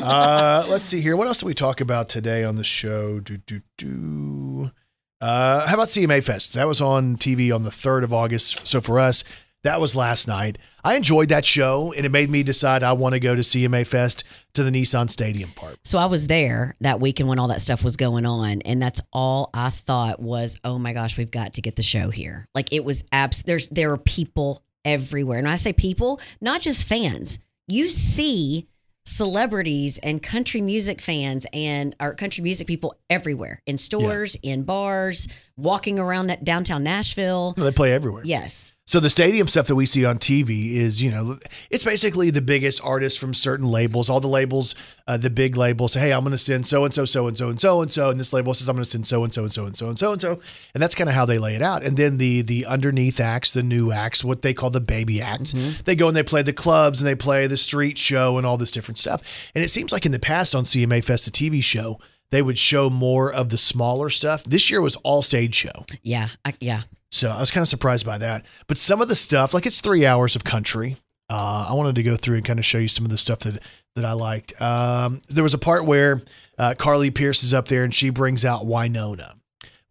Uh, 0.01 0.65
let's 0.71 0.85
see 0.85 1.01
here. 1.01 1.17
What 1.17 1.27
else 1.27 1.41
do 1.41 1.47
we 1.47 1.55
talk 1.55 1.81
about 1.81 2.09
today 2.09 2.45
on 2.45 2.55
the 2.55 2.63
show? 2.63 3.19
Do, 3.19 3.37
do, 3.39 3.61
do. 3.77 4.71
Uh, 5.21 5.67
how 5.67 5.75
about 5.75 5.89
CMA 5.89 6.23
Fest? 6.23 6.55
That 6.55 6.67
was 6.67 6.81
on 6.81 7.17
TV 7.17 7.55
on 7.55 7.63
the 7.63 7.71
3rd 7.71 8.05
of 8.05 8.13
August. 8.13 8.67
So 8.67 8.81
for 8.81 8.99
us, 8.99 9.25
That 9.65 9.81
was 9.81 9.97
last 9.97 10.29
night. 10.29 10.59
I 10.85 10.95
enjoyed 10.95 11.31
that 11.31 11.45
show, 11.45 11.93
and 11.97 12.07
it 12.07 12.11
made 12.11 12.31
me 12.31 12.45
decide 12.45 12.85
I 12.85 12.93
want 12.93 13.15
to 13.15 13.19
go 13.19 13.35
to 13.35 13.41
CMA 13.43 13.85
Fest 13.85 14.23
to 14.55 14.63
the 14.63 14.71
Nissan 14.71 15.11
Stadium 15.11 15.51
part. 15.57 15.77
So 15.83 15.99
I 15.99 16.07
was 16.07 16.29
there 16.29 16.77
that 16.83 17.01
weekend 17.01 17.29
when 17.29 17.41
all 17.41 17.49
that 17.49 17.61
stuff 17.61 17.83
was 17.83 17.97
going 17.97 18.27
on, 18.27 18.63
and 18.63 18.81
that's 18.81 19.01
all 19.13 19.51
I 19.53 19.71
thought 19.71 20.21
was, 20.21 20.61
"Oh 20.63 20.79
my 20.79 20.93
gosh, 20.93 21.19
we've 21.19 21.33
got 21.33 21.55
to 21.55 21.63
get 21.63 21.75
the 21.75 21.83
show 21.83 22.11
here." 22.11 22.47
Like 22.55 22.73
it 22.73 22.85
was 22.85 23.03
abs. 23.11 23.43
There's 23.43 23.67
there 23.67 23.91
are 23.91 23.99
people 23.99 24.63
everywhere, 24.85 25.41
and 25.41 25.49
I 25.49 25.57
say 25.57 25.73
people, 25.73 26.21
not 26.41 26.61
just 26.61 26.87
fans. 26.87 27.41
You 27.67 27.89
see 27.89 28.69
celebrities 29.07 29.99
and 29.99 30.23
country 30.23 30.61
music 30.61 31.01
fans 31.01 31.47
and 31.53 31.97
our 32.01 32.13
country 32.15 32.43
music 32.43 32.67
people 32.67 32.95
everywhere 33.09 33.63
in 33.65 33.79
stores, 33.79 34.37
in 34.43 34.65
bars, 34.65 35.29
walking 35.57 35.99
around 35.99 36.37
downtown 36.43 36.83
Nashville. 36.83 37.55
They 37.57 37.73
play 37.73 37.93
everywhere. 37.93 38.23
Yes. 38.27 38.73
So 38.89 39.01
the 39.01 39.11
stadium 39.11 39.49
stuff 39.49 39.67
that 39.67 39.75
we 39.75 39.85
see 39.85 40.05
on 40.05 40.19
TV 40.19 40.75
is, 40.75 41.03
you 41.03 41.11
know, 41.11 41.41
it's 41.71 41.83
basically 41.83 42.31
the 42.31 42.41
biggest 42.41 42.81
artists 42.85 43.19
from 43.19 43.35
certain 43.35 43.67
labels. 43.67 44.09
All 44.09 44.21
the 44.21 44.29
labels, 44.29 44.77
uh, 45.09 45.17
the 45.17 45.29
big 45.29 45.57
labels 45.57 45.95
say, 45.95 46.01
"Hey, 46.01 46.13
I'm 46.13 46.21
going 46.21 46.31
to 46.31 46.39
send 46.39 46.69
so 46.69 46.85
and 46.85 46.95
so, 46.95 47.05
so 47.05 47.27
and 47.27 47.37
so, 47.37 47.49
and 47.49 47.61
so 47.61 47.83
and 47.83 47.91
so," 47.91 48.11
and 48.11 48.21
this 48.21 48.33
label 48.33 48.55
says, 48.55 48.69
"I'm 48.69 48.77
going 48.77 48.85
to 48.85 48.91
send 48.91 49.05
so 49.05 49.25
and 49.25 49.35
so 49.35 49.43
and 49.43 49.53
so 49.53 49.67
and 49.67 49.77
so 49.77 49.89
and 49.89 49.99
so 49.99 50.13
and 50.13 50.21
so," 50.21 50.41
and 50.73 50.81
that's 50.81 50.95
kind 50.95 51.11
of 51.11 51.17
how 51.17 51.27
they 51.27 51.39
lay 51.39 51.57
it 51.57 51.63
out. 51.63 51.83
And 51.83 51.97
then 51.97 52.19
the 52.19 52.43
the 52.43 52.65
underneath 52.67 53.19
acts, 53.19 53.53
the 53.55 53.65
new 53.65 53.91
acts, 53.91 54.23
what 54.23 54.43
they 54.43 54.55
call 54.55 54.71
the 54.71 54.81
baby 54.81 55.21
acts, 55.21 55.53
they 55.85 55.97
go 55.97 56.07
and 56.07 56.17
they 56.17 56.23
play 56.23 56.43
the 56.43 56.53
clubs 56.53 57.01
and 57.01 57.09
they 57.09 57.17
play 57.17 57.49
the 57.49 57.57
street 57.57 57.99
show 57.99 58.39
and 58.39 58.47
all 58.47 58.57
this 58.57 58.71
different 58.71 59.01
stuff. 59.01 59.21
And 59.57 59.65
it 59.65 59.69
seems 59.69 59.91
like 59.91 60.07
in 60.07 60.13
the 60.13 60.21
past 60.21 60.55
on 60.55 60.63
CMA 60.63 61.03
Fest, 61.03 61.25
the 61.25 61.33
TV 61.33 61.61
show. 61.63 61.99
They 62.31 62.43
would 62.43 62.59
show 62.59 62.91
more 62.91 63.33
of 63.33 63.51
the 63.51 63.57
smaller 63.57 64.11
stuff. 64.11 64.43
This 64.43 64.69
year 64.69 64.81
was 64.81 64.97
all 64.97 65.23
stage 65.23 65.55
show. 65.55 65.87
Yeah. 66.03 66.31
I, 66.45 66.55
yeah. 66.59 66.83
So 67.17 67.31
I 67.31 67.41
was 67.41 67.51
kind 67.51 67.63
of 67.63 67.69
surprised 67.69 68.07
by 68.07 68.19
that. 68.19 68.45
But 68.67 68.79
some 68.79 69.01
of 69.01 69.09
the 69.09 69.15
stuff, 69.15 69.55
like 69.55 69.67
it's 69.67 69.81
three 69.81 70.05
hours 70.07 70.37
of 70.37 70.45
country. 70.45 70.97
Uh, 71.29 71.67
I 71.69 71.73
wanted 71.73 71.97
to 71.97 72.03
go 72.03 72.17
through 72.17 72.37
and 72.37 72.45
kind 72.45 72.59
of 72.59 72.65
show 72.65 72.79
you 72.79 72.89
some 72.89 73.05
of 73.05 73.11
the 73.11 73.19
stuff 73.19 73.41
that 73.41 73.63
that 73.97 74.05
I 74.05 74.13
liked. 74.13 74.61
Um, 74.61 75.23
there 75.29 75.43
was 75.43 75.55
a 75.55 75.59
part 75.59 75.87
where 75.87 76.23
uh, 76.59 76.75
Carly 76.77 77.11
Pearce 77.11 77.43
is 77.43 77.55
up 77.55 77.69
there 77.69 77.83
and 77.83 77.95
she 77.95 78.11
brings 78.11 78.45
out 78.45 78.67
Wynonna, 78.67 79.35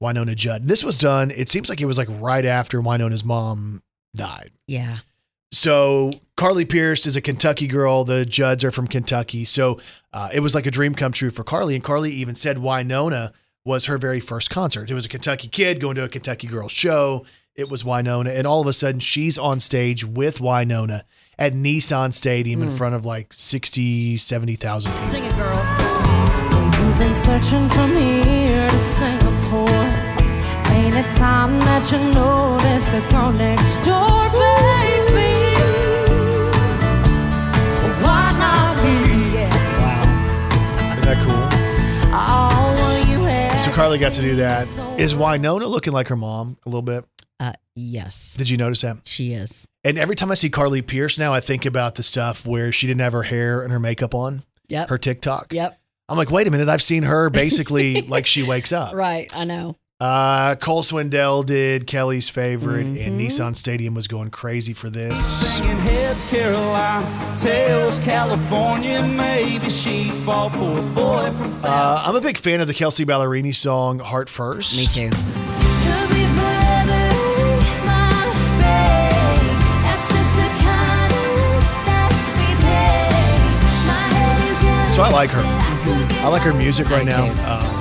Wynonna 0.01 0.35
Judd. 0.35 0.61
And 0.61 0.69
This 0.69 0.83
was 0.83 0.97
done. 0.97 1.31
It 1.31 1.49
seems 1.49 1.69
like 1.69 1.81
it 1.81 1.85
was 1.85 1.97
like 1.97 2.07
right 2.11 2.45
after 2.45 2.79
Wynonna's 2.81 3.25
mom 3.25 3.81
died. 4.15 4.51
Yeah. 4.67 4.99
So 5.51 6.11
Carly 6.37 6.65
Pearce 6.65 7.07
is 7.07 7.15
a 7.15 7.21
Kentucky 7.21 7.65
girl. 7.65 8.03
The 8.03 8.25
Judds 8.25 8.63
are 8.63 8.71
from 8.71 8.87
Kentucky. 8.87 9.43
So 9.43 9.79
uh, 10.13 10.29
it 10.31 10.41
was 10.41 10.53
like 10.53 10.67
a 10.67 10.71
dream 10.71 10.93
come 10.93 11.11
true 11.11 11.31
for 11.31 11.43
Carly. 11.43 11.73
And 11.75 11.83
Carly 11.83 12.11
even 12.11 12.35
said 12.35 12.57
Wynonna 12.57 13.31
was 13.65 13.87
her 13.87 13.97
very 13.97 14.19
first 14.19 14.49
concert. 14.49 14.89
It 14.89 14.93
was 14.93 15.05
a 15.05 15.09
Kentucky 15.09 15.47
kid 15.47 15.81
going 15.81 15.95
to 15.95 16.03
a 16.03 16.09
Kentucky 16.09 16.47
girl 16.47 16.69
show. 16.69 17.25
It 17.55 17.69
was 17.69 17.83
Wynonna. 17.83 18.37
And 18.37 18.45
all 18.45 18.61
of 18.61 18.67
a 18.67 18.73
sudden, 18.73 18.99
she's 18.99 19.37
on 19.37 19.59
stage 19.59 20.05
with 20.05 20.37
Wynonna 20.37 21.01
at 21.37 21.53
Nissan 21.53 22.13
Stadium 22.13 22.61
in 22.61 22.69
hmm. 22.69 22.75
front 22.75 22.95
of 22.95 23.05
like 23.05 23.33
60, 23.33 24.17
70,000 24.17 24.91
people. 24.91 25.07
Sing 25.07 25.23
it, 25.23 25.35
girl. 25.35 25.55
You've 26.79 26.99
been 26.99 27.15
searching 27.15 27.67
from 27.69 27.91
here 27.97 28.69
to 28.69 28.79
Singapore. 28.79 29.69
Ain't 30.75 30.95
it 30.95 31.15
time 31.15 31.59
that 31.61 31.91
you 31.91 31.97
notice 32.13 32.87
the 32.89 33.01
girl 33.09 33.31
next 33.31 33.77
door, 33.77 34.29
baby? 34.29 35.33
Why 38.03 38.35
not 38.37 38.75
be? 38.83 39.35
Yeah. 39.35 39.49
Isn't 40.91 41.05
that 41.05 41.27
cool? 41.27 41.44
So 43.59 43.71
Carly 43.71 43.97
got 43.97 44.13
to 44.13 44.21
do 44.21 44.35
that. 44.35 44.67
Is 44.99 45.15
Wynonna 45.15 45.67
looking 45.67 45.91
like 45.91 46.07
her 46.09 46.15
mom 46.15 46.57
a 46.65 46.69
little 46.69 46.81
bit? 46.83 47.03
Uh, 47.39 47.53
yes, 47.73 48.35
Did 48.35 48.47
you 48.49 48.57
notice 48.57 48.81
that? 48.81 48.97
she 49.05 49.33
is. 49.33 49.65
And 49.83 49.97
every 49.97 50.15
time 50.15 50.29
I 50.31 50.35
see 50.35 50.49
Carly 50.49 50.81
Pearce 50.83 51.17
now, 51.17 51.33
I 51.33 51.39
think 51.39 51.65
about 51.65 51.95
the 51.95 52.03
stuff 52.03 52.45
where 52.45 52.71
she 52.71 52.85
didn't 52.85 53.01
have 53.01 53.13
her 53.13 53.23
hair 53.23 53.63
and 53.63 53.71
her 53.71 53.79
makeup 53.79 54.13
on, 54.13 54.43
Yep. 54.67 54.89
her 54.89 54.97
TikTok. 54.99 55.51
Yep. 55.53 55.79
I'm 56.07 56.17
like, 56.17 56.29
wait 56.29 56.47
a 56.47 56.51
minute, 56.51 56.69
I've 56.69 56.83
seen 56.83 57.03
her 57.03 57.29
basically 57.31 58.01
like 58.07 58.25
she 58.27 58.43
wakes 58.43 58.71
up. 58.71 58.93
Right. 58.93 59.35
I 59.35 59.45
know. 59.45 59.75
Uh, 60.05 60.53
Cole 60.57 60.83
Swindell 60.83 61.43
did 61.43 61.87
Kelly's 61.87 62.29
favorite, 62.29 62.85
Mm-hmm. 62.85 63.01
and 63.07 63.19
Nissan 63.19 63.55
Stadium 63.55 63.95
was 63.95 64.07
going 64.07 64.29
crazy 64.29 64.71
for 64.73 64.89
this. 64.91 65.19
Singing 65.47 65.77
heads 65.77 66.23
Carolina, 66.29 67.35
tails 67.39 67.97
California. 67.99 69.01
Maybe 69.01 69.67
she 69.69 70.09
fall 70.09 70.49
for 70.51 70.77
a 70.77 70.81
boy 70.93 71.31
from 71.37 71.49
South. 71.49 71.65
Uh, 71.71 72.03
I'm 72.05 72.15
a 72.15 72.21
big 72.21 72.37
fan 72.37 72.61
of 72.61 72.67
the 72.67 72.73
Kelsea 72.75 73.03
Ballerini 73.03 73.55
song 73.55 73.97
"Heart 73.97 74.29
First. 74.29 74.77
Me 74.77 74.85
too. 74.85 75.09
Could 75.09 76.09
be 76.13 76.23
forever, 76.37 77.01
my 77.83 78.29
babe. 78.61 79.57
That's 79.81 80.07
just 80.13 80.31
the 80.37 80.49
kind 80.61 81.11
of 81.13 81.33
risk 81.33 81.73
that 81.89 82.09
we 82.37 82.47
take. 82.61 83.87
My 83.89 84.05
head 84.13 84.37
is 84.51 84.57
running. 84.63 84.89
So 84.93 85.01
I 85.01 85.09
like 85.09 85.31
her. 85.31 85.41
I 86.23 86.27
like 86.27 86.43
her 86.43 86.53
music 86.53 86.89
right 86.91 87.05
now. 87.05 87.25
Um, 87.51 87.74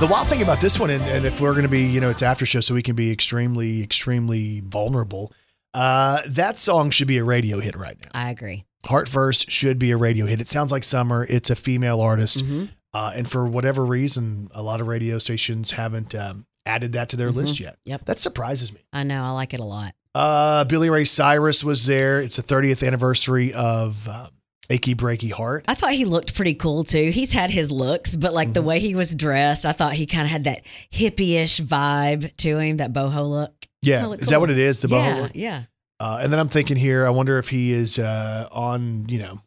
the 0.00 0.06
wild 0.06 0.28
thing 0.28 0.40
about 0.40 0.62
this 0.62 0.80
one, 0.80 0.88
and, 0.88 1.02
and 1.04 1.26
if 1.26 1.42
we're 1.42 1.50
going 1.52 1.64
to 1.64 1.68
be, 1.68 1.82
you 1.82 2.00
know, 2.00 2.08
it's 2.08 2.22
after 2.22 2.46
show, 2.46 2.60
so 2.60 2.74
we 2.74 2.82
can 2.82 2.96
be 2.96 3.12
extremely, 3.12 3.82
extremely 3.82 4.60
vulnerable. 4.60 5.30
Uh, 5.74 6.22
that 6.26 6.58
song 6.58 6.90
should 6.90 7.06
be 7.06 7.18
a 7.18 7.24
radio 7.24 7.60
hit 7.60 7.76
right 7.76 7.98
now. 8.02 8.08
I 8.14 8.30
agree. 8.30 8.64
Heart 8.86 9.10
First 9.10 9.50
should 9.50 9.78
be 9.78 9.90
a 9.90 9.98
radio 9.98 10.24
hit. 10.24 10.40
It 10.40 10.48
sounds 10.48 10.72
like 10.72 10.84
summer. 10.84 11.26
It's 11.28 11.50
a 11.50 11.54
female 11.54 12.00
artist. 12.00 12.38
Mm-hmm. 12.38 12.64
Uh, 12.94 13.12
and 13.14 13.30
for 13.30 13.46
whatever 13.46 13.84
reason, 13.84 14.48
a 14.54 14.62
lot 14.62 14.80
of 14.80 14.88
radio 14.88 15.18
stations 15.18 15.72
haven't 15.72 16.14
um, 16.14 16.46
added 16.64 16.92
that 16.92 17.10
to 17.10 17.16
their 17.18 17.30
list 17.30 17.60
yet. 17.60 17.74
Mm-hmm. 17.74 17.90
Yep. 17.90 18.04
That 18.06 18.20
surprises 18.20 18.72
me. 18.72 18.80
I 18.94 19.02
know. 19.02 19.22
I 19.22 19.30
like 19.32 19.52
it 19.52 19.60
a 19.60 19.64
lot. 19.64 19.94
Uh, 20.14 20.64
Billy 20.64 20.88
Ray 20.88 21.04
Cyrus 21.04 21.62
was 21.62 21.84
there. 21.84 22.22
It's 22.22 22.36
the 22.36 22.42
30th 22.42 22.84
anniversary 22.84 23.52
of 23.52 24.08
um, 24.08 24.30
Achy 24.70 24.94
Breaky 24.94 25.32
Heart. 25.32 25.64
I 25.68 25.74
thought 25.74 25.92
he 25.92 26.04
looked 26.04 26.34
pretty 26.34 26.54
cool 26.54 26.84
too. 26.84 27.10
He's 27.10 27.32
had 27.32 27.50
his 27.50 27.70
looks, 27.70 28.16
but 28.16 28.32
like 28.32 28.48
Mm-hmm. 28.48 28.52
the 28.54 28.62
way 28.62 28.78
he 28.80 28.94
was 28.94 29.14
dressed, 29.14 29.66
I 29.66 29.72
thought 29.72 29.92
he 29.94 30.06
kind 30.06 30.24
of 30.24 30.30
had 30.30 30.44
that 30.44 30.62
hippie-ish 30.92 31.60
vibe 31.60 32.34
to 32.38 32.58
him, 32.58 32.78
that 32.78 32.92
boho 32.92 33.28
look. 33.28 33.52
Yeah. 33.82 34.00
Kinda 34.02 34.12
Is 34.14 34.20
looked 34.20 34.30
that 34.30 34.40
what 34.40 34.50
it 34.50 34.58
is? 34.58 34.80
The 34.80 34.88
boho 34.88 35.04
yeah, 35.16 35.20
look? 35.22 35.30
Yeah. 35.34 35.62
Uh, 35.98 36.20
and 36.22 36.32
then 36.32 36.40
I'm 36.40 36.48
thinking 36.48 36.76
here, 36.78 37.04
I 37.06 37.10
wonder 37.10 37.36
if 37.38 37.48
he 37.50 37.72
is 37.74 37.98
uh, 37.98 38.48
on, 38.52 39.06
you 39.08 39.18
know, 39.18 39.40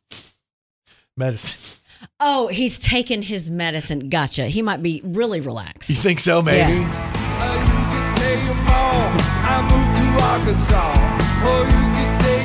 medicine. 1.18 1.80
Oh, 2.20 2.48
he's 2.48 2.78
taken 2.78 3.22
his 3.22 3.50
medicine. 3.50 4.10
Gotcha. 4.10 4.46
He 4.48 4.62
might 4.62 4.84
be 4.84 5.02
really 5.06 5.40
relaxed. 5.40 5.90
You 5.90 5.96
think 5.96 6.20
so? 6.20 6.42
Maybe. 6.42 6.74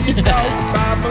you 0.09 0.15
can 0.15 0.25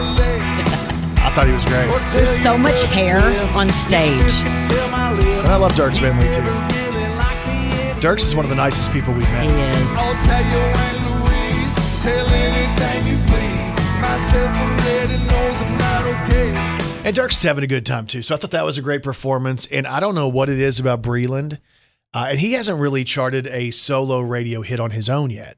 thought 1.38 1.46
he 1.46 1.52
was 1.52 1.64
great. 1.66 1.86
There's 2.12 2.42
so 2.42 2.58
much 2.58 2.82
hair 2.82 3.20
on 3.56 3.68
stage. 3.68 4.24
sister 4.24 4.42
can 4.48 4.68
tell 4.68 4.90
my 4.90 5.12
lip. 5.12 5.44
And 5.44 5.46
I 5.46 5.54
love 5.56 5.70
Dierks 5.72 6.00
Bentley 6.00 6.26
too. 6.34 6.42
Really 6.42 7.14
like 7.14 7.46
me 7.46 7.68
if 7.90 8.00
Dierks 8.00 8.26
is 8.26 8.34
one 8.34 8.44
of 8.44 8.48
the 8.48 8.56
nicest 8.56 8.92
people 8.92 9.14
we've 9.14 9.24
He 9.24 9.46
met. 9.46 9.76
is. 9.76 9.96
I'll 9.96 10.26
tell 10.26 10.42
you 10.42 10.58
Aunt 10.58 10.98
Louise, 11.06 12.02
tell 12.02 12.26
anything 12.26 13.06
you 13.06 13.18
please. 13.30 13.74
Myself 14.02 14.50
already 14.50 15.18
knows 15.30 15.62
I'm 15.62 15.78
not 15.78 16.06
okay. 16.26 17.06
And 17.06 17.16
Dierks 17.16 17.36
is 17.36 17.42
having 17.44 17.62
a 17.62 17.68
good 17.68 17.86
time 17.86 18.08
too. 18.08 18.22
So 18.22 18.34
I 18.34 18.38
thought 18.38 18.50
that 18.50 18.64
was 18.64 18.76
a 18.76 18.82
great 18.82 19.04
performance. 19.04 19.66
And 19.66 19.86
I 19.86 20.00
don't 20.00 20.16
know 20.16 20.26
what 20.26 20.48
it 20.48 20.58
is 20.58 20.80
about 20.80 21.02
Breland. 21.02 21.60
Uh, 22.12 22.26
and 22.30 22.40
he 22.40 22.54
hasn't 22.54 22.80
really 22.80 23.04
charted 23.04 23.46
a 23.46 23.70
solo 23.70 24.18
radio 24.18 24.62
hit 24.62 24.80
on 24.80 24.90
his 24.90 25.08
own 25.08 25.30
yet. 25.30 25.56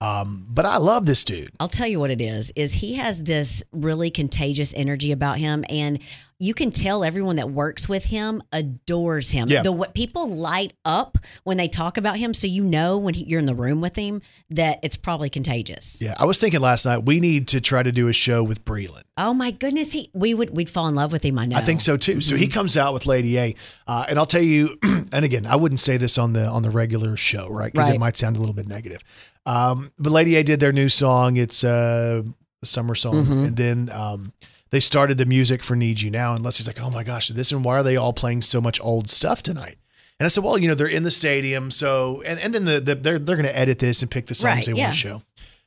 Um, 0.00 0.46
but 0.48 0.64
I 0.64 0.76
love 0.76 1.06
this 1.06 1.24
dude. 1.24 1.50
I'll 1.58 1.68
tell 1.68 1.88
you 1.88 1.98
what 1.98 2.10
it 2.10 2.20
is 2.20 2.52
is 2.54 2.72
he 2.72 2.94
has 2.94 3.22
this 3.24 3.64
really 3.72 4.10
contagious 4.10 4.72
energy 4.76 5.10
about 5.12 5.38
him 5.38 5.64
and 5.68 5.98
you 6.40 6.54
can 6.54 6.70
tell 6.70 7.02
everyone 7.02 7.34
that 7.34 7.50
works 7.50 7.88
with 7.88 8.04
him 8.04 8.40
adores 8.52 9.32
him. 9.32 9.48
Yeah. 9.48 9.62
The 9.62 9.72
what 9.72 9.92
people 9.94 10.30
light 10.30 10.72
up 10.84 11.18
when 11.42 11.56
they 11.56 11.66
talk 11.66 11.96
about 11.96 12.16
him 12.16 12.32
so 12.32 12.46
you 12.46 12.62
know 12.62 12.96
when 12.96 13.14
he, 13.14 13.24
you're 13.24 13.40
in 13.40 13.46
the 13.46 13.56
room 13.56 13.80
with 13.80 13.96
him 13.96 14.22
that 14.50 14.78
it's 14.84 14.96
probably 14.96 15.30
contagious. 15.30 16.00
Yeah, 16.00 16.14
I 16.16 16.26
was 16.26 16.38
thinking 16.38 16.60
last 16.60 16.86
night 16.86 17.04
we 17.06 17.18
need 17.18 17.48
to 17.48 17.60
try 17.60 17.82
to 17.82 17.90
do 17.90 18.06
a 18.06 18.12
show 18.12 18.44
with 18.44 18.64
Breland. 18.64 19.02
Oh 19.16 19.34
my 19.34 19.50
goodness, 19.50 19.90
he 19.90 20.10
we 20.14 20.32
would 20.32 20.54
we'd 20.56 20.70
fall 20.70 20.86
in 20.86 20.94
love 20.94 21.10
with 21.10 21.24
him, 21.24 21.40
I 21.40 21.46
know. 21.46 21.56
I 21.56 21.60
think 21.60 21.80
so 21.80 21.96
too. 21.96 22.20
So 22.20 22.36
he 22.36 22.44
Mm-hmm. 22.44 22.52
comes 22.52 22.76
out 22.76 22.94
with 22.94 23.04
Lady 23.06 23.36
A, 23.36 23.54
uh, 23.88 24.04
and 24.08 24.16
I'll 24.16 24.26
tell 24.26 24.42
you. 24.42 24.78
And 25.10 25.24
again, 25.24 25.46
I 25.46 25.56
wouldn't 25.56 25.80
say 25.80 25.96
this 25.96 26.18
on 26.18 26.34
the 26.34 26.44
on 26.46 26.62
the 26.62 26.68
regular 26.68 27.16
show, 27.16 27.48
right? 27.48 27.72
Because 27.72 27.88
it 27.88 27.98
might 27.98 28.18
sound 28.18 28.36
a 28.36 28.40
little 28.40 28.54
bit 28.54 28.68
negative. 28.68 29.02
Um, 29.46 29.92
but 29.98 30.10
Lady 30.12 30.36
A 30.36 30.42
did 30.44 30.60
their 30.60 30.72
new 30.72 30.88
song. 30.88 31.36
It's 31.36 31.64
uh, 31.64 32.22
a 32.62 32.66
summer 32.66 32.94
song, 32.94 33.14
Mm-hmm. 33.24 33.44
and 33.44 33.56
then 33.56 33.90
um, 33.90 34.32
they 34.70 34.80
started 34.80 35.16
the 35.18 35.26
music 35.26 35.62
for 35.62 35.74
"Need 35.76 36.00
You 36.00 36.10
Now." 36.10 36.34
And 36.34 36.44
Leslie's 36.44 36.66
like, 36.66 36.80
"Oh 36.80 36.90
my 36.90 37.02
gosh, 37.04 37.28
this 37.28 37.52
and 37.52 37.64
why 37.64 37.76
are 37.78 37.82
they 37.82 37.96
all 37.96 38.12
playing 38.12 38.42
so 38.42 38.60
much 38.60 38.80
old 38.80 39.08
stuff 39.10 39.42
tonight?" 39.42 39.76
And 40.20 40.24
I 40.24 40.28
said, 40.28 40.44
"Well, 40.44 40.58
you 40.58 40.68
know, 40.68 40.74
they're 40.74 40.86
in 40.86 41.02
the 41.04 41.10
stadium, 41.10 41.70
so 41.70 42.22
and 42.26 42.38
and 42.40 42.54
then 42.54 42.64
the, 42.64 42.80
the 42.80 42.94
they're 42.94 43.18
they're 43.18 43.36
going 43.36 43.46
to 43.48 43.56
edit 43.58 43.78
this 43.78 44.02
and 44.02 44.10
pick 44.10 44.26
the 44.26 44.34
songs 44.34 44.56
Right, 44.56 44.64
they 44.66 44.72
yeah. 44.72 44.84
want 44.84 44.94
to 44.94 44.98
show." 45.00 45.22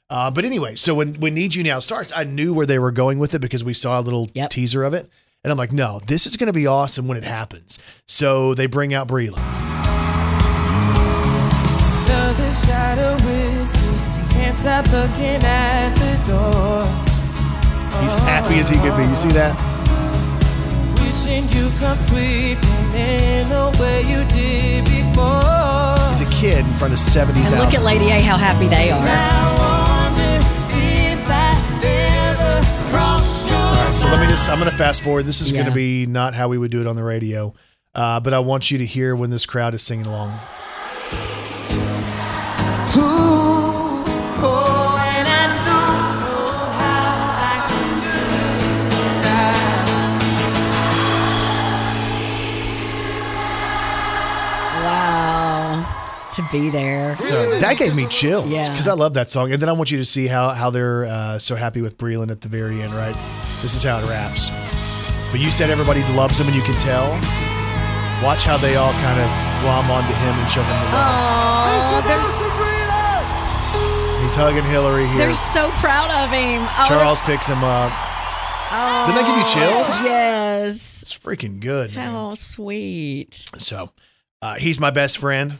Uh, 0.10 0.30
but 0.30 0.44
anyway, 0.44 0.76
so 0.76 0.94
when 0.94 1.16
when 1.16 1.34
Need 1.34 1.56
You 1.56 1.64
Now 1.64 1.80
starts, 1.80 2.12
I 2.16 2.26
knew 2.26 2.54
where 2.54 2.66
they 2.66 2.78
were 2.80 2.92
going 2.92 3.18
with 3.18 3.34
it 3.34 3.40
because 3.40 3.64
we 3.64 3.74
saw 3.74 4.00
a 4.00 4.02
little 4.02 4.30
Yep. 4.34 4.50
teaser 4.50 4.84
of 4.84 4.94
it. 4.94 5.10
And 5.44 5.52
I'm 5.52 5.58
like, 5.58 5.72
no, 5.72 6.00
this 6.06 6.28
is 6.28 6.36
going 6.38 6.48
to 6.48 6.54
be 6.54 6.68
awesome 6.68 7.08
when 7.08 7.18
it 7.18 7.24
happens. 7.24 7.80
So 8.08 8.54
they 8.54 8.68
bring 8.68 8.94
out 8.94 9.08
Breland. 9.08 9.81
Stop 14.62 14.86
looking 14.94 15.42
at 15.42 15.90
the 15.98 16.14
door. 16.30 16.86
He's 18.02 18.14
happy 18.14 18.60
as 18.60 18.70
he 18.70 18.78
could 18.78 18.96
be. 18.96 19.04
You 19.10 19.16
see 19.16 19.34
that? 19.34 19.58
Wishing 21.02 21.50
you 21.50 21.72
come 21.80 21.98
sweeping 21.98 22.62
in 22.94 23.50
the 23.50 23.76
way 23.82 24.06
you 24.06 24.22
did 24.30 24.86
before. 24.86 25.98
He's 26.10 26.22
a 26.22 26.30
kid 26.30 26.60
in 26.60 26.74
front 26.74 26.94
of 26.94 27.00
seventy 27.00 27.42
And 27.42 27.58
look 27.58 27.74
at. 27.74 27.82
Lady 27.82 28.12
A, 28.12 28.22
how 28.22 28.38
happy 28.38 28.68
they 28.68 28.92
are. 28.92 29.02
I 29.02 29.50
wonder 29.58 30.38
if 30.78 31.26
I 31.28 31.58
ever 32.30 32.62
cross 32.92 33.50
your 33.50 33.58
All 33.58 33.74
right, 33.74 33.96
so 33.96 34.08
let 34.08 34.22
me 34.22 34.28
just. 34.28 34.48
I'm 34.48 34.60
going 34.60 34.70
to 34.70 34.78
fast 34.78 35.02
forward. 35.02 35.24
This 35.24 35.42
is 35.42 35.52
going 35.52 35.66
to 35.66 35.72
be 35.72 36.06
not 36.06 36.36
how 36.36 36.50
we 36.50 36.60
would 36.60 36.72
do 36.72 36.82
it 36.82 36.88
on 36.88 36.96
the 36.96 37.04
radio, 37.04 37.56
uh, 37.96 38.20
but 38.20 38.34
I 38.34 38.40
want 38.40 38.70
you 38.70 38.78
to 38.78 38.86
hear 38.86 39.16
when 39.16 39.32
this 39.32 39.48
crowd 39.48 39.74
is 39.74 39.82
singing 39.82 40.06
along. 40.06 40.40
To 56.34 56.48
be 56.52 56.70
there. 56.70 57.18
So 57.20 57.60
that 57.60 57.78
gave 57.78 57.94
me 57.96 58.08
chills 58.08 58.48
Yeah. 58.50 58.70
because 58.70 58.88
I 58.88 58.94
love 58.94 59.16
that 59.16 59.30
song. 59.30 59.52
And 59.52 59.62
then 59.62 59.68
I 59.68 59.74
want 59.74 59.92
you 59.92 59.98
to 59.98 60.06
see 60.06 60.28
how 60.28 60.52
how 60.52 60.70
they're 60.70 61.06
uh, 61.06 61.40
so 61.40 61.56
happy 61.56 61.82
with 61.82 61.98
Breland 61.98 62.32
at 62.32 62.40
the 62.42 62.48
very 62.48 62.82
end. 62.82 62.94
Right? 62.94 63.16
This 63.62 63.76
is 63.76 63.84
how 63.84 64.00
it 64.00 64.08
wraps. 64.10 64.50
But 65.32 65.40
you 65.42 65.50
said 65.50 65.70
everybody 65.70 66.02
loves 66.16 66.40
him, 66.40 66.48
and 66.48 66.56
you 66.56 66.62
can 66.64 66.76
tell. 66.76 67.10
Watch 68.24 68.44
how 68.44 68.58
they 68.58 68.76
all 68.76 68.94
kind 68.94 69.20
of 69.20 69.28
glom 69.62 69.90
onto 69.92 70.14
him 70.14 70.34
and 70.40 70.50
show 70.50 70.62
him 70.62 70.70
the 70.70 70.76
love. 70.94 71.94
Oh, 71.94 72.02
they're, 72.08 72.22
He's 74.24 74.36
hugging 74.36 74.64
Hillary 74.66 75.08
here. 75.08 75.18
they're 75.18 75.34
so 75.34 75.70
proud 75.72 76.10
of 76.12 76.30
him. 76.32 76.62
Oh, 76.64 76.86
Charles 76.88 77.20
picks 77.22 77.48
him 77.48 77.64
up. 77.64 77.92
oh, 78.72 79.06
Didn't 79.08 79.18
that 79.18 79.26
give 79.28 79.38
you 79.38 79.46
chills? 79.62 79.90
Yes. 80.04 81.02
It's 81.02 81.18
freaking 81.18 81.60
good. 81.60 81.94
man. 81.96 82.12
How 82.12 82.36
sweet. 82.36 83.44
So 83.58 83.90
uh, 84.42 84.56
he's 84.56 84.80
my 84.80 84.92
best 84.92 85.18
friend. 85.18 85.56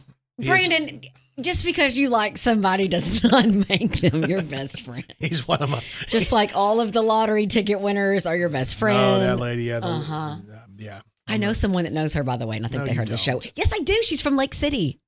Brandon, 0.48 1.00
just 1.40 1.64
because 1.64 1.96
you 1.98 2.08
like 2.08 2.36
somebody 2.38 2.88
does 2.88 3.22
not 3.30 3.46
make 3.68 4.00
them 4.00 4.24
your 4.24 4.42
best 4.42 4.80
friend. 4.82 5.04
he's 5.18 5.46
one 5.48 5.62
of 5.62 5.70
my. 5.70 5.82
Just 6.08 6.32
like 6.32 6.54
all 6.54 6.80
of 6.80 6.92
the 6.92 7.02
lottery 7.02 7.46
ticket 7.46 7.80
winners 7.80 8.26
are 8.26 8.36
your 8.36 8.48
best 8.48 8.76
friend. 8.76 8.98
Oh, 8.98 9.20
that 9.20 9.38
lady. 9.38 9.64
Yeah. 9.64 9.78
Uh, 9.82 10.38
yeah. 10.78 11.00
I 11.28 11.36
know 11.38 11.52
someone 11.52 11.84
that 11.84 11.92
knows 11.92 12.12
her, 12.14 12.22
by 12.24 12.36
the 12.36 12.46
way, 12.46 12.56
and 12.56 12.66
I 12.66 12.68
think 12.68 12.80
No, 12.80 12.86
they 12.86 12.92
you 12.92 12.98
heard 12.98 13.08
the 13.08 13.16
show. 13.16 13.32
don't. 13.32 13.52
Yes, 13.56 13.72
I 13.72 13.78
do. 13.78 13.96
She's 14.02 14.20
from 14.20 14.36
Lake 14.36 14.52
City. 14.54 14.98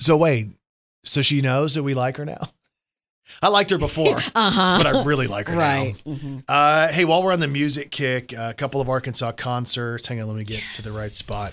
So 0.00 0.16
wait. 0.16 0.48
So 1.04 1.22
she 1.22 1.40
knows 1.40 1.74
that 1.76 1.82
we 1.82 1.94
like 1.94 2.16
her 2.18 2.24
now. 2.26 2.40
I 3.42 3.48
liked 3.48 3.70
her 3.70 3.78
before, 3.78 4.16
Uh 4.34 4.50
huh. 4.50 4.78
but 4.82 4.86
I 4.86 5.04
really 5.04 5.28
like 5.28 5.46
her 5.48 5.56
Right. 5.56 5.94
now. 6.04 6.12
Mhm. 6.12 6.44
Uh, 6.48 6.88
hey, 6.88 7.04
while 7.04 7.22
we're 7.22 7.32
on 7.32 7.38
the 7.38 7.46
music 7.48 7.90
kick, 7.92 8.32
a 8.32 8.52
couple 8.54 8.80
of 8.80 8.88
Arkansas 8.90 9.32
concerts. 9.32 10.08
Hang 10.08 10.20
on, 10.20 10.26
let 10.26 10.36
me 10.36 10.42
get 10.44 10.62
to 10.74 10.82
the 10.82 10.90
right 10.98 11.10
spot. 11.10 11.50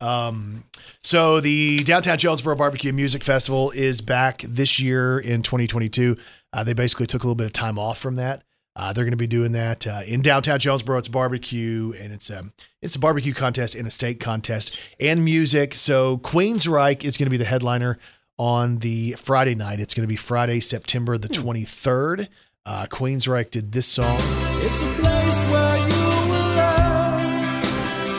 Um, 0.00 0.64
so 1.02 1.40
the 1.40 1.82
Downtown 1.84 2.18
Jonesboro 2.18 2.56
Barbecue 2.56 2.92
Music 2.92 3.24
Festival 3.24 3.70
is 3.70 4.00
back 4.00 4.42
this 4.42 4.78
year 4.78 5.18
in 5.18 5.42
2022. 5.42 6.16
Uh, 6.52 6.64
they 6.64 6.74
basically 6.74 7.06
took 7.06 7.22
a 7.22 7.26
little 7.26 7.36
bit 7.36 7.46
of 7.46 7.52
time 7.52 7.78
off 7.78 7.98
from 7.98 8.16
that. 8.16 8.42
Uh, 8.74 8.92
they're 8.92 9.04
going 9.04 9.12
to 9.12 9.16
be 9.16 9.26
doing 9.26 9.52
that 9.52 9.86
uh, 9.86 10.02
in 10.06 10.20
downtown 10.20 10.58
Jonesboro. 10.58 10.98
It's 10.98 11.08
barbecue 11.08 11.94
and 11.98 12.12
it's 12.12 12.28
a 12.28 12.44
it's 12.82 12.94
a 12.94 12.98
barbecue 12.98 13.32
contest 13.32 13.74
and 13.74 13.86
a 13.86 13.90
steak 13.90 14.20
contest 14.20 14.78
and 15.00 15.24
music. 15.24 15.72
So 15.72 16.18
Queensryche 16.18 17.02
is 17.02 17.16
going 17.16 17.26
to 17.26 17.30
be 17.30 17.38
the 17.38 17.46
headliner 17.46 17.98
on 18.38 18.78
the 18.80 19.12
Friday 19.12 19.54
night. 19.54 19.80
It's 19.80 19.94
going 19.94 20.06
to 20.06 20.08
be 20.08 20.16
Friday, 20.16 20.60
September 20.60 21.16
the 21.16 21.28
23rd. 21.28 22.28
Uh, 22.66 22.86
Queensryche 22.86 23.50
did 23.50 23.72
this 23.72 23.86
song. 23.86 24.18
It's 24.58 24.82
a 24.82 24.92
place 25.00 25.44
where 25.46 25.78
you 25.78 26.06
will 26.28 26.56
learn 26.56 27.62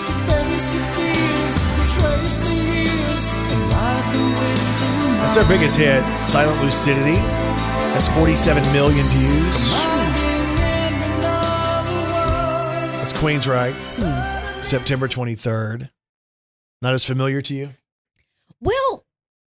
to 0.05 0.13
face 0.31 1.06
That's 5.19 5.35
their 5.35 5.47
biggest 5.47 5.77
hit, 5.77 6.03
Silent 6.23 6.63
Lucidity. 6.63 7.15
That's 7.93 8.07
47 8.09 8.63
million 8.71 9.05
views. 9.07 9.65
That's 12.97 13.13
Queensryche. 13.13 14.63
September 14.63 15.07
23rd. 15.07 15.89
Not 16.81 16.93
as 16.93 17.03
familiar 17.03 17.41
to 17.41 17.55
you? 17.55 17.69
Well, 18.61 19.05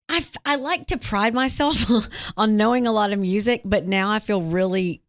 I, 0.08 0.18
f- 0.18 0.36
I 0.44 0.56
like 0.56 0.86
to 0.88 0.98
pride 0.98 1.34
myself 1.34 1.90
on 2.36 2.56
knowing 2.56 2.86
a 2.86 2.92
lot 2.92 3.12
of 3.12 3.18
music, 3.18 3.62
but 3.64 3.86
now 3.86 4.10
I 4.10 4.18
feel 4.18 4.40
really. 4.40 5.02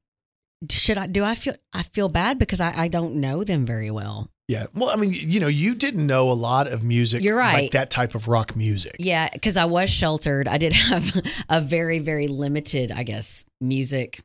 Should 0.71 0.97
I 0.97 1.05
do 1.05 1.23
I 1.23 1.35
feel 1.35 1.53
I 1.71 1.83
feel 1.83 2.09
bad 2.09 2.39
because 2.39 2.59
I, 2.59 2.73
I 2.75 2.87
don't 2.87 3.15
know 3.17 3.43
them 3.43 3.65
very 3.65 3.91
well. 3.91 4.31
Yeah. 4.47 4.67
Well, 4.73 4.89
I 4.89 4.95
mean, 4.95 5.11
you 5.13 5.39
know, 5.41 5.47
you 5.47 5.75
didn't 5.75 6.05
know 6.07 6.31
a 6.31 6.33
lot 6.33 6.67
of 6.67 6.81
music. 6.81 7.21
You're 7.23 7.35
Like 7.35 7.53
right. 7.53 7.71
that 7.71 7.89
type 7.89 8.15
of 8.15 8.29
rock 8.29 8.55
music. 8.55 8.95
Yeah, 8.97 9.27
because 9.31 9.57
I 9.57 9.65
was 9.65 9.89
sheltered. 9.89 10.47
I 10.47 10.57
did 10.57 10.71
have 10.73 11.21
a 11.49 11.59
very 11.61 11.99
very 11.99 12.27
limited, 12.29 12.91
I 12.91 13.03
guess, 13.03 13.45
music 13.59 14.21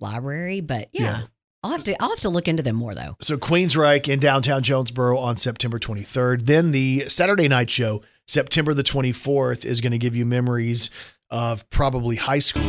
library. 0.00 0.60
But 0.60 0.88
yeah, 0.92 1.02
Yeah. 1.02 1.22
I'll 1.62 1.70
have 1.70 1.84
to 1.84 1.96
I'll 2.02 2.10
have 2.10 2.20
to 2.20 2.28
look 2.28 2.46
into 2.46 2.62
them 2.62 2.76
more 2.76 2.94
though. 2.94 3.16
So 3.22 3.38
Queensryche 3.38 4.06
in 4.08 4.18
downtown 4.18 4.62
Jonesboro 4.62 5.18
on 5.18 5.38
September 5.38 5.78
23rd. 5.78 6.44
Then 6.44 6.72
the 6.72 7.08
Saturday 7.08 7.48
night 7.48 7.70
show, 7.70 8.02
September 8.26 8.74
the 8.74 8.82
24th, 8.82 9.64
is 9.64 9.80
going 9.80 9.92
to 9.92 9.98
give 9.98 10.14
you 10.14 10.26
memories 10.26 10.90
of 11.30 11.66
probably 11.70 12.16
high 12.16 12.38
school. 12.38 12.68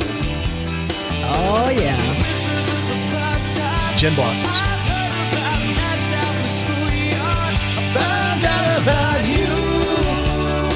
Oh 1.28 1.70
yeah. 1.76 1.98
Gin 3.98 4.16
Blossoms. 4.16 4.75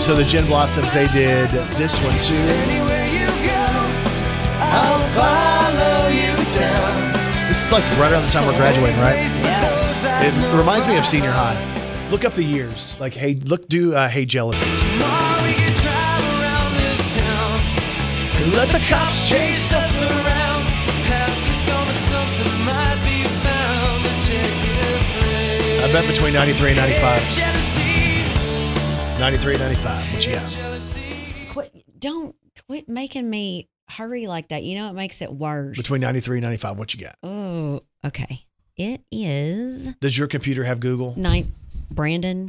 So 0.10 0.16
the 0.16 0.26
Gin 0.26 0.48
Blossoms, 0.48 0.92
they 0.92 1.06
did 1.10 1.52
this 1.78 1.96
one 2.02 2.16
too. 2.26 2.34
This 7.48 7.64
is 7.64 7.72
like 7.72 7.84
right 8.00 8.12
around 8.12 8.24
the 8.24 8.32
time 8.32 8.48
we're 8.48 8.58
graduating, 8.58 8.98
right? 8.98 9.18
Yes. 9.18 10.06
It 10.26 10.58
reminds 10.58 10.88
me 10.88 10.98
of 10.98 11.06
senior 11.06 11.30
high. 11.30 11.54
Look 12.10 12.26
up 12.26 12.34
the 12.34 12.42
years. 12.42 13.00
Like, 13.00 13.14
hey, 13.14 13.36
look, 13.36 13.68
do 13.68 13.94
uh, 13.94 14.10
Hey 14.10 14.26
Jealousy. 14.26 14.68
Let 18.58 18.70
the 18.70 18.84
cops 18.90 19.30
chase 19.30 19.72
us 19.72 20.02
around. 20.02 20.66
Past 21.06 21.40
is 21.40 21.62
gonna 21.70 21.94
something 21.94 22.66
might 22.66 22.98
be 23.06 23.30
found. 23.46 24.06
The 24.06 24.14
tickets 24.26 25.06
play. 25.20 25.84
I 25.84 25.94
bet 25.94 26.08
between 26.08 26.34
93 26.34 26.70
and 26.70 26.78
95. 26.80 27.59
Jealousy, 29.20 29.48
93 29.48 29.58
95. 29.58 30.14
What 30.14 30.26
you 30.26 30.32
got? 30.32 31.54
Quit! 31.54 32.00
Don't 32.00 32.36
quit 32.68 32.88
making 32.88 33.30
me 33.30 33.68
hurry 33.90 34.28
like 34.28 34.48
that. 34.48 34.64
You 34.64 34.76
know 34.78 34.90
it 34.90 34.94
makes 34.94 35.22
it 35.22 35.30
worse. 35.32 35.76
Between 35.76 36.00
93 36.00 36.38
and 36.38 36.44
95. 36.46 36.78
What 36.78 36.94
you 36.94 37.02
got? 37.02 37.16
Oh, 37.22 37.82
okay. 38.06 38.46
It 38.78 39.02
is 39.12 39.88
Does 39.96 40.18
your 40.18 40.28
computer 40.30 40.64
have 40.64 40.80
Google? 40.80 41.16
nine. 41.18 41.54
Brandon, 41.92 42.48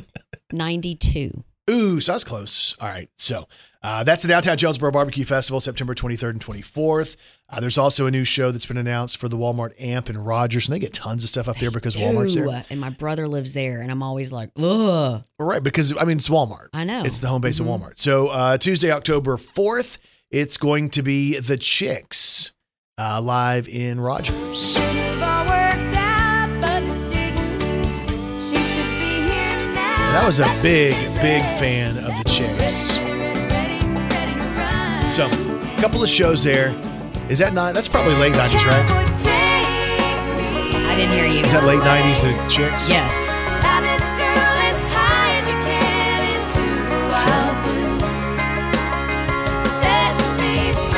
ninety-two. 0.52 1.42
Ooh, 1.70 1.98
so 1.98 2.12
that's 2.12 2.24
close. 2.24 2.76
All 2.78 2.88
right. 2.88 3.08
So 3.16 3.48
uh, 3.82 4.04
that's 4.04 4.22
the 4.22 4.28
Downtown 4.28 4.56
Jonesboro 4.56 4.92
Barbecue 4.92 5.24
Festival, 5.24 5.58
September 5.60 5.94
23rd 5.94 6.30
and 6.30 6.40
24th. 6.44 7.16
Uh, 7.52 7.58
there's 7.58 7.78
also 7.78 8.06
a 8.06 8.10
new 8.10 8.22
show 8.24 8.52
that's 8.52 8.66
been 8.66 8.76
announced 8.76 9.18
for 9.18 9.28
the 9.28 9.36
Walmart 9.36 9.72
Amp 9.80 10.08
in 10.08 10.16
Rogers, 10.16 10.68
and 10.68 10.74
they 10.74 10.78
get 10.78 10.92
tons 10.92 11.24
of 11.24 11.30
stuff 11.30 11.48
up 11.48 11.58
there 11.58 11.70
because 11.70 11.96
Walmart's 11.96 12.36
Ooh, 12.36 12.44
there. 12.50 12.62
and 12.70 12.80
my 12.80 12.90
brother 12.90 13.26
lives 13.26 13.52
there, 13.52 13.80
and 13.80 13.90
I'm 13.90 14.02
always 14.02 14.32
like, 14.32 14.50
ugh. 14.56 15.24
Right, 15.38 15.62
because 15.62 15.96
I 15.96 16.04
mean 16.04 16.18
it's 16.18 16.28
Walmart. 16.28 16.68
I 16.72 16.84
know. 16.84 17.02
It's 17.04 17.18
the 17.18 17.26
home 17.28 17.42
base 17.42 17.58
of 17.58 17.66
Walmart. 17.66 17.98
So 17.98 18.28
uh, 18.28 18.56
Tuesday, 18.58 18.92
October 18.92 19.36
4th, 19.36 19.98
it's 20.30 20.56
going 20.56 20.90
to 20.90 21.02
be 21.02 21.40
the 21.40 21.56
Chicks 21.56 22.52
uh, 22.98 23.20
live 23.20 23.68
in 23.68 24.00
Rogers. 24.00 24.78
And 30.10 30.18
I 30.18 30.24
was 30.26 30.40
a 30.40 30.44
big, 30.62 30.94
big 31.20 31.42
fan 31.58 31.96
of 31.98 32.16
the 32.18 32.24
Chicks. 32.26 32.94
So, 35.14 35.26
a 35.26 35.80
couple 35.80 36.02
of 36.02 36.08
shows 36.08 36.44
there. 36.44 36.70
Is 37.30 37.38
that 37.38 37.54
nine? 37.54 37.72
That's 37.74 37.86
probably 37.86 38.16
late 38.16 38.34
90s, 38.34 38.66
right? 38.66 38.84
I 40.84 40.96
didn't 40.96 41.16
hear 41.16 41.26
you. 41.26 41.44
Is 41.44 41.52
that 41.52 41.62
late 41.62 41.78
90s, 41.78 42.22
the 42.22 42.32
Chicks? 42.48 42.90
Yes. 42.90 43.46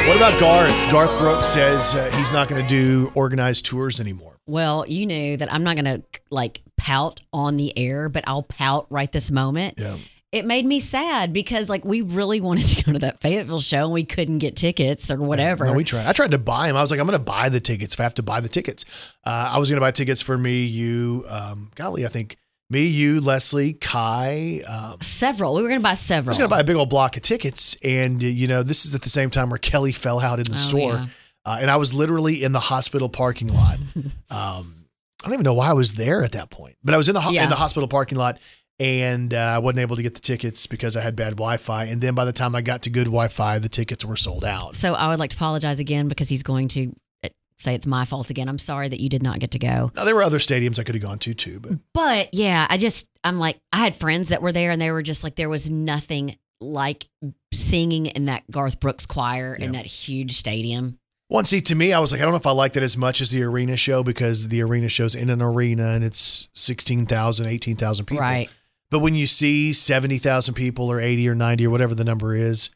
What 0.09 0.17
about 0.17 0.41
Garth? 0.41 0.91
Garth 0.91 1.19
Brooks 1.19 1.49
says 1.49 1.95
uh, 1.95 2.11
he's 2.17 2.33
not 2.33 2.49
going 2.49 2.63
to 2.63 2.69
do 2.69 3.13
organized 3.15 3.67
tours 3.67 4.01
anymore. 4.01 4.39
Well, 4.47 4.87
you 4.89 5.05
knew 5.05 5.37
that 5.37 5.53
I'm 5.53 5.63
not 5.63 5.77
gonna 5.77 6.03
like 6.31 6.63
pout 6.77 7.21
on 7.33 7.57
the 7.57 7.77
air, 7.79 8.09
but 8.09 8.25
I'll 8.27 8.43
pout 8.43 8.87
right 8.91 9.11
this 9.13 9.31
moment. 9.31 9.79
Yeah. 9.79 9.97
It 10.33 10.47
made 10.47 10.65
me 10.65 10.81
sad 10.81 11.33
because 11.33 11.69
like 11.69 11.85
we 11.85 12.01
really 12.01 12.41
wanted 12.41 12.67
to 12.67 12.83
go 12.85 12.93
to 12.93 12.99
that 13.01 13.21
Fayetteville 13.21 13.61
show 13.61 13.85
and 13.85 13.93
we 13.93 14.05
couldn't 14.05 14.39
get 14.39 14.57
tickets 14.57 15.11
or 15.11 15.19
whatever. 15.19 15.67
No, 15.67 15.75
we 15.75 15.85
tried. 15.85 16.07
I 16.07 16.13
tried 16.13 16.31
to 16.31 16.39
buy 16.39 16.69
them. 16.69 16.77
I 16.77 16.81
was 16.81 16.91
like, 16.91 16.99
I'm 17.01 17.07
going 17.07 17.19
to 17.19 17.25
buy 17.25 17.51
the 17.51 17.61
tickets 17.61 17.95
if 17.95 18.01
I 18.01 18.05
have 18.05 18.15
to 18.15 18.23
buy 18.23 18.41
the 18.41 18.49
tickets. 18.49 18.85
Uh, 19.25 19.51
I 19.55 19.59
was 19.59 19.69
going 19.69 19.77
to 19.77 19.81
buy 19.83 19.91
tickets 19.91 20.23
for 20.23 20.37
me, 20.39 20.65
you, 20.65 21.27
um, 21.29 21.71
golly, 21.75 22.07
I 22.07 22.09
think 22.09 22.39
me, 22.71 22.87
you, 22.87 23.21
Leslie, 23.21 23.75
Kai. 23.75 24.63
Um, 24.67 24.99
several. 25.03 25.55
We 25.55 25.61
were 25.63 25.69
going 25.69 25.81
to 25.81 25.85
buy 25.85 25.93
several. 25.93 26.31
I 26.31 26.33
was 26.33 26.39
going 26.39 26.49
to 26.49 26.55
buy 26.55 26.61
a 26.61 26.65
big 26.65 26.77
old 26.77 26.89
block 26.89 27.19
of 27.19 27.23
tickets. 27.23 27.77
And, 27.85 28.23
uh, 28.25 28.27
you 28.27 28.49
know, 28.49 28.63
this 28.63 28.87
is 28.87 28.95
at 28.95 29.03
the 29.03 29.11
same 29.11 29.29
time 29.29 29.51
where 29.51 29.59
Kelly 29.59 29.93
fell 29.93 30.19
out 30.21 30.39
in 30.39 30.47
the 30.47 30.55
Oh, 30.55 30.57
store. 30.57 30.93
yeah. 30.95 31.07
Uh, 31.45 31.59
and 31.61 31.71
I 31.71 31.77
was 31.77 31.93
literally 31.93 32.43
in 32.43 32.53
the 32.53 32.61
hospital 32.61 33.11
parking 33.11 33.49
lot. 33.49 33.77
um, 34.31 34.87
I 35.23 35.29
don't 35.29 35.35
even 35.35 35.45
know 35.45 35.55
why 35.55 35.69
I 35.69 35.73
was 35.75 35.95
there 35.97 36.23
at 36.25 36.33
that 36.33 36.49
point, 36.51 36.77
but 36.83 36.95
I 36.95 36.97
was 36.97 37.09
in 37.09 37.15
the, 37.15 37.21
ho- 37.21 37.31
Yeah. 37.33 37.45
in 37.45 37.51
the 37.51 37.57
hospital 37.57 37.89
parking 37.89 38.17
lot. 38.17 38.39
And 38.83 39.33
uh, 39.33 39.37
I 39.37 39.59
wasn't 39.59 39.79
able 39.79 39.95
to 39.95 40.03
get 40.03 40.15
the 40.15 40.21
tickets 40.21 40.67
because 40.67 40.97
I 40.97 41.03
had 41.03 41.15
bad 41.15 41.35
Wi 41.37 41.57
Fi. 41.57 41.85
And 41.85 42.01
then 42.01 42.17
by 42.17 42.25
the 42.25 42.33
time 42.33 42.57
I 42.57 42.63
got 42.63 42.83
to 42.83 42.91
good 42.91 43.05
Wi 43.05 43.29
Fi, 43.29 43.61
the 43.61 43.69
tickets 43.69 44.05
were 44.05 44.17
sold 44.17 44.45
out. 44.45 44.75
So 44.75 44.95
I 44.95 45.09
would 45.09 45.21
like 45.21 45.31
to 45.31 45.37
apologize 45.37 45.79
again 45.79 46.09
because 46.09 46.29
he's 46.29 46.43
going 46.43 46.67
to 46.69 46.93
uh, 47.23 47.29
say 47.59 47.77
it's 47.77 47.87
my 47.87 48.05
fault 48.05 48.31
again. 48.31 48.49
I'm 48.49 48.59
sorry 48.59 48.89
that 48.89 48.99
you 48.99 49.09
did 49.09 49.23
not 49.23 49.39
get 49.39 49.53
to 49.53 49.61
go. 49.61 49.93
Now, 49.95 50.05
there 50.05 50.17
were 50.17 50.25
other 50.25 50.41
stadiums 50.41 50.81
I 50.81 50.83
could 50.83 50.97
have 50.97 51.03
gone 51.03 51.21
to 51.21 51.33
too, 51.33 51.61
but 51.61 51.75
But 51.95 52.35
yeah, 52.35 52.67
I 52.69 52.77
just, 52.77 53.09
I'm 53.23 53.39
like, 53.39 53.61
I 53.73 53.79
had 53.79 53.95
friends 53.95 54.31
that 54.31 54.43
were 54.43 54.51
there 54.51 54.73
and 54.73 54.83
they 54.83 54.91
were 54.91 55.03
just 55.03 55.23
like, 55.23 55.37
there 55.37 55.49
was 55.49 55.71
nothing 55.71 56.37
like 56.61 57.07
singing 57.53 58.07
in 58.07 58.25
that 58.25 58.43
Garth 58.51 58.81
Brooks 58.81 59.07
choir 59.07 59.55
in 59.55 59.73
that 59.73 59.87
huge 59.87 60.33
stadium. 60.33 60.99
One, 61.29 61.45
see, 61.45 61.61
to 61.63 61.75
me, 61.75 61.93
I 61.93 62.01
was 62.01 62.11
like, 62.13 62.21
I 62.21 62.25
don't 62.25 62.33
know 62.33 62.39
if 62.39 62.47
I 62.47 62.51
liked 62.51 62.77
it 62.77 62.83
as 62.83 62.97
much 62.97 63.21
as 63.21 63.31
the 63.31 63.43
arena 63.43 63.77
show 63.77 64.03
because 64.03 64.49
the 64.49 64.61
arena 64.63 64.89
show's 64.89 65.15
in 65.15 65.31
an 65.31 65.41
arena 65.41 65.91
and 65.91 66.05
it's 66.05 66.49
16,000, 66.55 67.47
18,000 67.47 68.05
people. 68.05 68.21
Right. 68.21 68.51
But 68.93 68.99
when 69.01 69.15
you 69.15 69.27
see 69.27 69.73
70,000 69.73 70.53
people 70.55 70.93
or 70.93 71.01
80 71.01 71.29
or 71.29 71.35
90 71.35 71.67
or 71.67 71.71
whatever 71.71 71.95
the 71.95 72.05
number 72.05 72.35
is, 72.35 72.69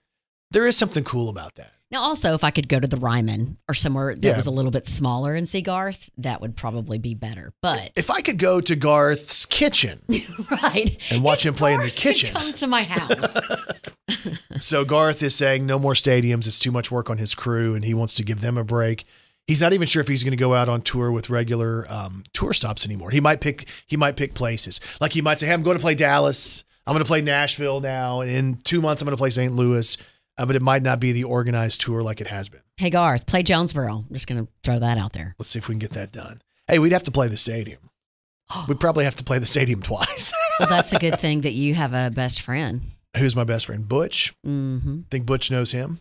there 0.51 0.67
is 0.67 0.77
something 0.77 1.05
cool 1.05 1.29
about 1.29 1.55
that. 1.57 1.73
Now, 1.91 2.01
also, 2.03 2.33
if 2.35 2.43
I 2.43 2.51
could 2.51 2.69
go 2.69 2.81
to 2.81 2.87
the 2.89 2.97
Ryman 2.97 3.59
or 3.69 3.75
somewhere 3.75 4.15
that 4.15 4.25
Yeah. 4.27 4.35
was 4.35 4.47
a 4.47 4.51
little 4.51 4.71
bit 4.73 4.87
smaller 4.87 5.35
and 5.35 5.47
see 5.47 5.61
Garth, 5.61 6.09
that 6.19 6.41
would 6.41 6.57
probably 6.57 6.99
be 6.99 7.15
better. 7.15 7.53
But 7.63 7.93
If 7.95 8.11
I 8.11 8.23
could 8.23 8.39
go 8.39 8.61
to 8.63 8.75
Garth's 8.75 9.45
kitchen, 9.47 10.01
right, 10.63 10.97
And 11.11 11.23
watch 11.23 11.45
If 11.45 11.51
him 11.51 11.55
play 11.55 11.75
in 11.75 11.81
the 11.81 11.85
Garth 11.85 11.97
kitchen. 11.97 12.33
Come 12.35 12.53
to 12.55 12.67
my 12.67 12.83
house. 12.83 13.37
so 14.59 14.85
Garth 14.87 15.23
is 15.23 15.35
saying 15.35 15.67
no 15.67 15.79
more 15.79 15.93
stadiums. 15.93 16.49
It's 16.49 16.59
too 16.59 16.73
much 16.73 16.91
work 16.91 17.11
on 17.11 17.19
his 17.19 17.35
crew 17.35 17.75
and 17.75 17.85
he 17.85 17.93
wants 17.95 18.15
to 18.17 18.25
give 18.25 18.41
them 18.41 18.57
a 18.57 18.65
break. 18.65 19.05
He's 19.47 19.63
not 19.63 19.73
even 19.73 19.87
sure 19.87 20.01
if 20.01 20.09
he's 20.09 20.25
going 20.25 20.33
to 20.33 20.37
go 20.37 20.55
out 20.55 20.69
on 20.69 20.83
tour 20.83 21.13
with 21.13 21.31
regular 21.31 21.87
um, 21.93 22.25
tour 22.33 22.53
stops 22.53 22.85
anymore. 22.85 23.11
He 23.11 23.21
might 23.21 23.41
pick 23.41 23.69
he 23.87 23.97
might 23.97 24.17
pick 24.17 24.35
places. 24.35 24.81
Like 25.01 25.13
he 25.13 25.23
might 25.23 25.39
say, 25.39 25.47
"Hey, 25.47 25.53
I'm 25.53 25.63
going 25.63 25.77
to 25.77 25.83
play 25.83 25.95
Dallas. 25.95 26.65
I'm 26.87 26.93
going 26.95 27.05
to 27.05 27.09
play 27.09 27.21
Nashville 27.21 27.81
now. 27.81 28.21
And 28.21 28.31
in 28.31 28.57
2 28.63 28.81
months 28.81 29.03
I'm 29.03 29.07
going 29.07 29.17
to 29.17 29.21
play 29.21 29.31
St. 29.31 29.53
Louis." 29.53 29.97
Uh, 30.39 30.45
but 30.45 30.55
it 30.55 30.61
might 30.61 30.83
not 30.83 31.01
be 31.01 31.13
the 31.13 31.25
organized 31.25 31.81
tour 31.81 32.03
like 32.03 32.21
it 32.21 32.27
has 32.27 32.51
been. 32.51 32.61
hey, 32.77 32.91
Garth, 32.91 33.25
play 33.25 33.43
Jonesboro. 33.43 34.05
I'm 34.07 34.13
just 34.13 34.27
going 34.27 34.45
to 34.45 34.53
throw 34.63 34.79
that 34.79 34.99
out 34.99 35.15
there. 35.15 35.35
Let's 35.39 35.49
see 35.49 35.59
if 35.59 35.67
we 35.67 35.73
can 35.73 35.79
get 35.79 35.93
that 35.93 36.13
done. 36.13 36.43
Hey, 36.69 36.79
we'd 36.79 36.93
have 36.93 37.05
to 37.05 37.11
play 37.11 37.27
the 37.29 37.39
stadium. 37.39 37.89
We'd 38.69 38.79
probably 38.79 39.05
have 39.07 39.17
to 39.17 39.25
play 39.25 39.39
the 39.39 39.47
stadium 39.47 39.81
twice. 39.83 40.33
Well, 40.61 40.69
that's 40.69 40.93
a 40.93 40.99
good 40.99 41.19
thing 41.19 41.41
that 41.43 41.53
you 41.53 41.75
have 41.75 41.93
a 41.95 42.11
best 42.11 42.41
friend. 42.43 42.81
Who's 43.17 43.35
my 43.37 43.45
best 43.45 43.65
friend? 43.67 43.87
Butch. 43.89 44.35
hmm 44.45 45.01
Think 45.11 45.25
Butch 45.27 45.51
knows 45.51 45.73
him? 45.73 46.01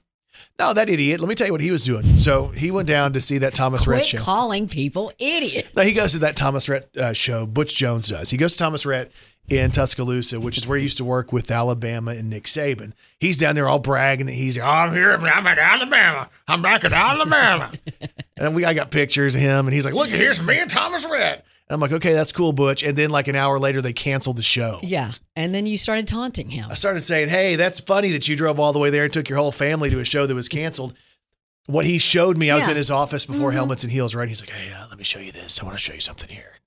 No, 0.60 0.74
that 0.74 0.90
idiot. 0.90 1.20
Let 1.20 1.30
me 1.30 1.36
tell 1.36 1.48
you 1.48 1.54
what 1.54 1.62
he 1.62 1.72
was 1.72 1.84
doing. 1.84 2.04
So 2.16 2.48
he 2.48 2.72
went 2.72 2.88
down 2.88 3.14
to 3.14 3.22
see 3.22 3.38
that 3.40 3.54
Thomas 3.54 3.88
Rhett 3.88 4.06
show. 4.06 4.20
calling 4.20 4.68
people 4.68 5.12
idiots. 5.20 5.70
No, 5.76 5.84
he 5.84 5.94
goes 5.94 6.14
to 6.14 6.20
that 6.20 6.36
Thomas 6.36 6.70
Rhett 6.70 6.96
uh, 6.98 7.14
show. 7.14 7.46
Butch 7.46 7.76
Jones 7.76 8.08
does. 8.08 8.30
He 8.30 8.38
goes 8.38 8.54
to 8.54 8.60
Thomas 8.60 8.86
Rhett 8.86 9.12
in 9.50 9.72
Tuscaloosa, 9.72 10.40
which 10.40 10.58
is 10.58 10.68
where 10.68 10.78
he 10.78 10.84
used 10.84 10.98
to 10.98 11.06
work 11.06 11.32
with 11.32 11.52
Alabama 11.52 12.12
and 12.12 12.30
Nick 12.30 12.46
Saban. 12.46 12.94
He's 13.20 13.38
down 13.38 13.56
there 13.56 13.68
all 13.68 13.80
bragging 13.80 14.26
that 14.26 14.32
he's, 14.34 14.58
oh, 14.58 14.64
I'm 14.64 14.94
here. 14.94 15.12
I'm 15.14 15.48
at 15.48 15.58
Alabama. 15.58 16.30
I'm 16.48 16.62
back 16.62 16.84
at 16.84 16.94
Alabama. 16.94 17.72
and 18.38 18.56
we, 18.56 18.66
I 18.66 18.74
got 18.74 18.92
pictures 18.92 19.36
of 19.36 19.42
him, 19.42 19.68
and 19.68 19.74
he's 19.74 19.86
like, 19.86 19.94
look, 19.94 20.10
here's 20.10 20.42
me 20.42 20.60
and 20.60 20.70
Thomas 20.70 21.06
Rhett. 21.10 21.46
And 21.68 21.74
I'm 21.74 21.80
like, 21.80 21.92
okay, 21.94 22.14
that's 22.14 22.32
cool, 22.32 22.54
Butch. 22.54 22.84
And 22.84 22.96
then 22.96 23.10
like 23.10 23.28
an 23.28 23.36
hour 23.36 23.58
later, 23.58 23.82
they 23.82 23.94
canceled 23.94 24.38
the 24.38 24.44
show. 24.44 24.80
Yeah. 24.84 25.12
And 25.36 25.54
then 25.54 25.66
you 25.66 25.78
started 25.78 26.08
taunting 26.08 26.50
him. 26.50 26.70
I 26.70 26.76
started 26.76 27.02
saying, 27.04 27.30
hey, 27.30 27.56
that's 27.56 27.80
funny 27.80 28.12
that 28.12 28.28
you 28.28 28.36
drove 28.36 28.60
all 28.60 28.72
the 28.72 28.78
way 28.80 28.92
there 28.92 29.04
and 29.06 29.12
took 29.12 29.28
your 29.30 29.40
whole 29.40 29.52
family 29.52 29.90
to 29.90 30.00
a 30.00 30.06
show 30.06 30.26
that 30.28 30.36
was 30.36 30.48
canceled. 30.48 30.94
What 31.68 31.86
he 31.86 31.98
showed 31.98 32.38
me, 32.38 32.52
I 32.52 32.56
was 32.56 32.66
Yeah. 32.66 32.72
in 32.72 32.78
his 32.78 32.92
office 32.92 33.26
before 33.26 33.52
Helmets 33.52 33.84
and 33.84 33.92
Heels, 33.92 34.14
right? 34.14 34.30
He's 34.30 34.42
like, 34.42 34.52
hey, 34.52 34.72
uh, 34.72 34.86
let 34.90 35.00
me 35.00 35.04
show 35.04 35.18
you 35.20 35.32
this. 35.32 35.60
I 35.60 35.66
want 35.66 35.76
to 35.76 35.82
show 35.84 35.94
you 35.96 36.00
something 36.02 36.30
here. 36.30 36.60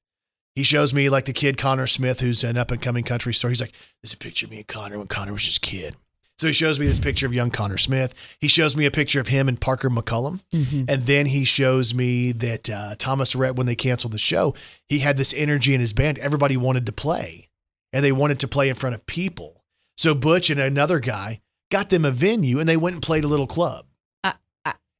He 0.57 0.65
shows 0.65 0.93
me 0.93 1.09
like 1.09 1.27
the 1.27 1.33
kid 1.33 1.57
Conner 1.57 1.87
Smith, 1.87 2.19
who's 2.19 2.43
an 2.43 2.59
up 2.59 2.73
and 2.73 2.83
coming 2.83 3.05
country 3.05 3.33
star. 3.33 3.49
He's 3.51 3.61
like, 3.61 3.71
this 4.03 4.11
is 4.11 4.15
a 4.15 4.17
picture 4.17 4.47
of 4.47 4.51
me 4.51 4.57
and 4.57 4.67
Connor 4.67 4.99
when 4.99 5.07
Connor 5.07 5.33
was 5.33 5.45
just 5.45 5.59
a 5.59 5.61
kid. 5.61 5.95
So 6.39 6.47
he 6.47 6.53
shows 6.53 6.79
me 6.79 6.87
this 6.87 7.01
picture 7.01 7.27
of 7.27 7.35
young 7.35 7.51
Conner 7.51 7.79
Smith. 7.79 8.15
He 8.41 8.47
shows 8.47 8.77
me 8.77 8.87
a 8.87 8.93
picture 8.93 9.21
of 9.21 9.27
him 9.27 9.49
and 9.49 9.61
Parker 9.61 9.91
McCollum. 9.91 10.41
And 10.89 11.03
then 11.05 11.27
he 11.27 11.45
shows 11.45 11.93
me 11.93 12.31
that 12.33 12.71
uh, 12.71 12.95
Thomas 12.97 13.35
Rhett, 13.35 13.57
when 13.57 13.67
they 13.67 13.75
canceled 13.75 14.13
the 14.13 14.19
show, 14.19 14.55
he 14.89 15.01
had 15.01 15.17
this 15.17 15.35
energy 15.37 15.75
in 15.75 15.81
his 15.81 15.93
band. 15.93 16.17
Everybody 16.19 16.57
wanted 16.57 16.87
to 16.87 16.93
play 16.93 17.49
and 17.93 18.05
they 18.05 18.13
wanted 18.13 18.39
to 18.41 18.49
play 18.49 18.69
in 18.69 18.77
front 18.77 18.95
of 18.95 19.05
people. 19.07 19.65
So 19.97 20.15
Butch 20.15 20.49
and 20.49 20.61
another 20.61 21.01
guy 21.01 21.41
got 21.73 21.91
them 21.91 22.05
a 22.05 22.13
venue 22.13 22.61
and 22.61 22.69
they 22.69 22.77
went 22.77 22.95
and 22.95 23.03
played 23.03 23.25
a 23.25 23.29
little 23.29 23.49
club. 23.49 23.87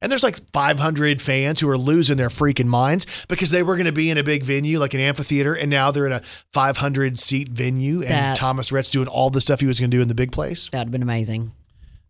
And 0.01 0.11
there's 0.11 0.23
like 0.23 0.37
500 0.53 1.21
fans 1.21 1.59
who 1.59 1.69
are 1.69 1.77
losing 1.77 2.17
their 2.17 2.29
freaking 2.29 2.67
minds 2.67 3.05
because 3.27 3.51
they 3.51 3.63
were 3.63 3.75
going 3.75 3.85
to 3.85 3.91
be 3.91 4.09
in 4.09 4.17
a 4.17 4.23
big 4.23 4.43
venue 4.43 4.79
like 4.79 4.93
an 4.93 5.01
amphitheater 5.01 5.53
and 5.53 5.69
now 5.69 5.91
they're 5.91 6.05
in 6.05 6.13
a 6.13 6.21
500 6.53 7.19
seat 7.19 7.49
venue 7.49 8.01
and 8.01 8.11
That- 8.11 8.37
Thomas 8.37 8.71
Rhett's 8.71 8.91
doing 8.91 9.07
all 9.07 9.29
the 9.29 9.41
stuff 9.41 9.59
he 9.59 9.67
was 9.67 9.79
going 9.79 9.91
to 9.91 9.97
do 9.97 10.01
in 10.01 10.07
the 10.07 10.15
big 10.15 10.31
place. 10.31 10.69
That 10.69 10.79
would 10.79 10.85
have 10.87 10.91
been 10.91 11.03
amazing. 11.03 11.51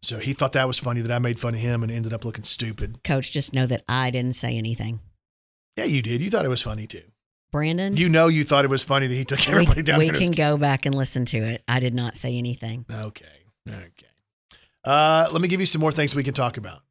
So 0.02 0.20
he 0.20 0.34
thought 0.34 0.54
that 0.54 0.68
was 0.68 0.80
funny 0.80 1.02
that 1.02 1.12
I 1.12 1.20
made 1.20 1.40
fun 1.40 1.56
of 1.56 1.60
him 1.60 1.84
and 1.84 1.92
ended 1.92 2.14
up 2.14 2.24
looking 2.24 2.44
stupid. 2.44 3.04
Coach, 3.04 3.32
just 3.32 3.54
know 3.54 3.66
that 3.66 3.84
I 3.90 4.12
didn't 4.12 4.36
say 4.36 4.58
anything. 4.58 5.02
Yeah, 5.76 5.86
you 5.86 6.02
did. 6.02 6.22
You 6.22 6.30
thought 6.30 6.46
it 6.46 6.50
was 6.50 6.62
funny 6.62 6.88
too. 6.88 7.02
Brandon, 7.52 7.98
You 7.98 8.10
know 8.10 8.28
you 8.28 8.44
thought 8.44 8.64
it 8.64 8.70
was 8.70 8.84
funny 8.84 9.08
that 9.08 9.16
he 9.16 9.26
took 9.26 9.48
everybody 9.50 9.80
we, 9.80 9.84
down 9.84 10.00
we 10.00 10.10
can 10.10 10.32
go 10.32 10.56
back 10.56 10.86
and 10.86 10.94
listen 10.94 11.26
to 11.26 11.38
it. 11.38 11.64
I 11.68 11.80
did 11.80 11.96
not 11.96 12.16
say 12.16 12.38
anything. 12.38 12.86
Okay. 12.90 13.26
Okay. 13.68 14.06
Uh, 14.86 15.28
let 15.32 15.42
me 15.42 15.48
give 15.48 15.60
you 15.60 15.66
some 15.66 15.82
more 15.82 15.92
things 15.92 16.16
we 16.16 16.24
can 16.24 16.34
talk 16.36 16.58
about. 16.58 16.84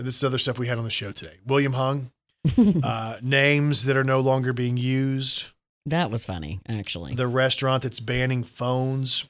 And 0.00 0.06
this 0.06 0.16
is 0.16 0.24
other 0.24 0.38
stuff 0.38 0.58
we 0.58 0.66
had 0.66 0.78
on 0.78 0.84
the 0.84 0.90
show 0.90 1.12
today. 1.12 1.34
William 1.46 1.74
Hung, 1.74 2.10
uh, 2.82 3.18
names 3.20 3.84
that 3.84 3.98
are 3.98 4.04
no 4.04 4.20
longer 4.20 4.54
being 4.54 4.78
used, 4.78 5.52
That 5.84 6.10
was 6.10 6.24
funny, 6.24 6.58
actually. 6.66 7.14
the 7.16 7.26
restaurant 7.26 7.82
that's 7.82 8.00
banning 8.00 8.42
phones, 8.42 9.26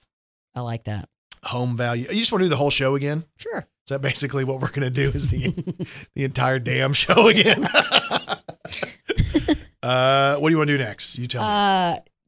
I 0.54 0.60
like 0.60 0.84
that. 0.84 1.08
home 1.42 1.76
value. 1.76 2.06
You 2.08 2.20
just 2.20 2.30
want 2.30 2.42
to 2.42 2.44
do 2.44 2.50
the 2.50 2.56
whole 2.56 2.70
show 2.70 2.94
again? 2.94 3.24
Sure. 3.36 3.58
Is 3.58 3.88
that 3.88 4.00
basically 4.00 4.44
what 4.44 4.60
we're 4.60 4.68
going 4.68 4.82
to 4.82 4.90
do? 4.90 5.10
Is 5.10 5.26
the 5.26 5.48
the 6.14 6.22
entire 6.22 6.60
damn 6.60 6.92
show 6.92 7.26
again? 7.28 7.64
uh, 9.82 10.36
what 10.36 10.48
do 10.48 10.52
you 10.52 10.58
want 10.58 10.68
to 10.68 10.78
do 10.78 10.84
next? 10.84 11.18
You 11.18 11.26
tell 11.26 11.42
me. 11.42 11.48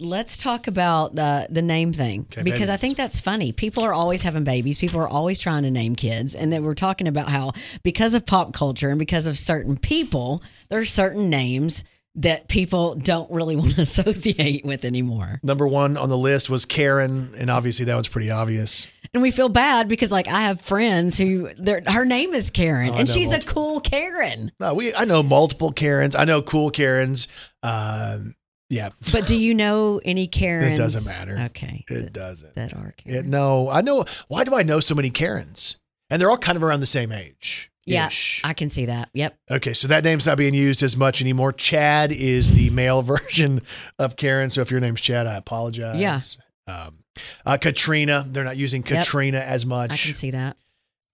Uh, 0.03 0.07
let's 0.07 0.37
talk 0.37 0.67
about 0.67 1.15
the 1.15 1.47
the 1.51 1.63
name 1.63 1.93
thing 1.93 2.27
Okay, 2.33 2.43
because 2.43 2.69
baby 2.69 2.73
I 2.75 2.77
think 2.77 2.97
that's 2.97 3.21
funny. 3.21 3.53
People 3.53 3.83
are 3.85 3.93
always 3.93 4.23
having 4.23 4.45
babies. 4.45 4.79
People 4.79 5.01
are 5.01 5.09
always 5.09 5.39
trying 5.39 5.63
to 5.63 5.71
name 5.71 5.95
kids, 5.97 6.35
and 6.35 6.53
then 6.53 6.65
we're 6.65 6.75
talking 6.75 7.09
about 7.09 7.29
how 7.29 7.53
because 7.83 8.15
of 8.15 8.27
pop 8.27 8.53
culture 8.53 8.91
and 8.91 8.99
because 8.99 9.27
of 9.27 9.37
certain 9.39 9.77
people, 9.77 10.43
there 10.69 10.81
are 10.81 10.85
certain 10.85 11.31
names 11.31 11.85
that 12.15 12.47
people 12.49 12.95
don't 12.97 13.31
really 13.31 13.57
want 13.63 13.75
to 13.77 13.81
associate 13.81 14.65
with 14.65 14.85
anymore. 14.85 15.41
Number 15.43 15.67
one 15.67 15.97
on 15.97 16.09
the 16.09 16.19
list 16.19 16.51
was 16.51 16.65
Karen, 16.67 17.31
and 17.39 17.51
obviously 17.51 17.85
that 17.87 17.95
one's 17.95 18.09
pretty 18.09 18.31
obvious. 18.31 18.87
And 19.15 19.23
we 19.23 19.31
feel 19.31 19.49
bad 19.51 19.89
because 19.89 20.11
like 20.11 20.27
I 20.29 20.43
have 20.43 20.61
friends 20.61 21.19
who 21.19 21.51
their 21.59 21.83
her 21.87 22.05
name 22.07 22.33
is 22.35 22.51
Karen 22.51 22.91
Oh, 22.95 22.99
and 22.99 23.09
she's 23.09 23.31
multiple. 23.31 23.51
a 23.51 23.55
cool 23.55 23.81
Karen. 23.81 24.53
No, 24.59 24.75
we 24.75 24.95
I 24.95 25.05
know 25.05 25.23
multiple 25.23 25.71
Karens. 25.73 26.15
I 26.17 26.25
know 26.25 26.41
cool 26.43 26.71
Karens. 26.71 27.29
Um, 27.63 28.35
yeah, 28.73 28.89
But 29.13 29.27
do 29.27 29.37
you 29.37 29.55
know 29.55 30.01
any 30.03 30.27
Karens? 30.27 30.73
It 30.73 30.83
doesn't 30.83 31.13
matter. 31.13 31.39
Okay. 31.51 31.85
it 31.89 32.13
doesn't. 32.13 32.55
that 32.55 32.73
are 32.73 32.95
It, 33.05 33.27
no, 33.27 33.69
I 33.69 33.83
know. 33.83 34.07
Why 34.29 34.45
do 34.45 34.55
I 34.55 34.63
know 34.63 34.81
so 34.81 34.95
many 34.95 35.11
Karens? 35.11 35.79
And 36.09 36.21
they're 36.21 36.31
all 36.31 36.39
kind 36.39 36.57
of 36.57 36.65
around 36.65 36.81
the 36.81 36.87
same 36.87 37.13
age. 37.13 37.71
Yeah, 37.85 38.09
I 38.45 38.55
can 38.55 38.71
see 38.71 38.87
that. 38.87 39.11
Yep. 39.13 39.37
Okay, 39.51 39.75
so 39.75 39.89
that 39.89 40.05
name's 40.05 40.27
not 40.27 40.39
being 40.39 40.55
used 40.55 40.83
as 40.83 40.97
much 40.97 41.21
anymore. 41.21 41.53
Chad 41.53 42.13
is 42.13 42.55
the 42.55 42.71
male 42.71 43.03
version 43.03 43.61
of 43.99 44.17
Karen. 44.17 44.49
So 44.51 44.63
if 44.63 44.71
your 44.71 44.81
name's 44.81 45.03
Chad, 45.03 45.27
I 45.27 45.37
apologize. 45.37 45.99
Yeah. 46.01 46.19
Um, 46.67 46.99
uh, 47.45 47.59
Katrina, 47.61 48.25
they're 48.27 48.45
not 48.45 48.57
using 48.57 48.83
Yep. 48.83 49.05
Katrina 49.05 49.41
as 49.41 49.67
much. 49.67 49.91
I 49.93 49.97
can 49.97 50.15
see 50.15 50.31
that. 50.31 50.57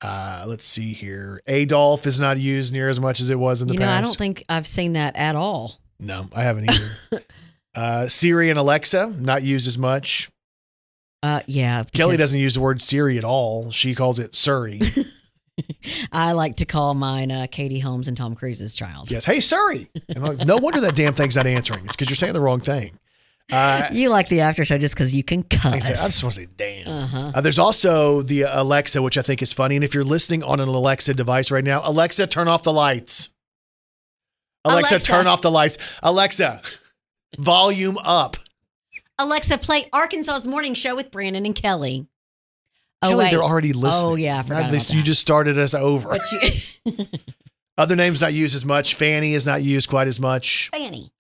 Uh, 0.01 0.45
let's 0.47 0.65
see 0.67 0.93
here. 0.93 1.41
Adolf 1.49 2.07
is 2.07 2.21
not 2.21 2.39
used 2.39 2.73
near 2.73 2.89
as 2.89 3.01
much 3.01 3.21
as 3.21 3.31
it 3.31 3.39
was 3.39 3.63
in 3.63 3.69
the 3.69 3.75
You 3.75 3.81
know, 3.81 3.87
past. 3.87 3.99
I 3.99 4.03
don't 4.03 4.17
think 4.19 4.45
I've 4.49 4.67
seen 4.67 4.93
that 4.93 5.17
at 5.17 5.35
all. 5.35 5.81
no, 5.99 6.29
I 6.33 6.43
haven't 6.45 6.71
either. 6.71 7.25
uh, 7.79 8.09
Siri 8.09 8.51
and 8.51 8.59
Alexa, 8.59 9.15
not 9.19 9.43
used 9.43 9.67
as 9.69 9.79
much. 9.79 10.29
Uh, 11.23 11.41
yeah. 11.47 11.85
Kelly 11.93 12.17
doesn't 12.17 12.41
use 12.41 12.55
the 12.55 12.61
word 12.61 12.83
Siri 12.83 13.19
at 13.19 13.25
all. 13.25 13.71
She 13.71 13.95
calls 13.95 14.19
it 14.19 14.33
Suri. 14.33 15.07
I 16.13 16.33
like 16.33 16.57
to 16.57 16.65
call 16.65 16.95
mine 16.95 17.33
uh, 17.33 17.47
Katie 17.51 17.81
Holmes 17.81 18.07
and 18.09 18.17
Tom 18.17 18.35
Cruise's 18.37 18.75
child. 18.77 19.11
yes. 19.11 19.25
Hey, 19.25 19.39
Suri. 19.39 19.89
Like, 20.17 20.47
no 20.47 20.57
wonder 20.59 20.81
that 20.83 20.95
damn 20.97 21.15
thing's 21.15 21.37
not 21.37 21.47
answering. 21.47 21.85
It's 21.85 21.97
because 21.97 22.09
you're 22.09 22.17
saying 22.17 22.33
the 22.35 22.41
wrong 22.41 22.61
thing. 22.61 22.99
Uh, 23.51 23.89
You 23.93 24.11
like 24.11 24.29
the 24.29 24.41
after 24.41 24.65
show 24.65 24.77
just 24.79 24.95
because 24.95 25.13
you 25.15 25.25
can 25.25 25.43
cuss. 25.43 25.75
I, 25.75 25.79
said, 25.79 25.97
I 25.99 26.07
just 26.07 26.23
want 26.23 26.35
to 26.35 26.43
say, 26.43 26.49
damn. 26.57 27.33
Uh, 27.35 27.41
there's 27.41 27.59
also 27.59 28.23
the 28.23 28.43
Alexa, 28.43 29.01
which 29.03 29.17
I 29.19 29.23
think 29.23 29.43
is 29.43 29.53
funny. 29.53 29.75
And 29.75 29.85
if 29.85 29.95
you're 29.95 30.05
listening 30.05 30.43
on 30.45 30.61
an 30.61 30.69
Alexa 30.69 31.15
device 31.15 31.51
right 31.51 31.65
now, 31.65 31.81
Alexa, 31.83 32.27
turn 32.29 32.47
off 32.47 32.63
the 32.63 32.73
lights. 32.73 33.33
Alexa, 34.65 34.95
Alexa. 34.97 35.11
turn 35.13 35.27
off 35.27 35.41
the 35.41 35.51
lights. 35.51 35.79
Alexa, 36.03 36.61
volume 37.37 37.99
up. 37.99 38.37
Alexa, 39.19 39.59
play 39.59 39.89
Arkansas's 39.93 40.47
morning 40.47 40.75
show 40.75 40.95
with 40.95 41.11
Brandon 41.11 41.45
and 41.45 41.55
Kelly. 41.55 42.07
Oh, 43.03 43.09
Kelly, 43.11 43.25
wait. 43.25 43.31
they're 43.31 43.43
already 43.43 43.73
listening. 43.73 44.13
Oh, 44.13 44.17
yeah, 44.17 44.39
I 44.39 44.43
forgot 44.43 44.63
Now, 44.65 44.71
this- 44.71 44.91
about 44.91 44.97
You 44.99 45.03
just 45.05 45.21
started 45.21 45.59
us 45.59 45.75
over. 45.75 46.09
But 46.11 46.33
you, 46.85 47.07
Other 47.79 47.95
names 47.95 48.21
not 48.21 48.35
used 48.35 48.57
as 48.57 48.65
much. 48.65 48.95
Fanny 48.95 49.35
is 49.35 49.47
not 49.47 49.63
used 49.63 49.89
quite 49.89 50.09
as 50.09 50.19
much. 50.19 50.69
Fanny. 50.73 51.13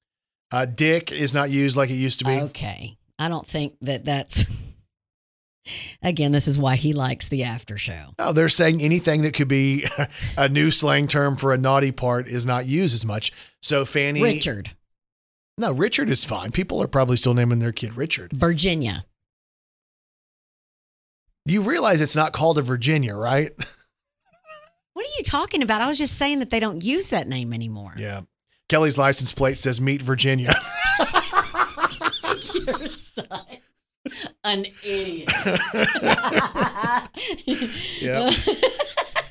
Uh, 0.50 0.64
Dick 0.64 1.12
is 1.12 1.32
not 1.34 1.50
used 1.50 1.76
like 1.76 1.90
it 1.90 1.94
used 1.94 2.18
to 2.20 2.24
be. 2.24 2.32
Okay. 2.32 2.96
I 3.18 3.28
don't 3.28 3.46
think 3.46 3.74
that 3.82 4.04
that's. 4.04 4.44
Again, 6.02 6.32
this 6.32 6.48
is 6.48 6.58
why 6.58 6.76
he 6.76 6.94
likes 6.94 7.28
the 7.28 7.44
after 7.44 7.76
show. 7.76 8.14
Oh, 8.18 8.32
they're 8.32 8.48
saying 8.48 8.80
anything 8.80 9.22
that 9.22 9.34
could 9.34 9.48
be 9.48 9.84
a 10.36 10.48
new 10.48 10.70
slang 10.70 11.06
term 11.08 11.36
for 11.36 11.52
a 11.52 11.58
naughty 11.58 11.92
part 11.92 12.26
is 12.26 12.46
not 12.46 12.66
used 12.66 12.94
as 12.94 13.04
much. 13.04 13.32
So 13.60 13.84
Fanny, 13.84 14.22
Richard, 14.22 14.70
no, 15.58 15.72
Richard 15.72 16.08
is 16.08 16.24
fine. 16.24 16.52
People 16.52 16.80
are 16.82 16.86
probably 16.86 17.16
still 17.16 17.34
naming 17.34 17.58
their 17.58 17.72
kid 17.72 17.96
Richard. 17.96 18.32
Virginia. 18.32 19.04
You 21.44 21.62
realize 21.62 22.00
it's 22.00 22.16
not 22.16 22.32
called 22.32 22.58
a 22.58 22.62
Virginia, 22.62 23.14
right? 23.14 23.50
What 24.94 25.06
are 25.06 25.16
you 25.16 25.22
talking 25.22 25.62
about? 25.62 25.80
I 25.80 25.86
was 25.86 25.96
just 25.96 26.18
saying 26.18 26.40
that 26.40 26.50
they 26.50 26.58
don't 26.58 26.82
use 26.82 27.10
that 27.10 27.28
name 27.28 27.52
anymore. 27.52 27.94
Yeah. 27.96 28.22
Kelly's 28.68 28.98
license 28.98 29.32
plate 29.32 29.56
says 29.56 29.80
Meet 29.80 30.02
Virginia. 30.02 30.56
You're 32.52 32.88
such 32.88 33.60
an 34.42 34.66
idiot. 34.84 35.30
yep. 38.00 38.34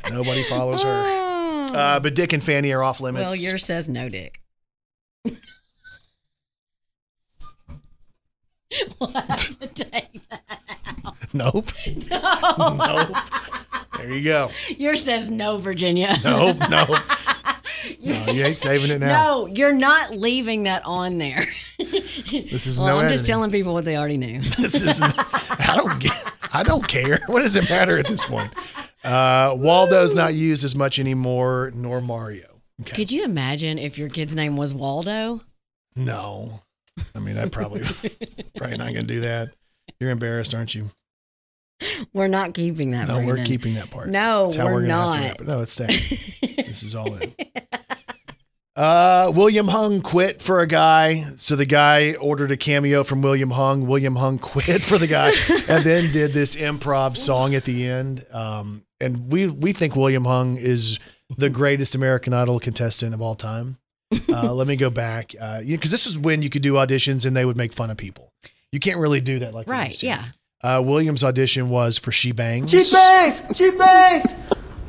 Nobody 0.09 0.43
follows 0.43 0.83
her. 0.83 1.67
Uh, 1.73 1.99
but 1.99 2.15
Dick 2.15 2.31
and 2.31 2.41
Fanny 2.41 2.71
are 2.71 2.81
off 2.81 3.01
limits. 3.01 3.31
well, 3.31 3.35
yours 3.35 3.65
says 3.65 3.89
no 3.89 4.07
dick. 4.07 4.41
Have 9.13 9.73
to. 9.73 10.01
Nope. 11.33 11.71
nope. 12.09 13.17
There 13.97 14.11
you 14.11 14.23
go. 14.23 14.51
Yours 14.69 15.03
says 15.03 15.29
no, 15.29 15.57
Virginia. 15.57 16.17
Nope. 16.23 16.57
Nope. 16.69 16.97
No, 18.01 18.31
you 18.31 18.43
ain't 18.43 18.57
saving 18.57 18.91
it 18.91 18.99
now. 18.99 19.23
No, 19.23 19.45
you're 19.47 19.73
not 19.73 20.11
leaving 20.11 20.63
that 20.63 20.83
on 20.85 21.17
there. 21.17 21.45
This 21.77 22.67
is 22.67 22.79
well, 22.79 22.97
no 22.97 23.01
I'm 23.01 23.09
just 23.09 23.25
telling 23.25 23.49
people 23.49 23.73
what 23.73 23.85
they 23.85 23.97
already 23.97 24.17
knew. 24.17 24.39
This 24.57 24.81
is. 24.81 25.01
I 25.01 25.73
don't 25.75 25.99
get. 25.99 26.33
I 26.53 26.63
don't 26.63 26.85
care. 26.87 27.19
What 27.27 27.41
does 27.41 27.55
it 27.55 27.69
matter 27.69 27.97
at 27.97 28.07
this 28.07 28.25
point? 28.25 28.51
Uh, 29.03 29.55
Waldo's 29.57 30.13
not 30.13 30.33
used 30.33 30.65
as 30.65 30.75
much 30.75 30.99
anymore, 30.99 31.71
nor 31.73 32.01
Mario. 32.01 32.61
Okay. 32.81 32.95
Could 32.95 33.11
you 33.11 33.23
imagine 33.23 33.77
if 33.77 33.97
your 33.97 34.09
kid's 34.09 34.35
name 34.35 34.57
was 34.57 34.73
Waldo? 34.73 35.41
No. 35.95 36.61
I 37.15 37.19
mean, 37.19 37.37
I 37.37 37.47
probably 37.47 37.81
probably 38.57 38.77
not 38.77 38.87
gonna 38.87 39.03
do 39.03 39.21
that. 39.21 39.49
You're 39.99 40.11
embarrassed, 40.11 40.53
aren't 40.53 40.75
you? 40.75 40.91
We're 42.13 42.27
not 42.27 42.53
keeping 42.53 42.91
that. 42.91 43.07
No, 43.07 43.19
we're 43.19 43.43
keeping 43.43 43.75
that 43.75 43.91
part. 43.91 44.09
No, 44.09 44.49
we're, 44.55 44.73
we're, 44.73 44.81
not. 44.81 45.37
to. 45.37 45.43
No, 45.43 45.61
it's 45.61 45.73
staying. 45.73 45.99
this 46.57 46.83
is 46.83 46.95
all 46.95 47.15
in. 47.15 47.33
Uh, 48.77 49.31
William 49.35 49.67
Hung 49.67 50.01
quit 50.01 50.39
for 50.39 50.61
a 50.61 50.67
guy. 50.67 51.21
So 51.37 51.55
the 51.55 51.65
guy 51.65 52.13
ordered 52.13 52.51
a 52.51 52.57
cameo 52.57 53.03
from 53.03 53.23
William 53.23 53.49
Hung. 53.49 53.87
William 53.87 54.15
Hung 54.15 54.37
quit 54.37 54.83
for 54.83 54.99
the 54.99 55.07
guy, 55.07 55.33
and 55.67 55.83
then 55.83 56.11
did 56.11 56.31
this 56.31 56.55
improv 56.55 57.17
song 57.17 57.55
at 57.55 57.63
the 57.63 57.87
end. 57.87 58.23
Um, 58.31 58.83
and 59.01 59.31
we 59.31 59.49
we 59.49 59.73
think 59.73 59.95
William 59.95 60.25
Hung 60.25 60.57
is 60.57 60.99
the 61.37 61.49
greatest 61.49 61.95
American 61.95 62.33
Idol 62.33 62.59
contestant 62.59 63.15
of 63.15 63.21
all 63.21 63.33
time. 63.35 63.77
Uh, 64.29 64.53
let 64.53 64.67
me 64.67 64.75
go 64.75 64.89
back, 64.89 65.33
uh, 65.39 65.61
because 65.61 65.91
this 65.91 66.05
was 66.05 66.17
when 66.17 66.41
you 66.41 66.49
could 66.49 66.61
do 66.61 66.73
auditions 66.73 67.25
and 67.25 67.35
they 67.35 67.43
would 67.45 67.57
make 67.57 67.73
fun 67.73 67.89
of 67.89 67.97
people. 67.97 68.31
You 68.71 68.79
can't 68.79 68.99
really 68.99 69.21
do 69.21 69.39
that 69.39 69.53
like 69.53 69.67
Right, 69.67 70.01
yeah. 70.01 70.25
Uh, 70.61 70.81
William's 70.85 71.23
audition 71.23 71.69
was 71.69 71.97
for 71.97 72.11
She 72.11 72.31
Bangs. 72.31 72.71
She 72.71 72.91
bangs, 72.91 73.57
she 73.57 73.71
bangs. 73.71 74.25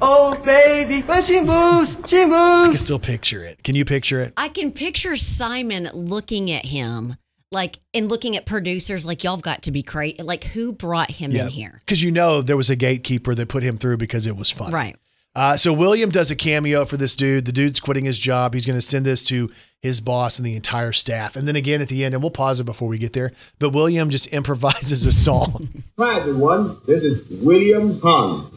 Oh 0.00 0.36
baby, 0.44 1.00
when 1.02 1.22
she 1.22 1.40
moves, 1.40 1.96
she 2.06 2.24
moves. 2.24 2.36
I 2.36 2.68
can 2.68 2.78
still 2.78 2.98
picture 2.98 3.42
it. 3.42 3.62
Can 3.64 3.74
you 3.74 3.84
picture 3.84 4.20
it? 4.20 4.32
I 4.36 4.48
can 4.48 4.70
picture 4.70 5.16
Simon 5.16 5.90
looking 5.92 6.50
at 6.52 6.64
him 6.64 7.16
like 7.50 7.80
and 7.94 8.08
looking 8.08 8.36
at 8.36 8.46
producers 8.46 9.06
like 9.06 9.24
y'all 9.24 9.36
have 9.36 9.42
got 9.42 9.62
to 9.62 9.72
be 9.72 9.82
crazy. 9.82 10.22
Like 10.22 10.44
who 10.44 10.72
brought 10.72 11.10
him 11.10 11.32
in 11.32 11.48
here? 11.48 11.82
Because 11.84 12.02
you 12.02 12.12
know 12.12 12.42
there 12.42 12.56
was 12.56 12.70
a 12.70 12.76
gatekeeper 12.76 13.34
that 13.34 13.48
put 13.48 13.62
him 13.62 13.76
through 13.76 13.96
because 13.96 14.26
it 14.26 14.36
was 14.36 14.50
fun. 14.50 14.72
Right. 14.72 14.96
Uh, 15.38 15.56
so 15.56 15.72
William 15.72 16.10
does 16.10 16.32
a 16.32 16.34
cameo 16.34 16.84
for 16.84 16.96
this 16.96 17.14
dude. 17.14 17.44
The 17.44 17.52
dude's 17.52 17.78
quitting 17.78 18.04
his 18.04 18.18
job. 18.18 18.54
He's 18.54 18.66
going 18.66 18.76
to 18.76 18.84
send 18.84 19.06
this 19.06 19.22
to 19.26 19.48
his 19.80 20.00
boss 20.00 20.36
and 20.36 20.44
the 20.44 20.56
entire 20.56 20.90
staff. 20.90 21.36
And 21.36 21.46
then 21.46 21.54
again 21.54 21.80
at 21.80 21.86
the 21.86 22.04
end, 22.04 22.12
and 22.12 22.24
we'll 22.24 22.32
pause 22.32 22.58
it 22.58 22.64
before 22.64 22.88
we 22.88 22.98
get 22.98 23.12
there. 23.12 23.30
But 23.60 23.70
William 23.70 24.10
just 24.10 24.26
improvises 24.32 25.06
a 25.06 25.12
song. 25.12 25.84
Hi 25.96 26.18
everyone, 26.18 26.78
this 26.88 27.04
is 27.04 27.24
William 27.40 28.00
Hung. 28.00 28.50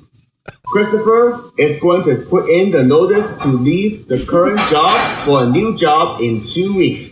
Christopher 0.65 1.51
is 1.59 1.79
going 1.79 2.03
to 2.05 2.25
put 2.25 2.49
in 2.49 2.71
the 2.71 2.81
notice 2.81 3.27
to 3.43 3.49
leave 3.49 4.07
the 4.07 4.25
current 4.25 4.59
job 4.71 5.27
for 5.27 5.43
a 5.43 5.47
new 5.47 5.77
job 5.77 6.19
in 6.19 6.43
two 6.51 6.75
weeks. 6.75 7.11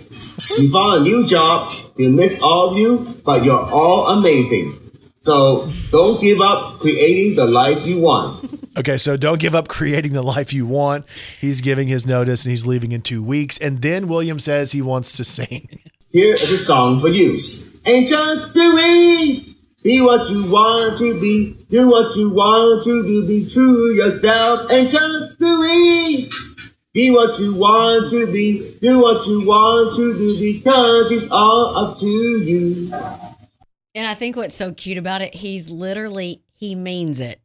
We 0.58 0.71
found 0.71 1.01
a 1.01 1.03
new 1.03 1.27
job. 1.27 1.71
We 1.95 2.08
miss 2.08 2.41
all 2.41 2.71
of 2.71 2.77
you, 2.79 3.21
but 3.23 3.43
you're 3.43 3.69
all 3.71 4.17
amazing. 4.17 4.73
So 5.21 5.69
don't 5.91 6.19
give 6.19 6.41
up 6.41 6.79
creating 6.79 7.36
the 7.36 7.45
life 7.45 7.86
you 7.86 7.99
want. 7.99 8.59
Okay, 8.80 8.98
so 8.98 9.18
don't 9.18 9.39
give 9.39 9.54
up 9.54 9.68
creating 9.68 10.13
the 10.13 10.24
life 10.24 10.54
you 10.54 10.65
want. 10.65 11.06
He's 11.39 11.62
giving 11.62 11.88
his 11.88 12.08
notice 12.08 12.46
and 12.46 12.52
he's 12.52 12.65
leaving 12.65 12.92
in 12.92 13.02
two 13.02 13.22
weeks. 13.22 13.58
And 13.58 13.82
then 13.82 14.08
William 14.08 14.39
says 14.39 14.72
he 14.72 14.82
wants 14.82 15.18
to 15.18 15.24
sing. 15.24 15.82
Here 16.12 16.34
is 16.34 16.50
a 16.50 16.58
song 16.58 17.02
for 17.02 17.10
you. 17.10 17.38
And 17.86 18.08
just 18.08 18.54
do 18.54 18.78
it. 18.78 19.56
Be 19.84 20.02
what 20.02 20.30
you 20.30 20.52
want 20.52 20.98
to 21.00 21.20
be. 21.20 21.54
Do 21.70 21.89
what 21.89 22.15
you 22.15 22.30
want 22.30 22.84
to 22.86 23.04
do. 23.04 23.28
Be 23.28 23.50
true 23.50 23.94
yourself. 23.94 24.70
And 24.72 24.89
just 24.89 25.39
do 25.39 25.63
it. 25.63 26.34
Be 26.94 27.12
what 27.12 27.39
you 27.39 27.56
want 27.56 28.10
to 28.12 28.32
be. 28.32 28.78
Do 28.82 29.00
what 29.02 29.26
you 29.28 29.46
want 29.46 29.96
to 29.96 30.13
do 30.13 30.54
because 30.54 31.12
it's 31.12 31.32
all 31.32 31.78
up 31.78 32.00
to 32.00 32.08
you. 32.08 32.92
And 33.96 34.08
I 34.08 34.15
think 34.15 34.36
what's 34.36 34.56
so 34.56 34.74
cute 34.74 34.98
about 34.98 35.22
it, 35.22 35.34
he's 35.34 35.70
literally 35.70 36.42
he 36.56 36.76
means 36.76 37.20
it. 37.22 37.39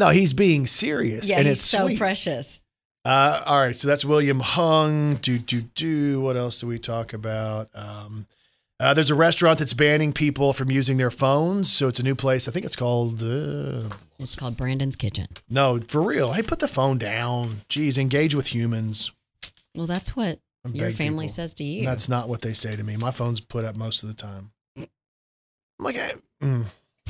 No, 0.00 0.08
he's 0.08 0.32
being 0.32 0.66
serious. 0.66 1.28
Yeah, 1.30 1.38
and 1.38 1.46
he's 1.46 1.58
it's 1.58 1.64
so 1.66 1.84
sweet. 1.86 1.98
precious. 1.98 2.62
Uh, 3.04 3.42
all 3.46 3.58
right, 3.60 3.76
so 3.76 3.86
that's 3.86 4.04
William 4.04 4.40
Hung. 4.40 5.16
Do 5.16 5.38
do 5.38 5.60
do. 5.62 6.20
What 6.20 6.36
else 6.36 6.58
do 6.60 6.66
we 6.66 6.78
talk 6.78 7.12
about? 7.12 7.68
Um, 7.74 8.26
uh, 8.80 8.94
there's 8.94 9.10
a 9.10 9.14
restaurant 9.14 9.58
that's 9.58 9.74
banning 9.74 10.12
people 10.12 10.52
from 10.54 10.70
using 10.70 10.96
their 10.96 11.10
phones. 11.10 11.70
So 11.72 11.86
it's 11.88 12.00
a 12.00 12.02
new 12.02 12.14
place. 12.14 12.48
I 12.48 12.50
think 12.52 12.64
it's 12.66 12.76
called. 12.76 13.22
Uh, 13.22 13.82
It's 14.18 14.34
called 14.34 14.56
Brandon's 14.56 14.96
Kitchen. 14.96 15.28
no, 15.48 15.80
for 15.86 16.02
real. 16.02 16.32
Hey, 16.32 16.42
put 16.42 16.58
the 16.58 16.68
phone 16.68 16.98
down. 16.98 17.60
Jeez, 17.68 17.96
engage 17.98 18.34
with 18.34 18.48
humans. 18.54 19.12
Well, 19.74 19.86
that's 19.86 20.16
what 20.16 20.40
your 20.72 20.90
family 20.90 21.24
people. 21.26 21.34
says 21.34 21.54
to 21.54 21.64
you. 21.64 21.84
That's 21.84 22.08
not 22.08 22.28
what 22.28 22.42
they 22.42 22.52
say 22.52 22.74
to 22.76 22.82
me. 22.82 22.96
My 22.96 23.10
phone's 23.12 23.40
put 23.40 23.64
up 23.64 23.76
most 23.76 24.02
of 24.02 24.08
the 24.08 24.14
time. 24.14 24.50
I'm 24.76 24.86
like, 25.78 25.94
hey, 25.96 26.12
mm, 26.42 26.64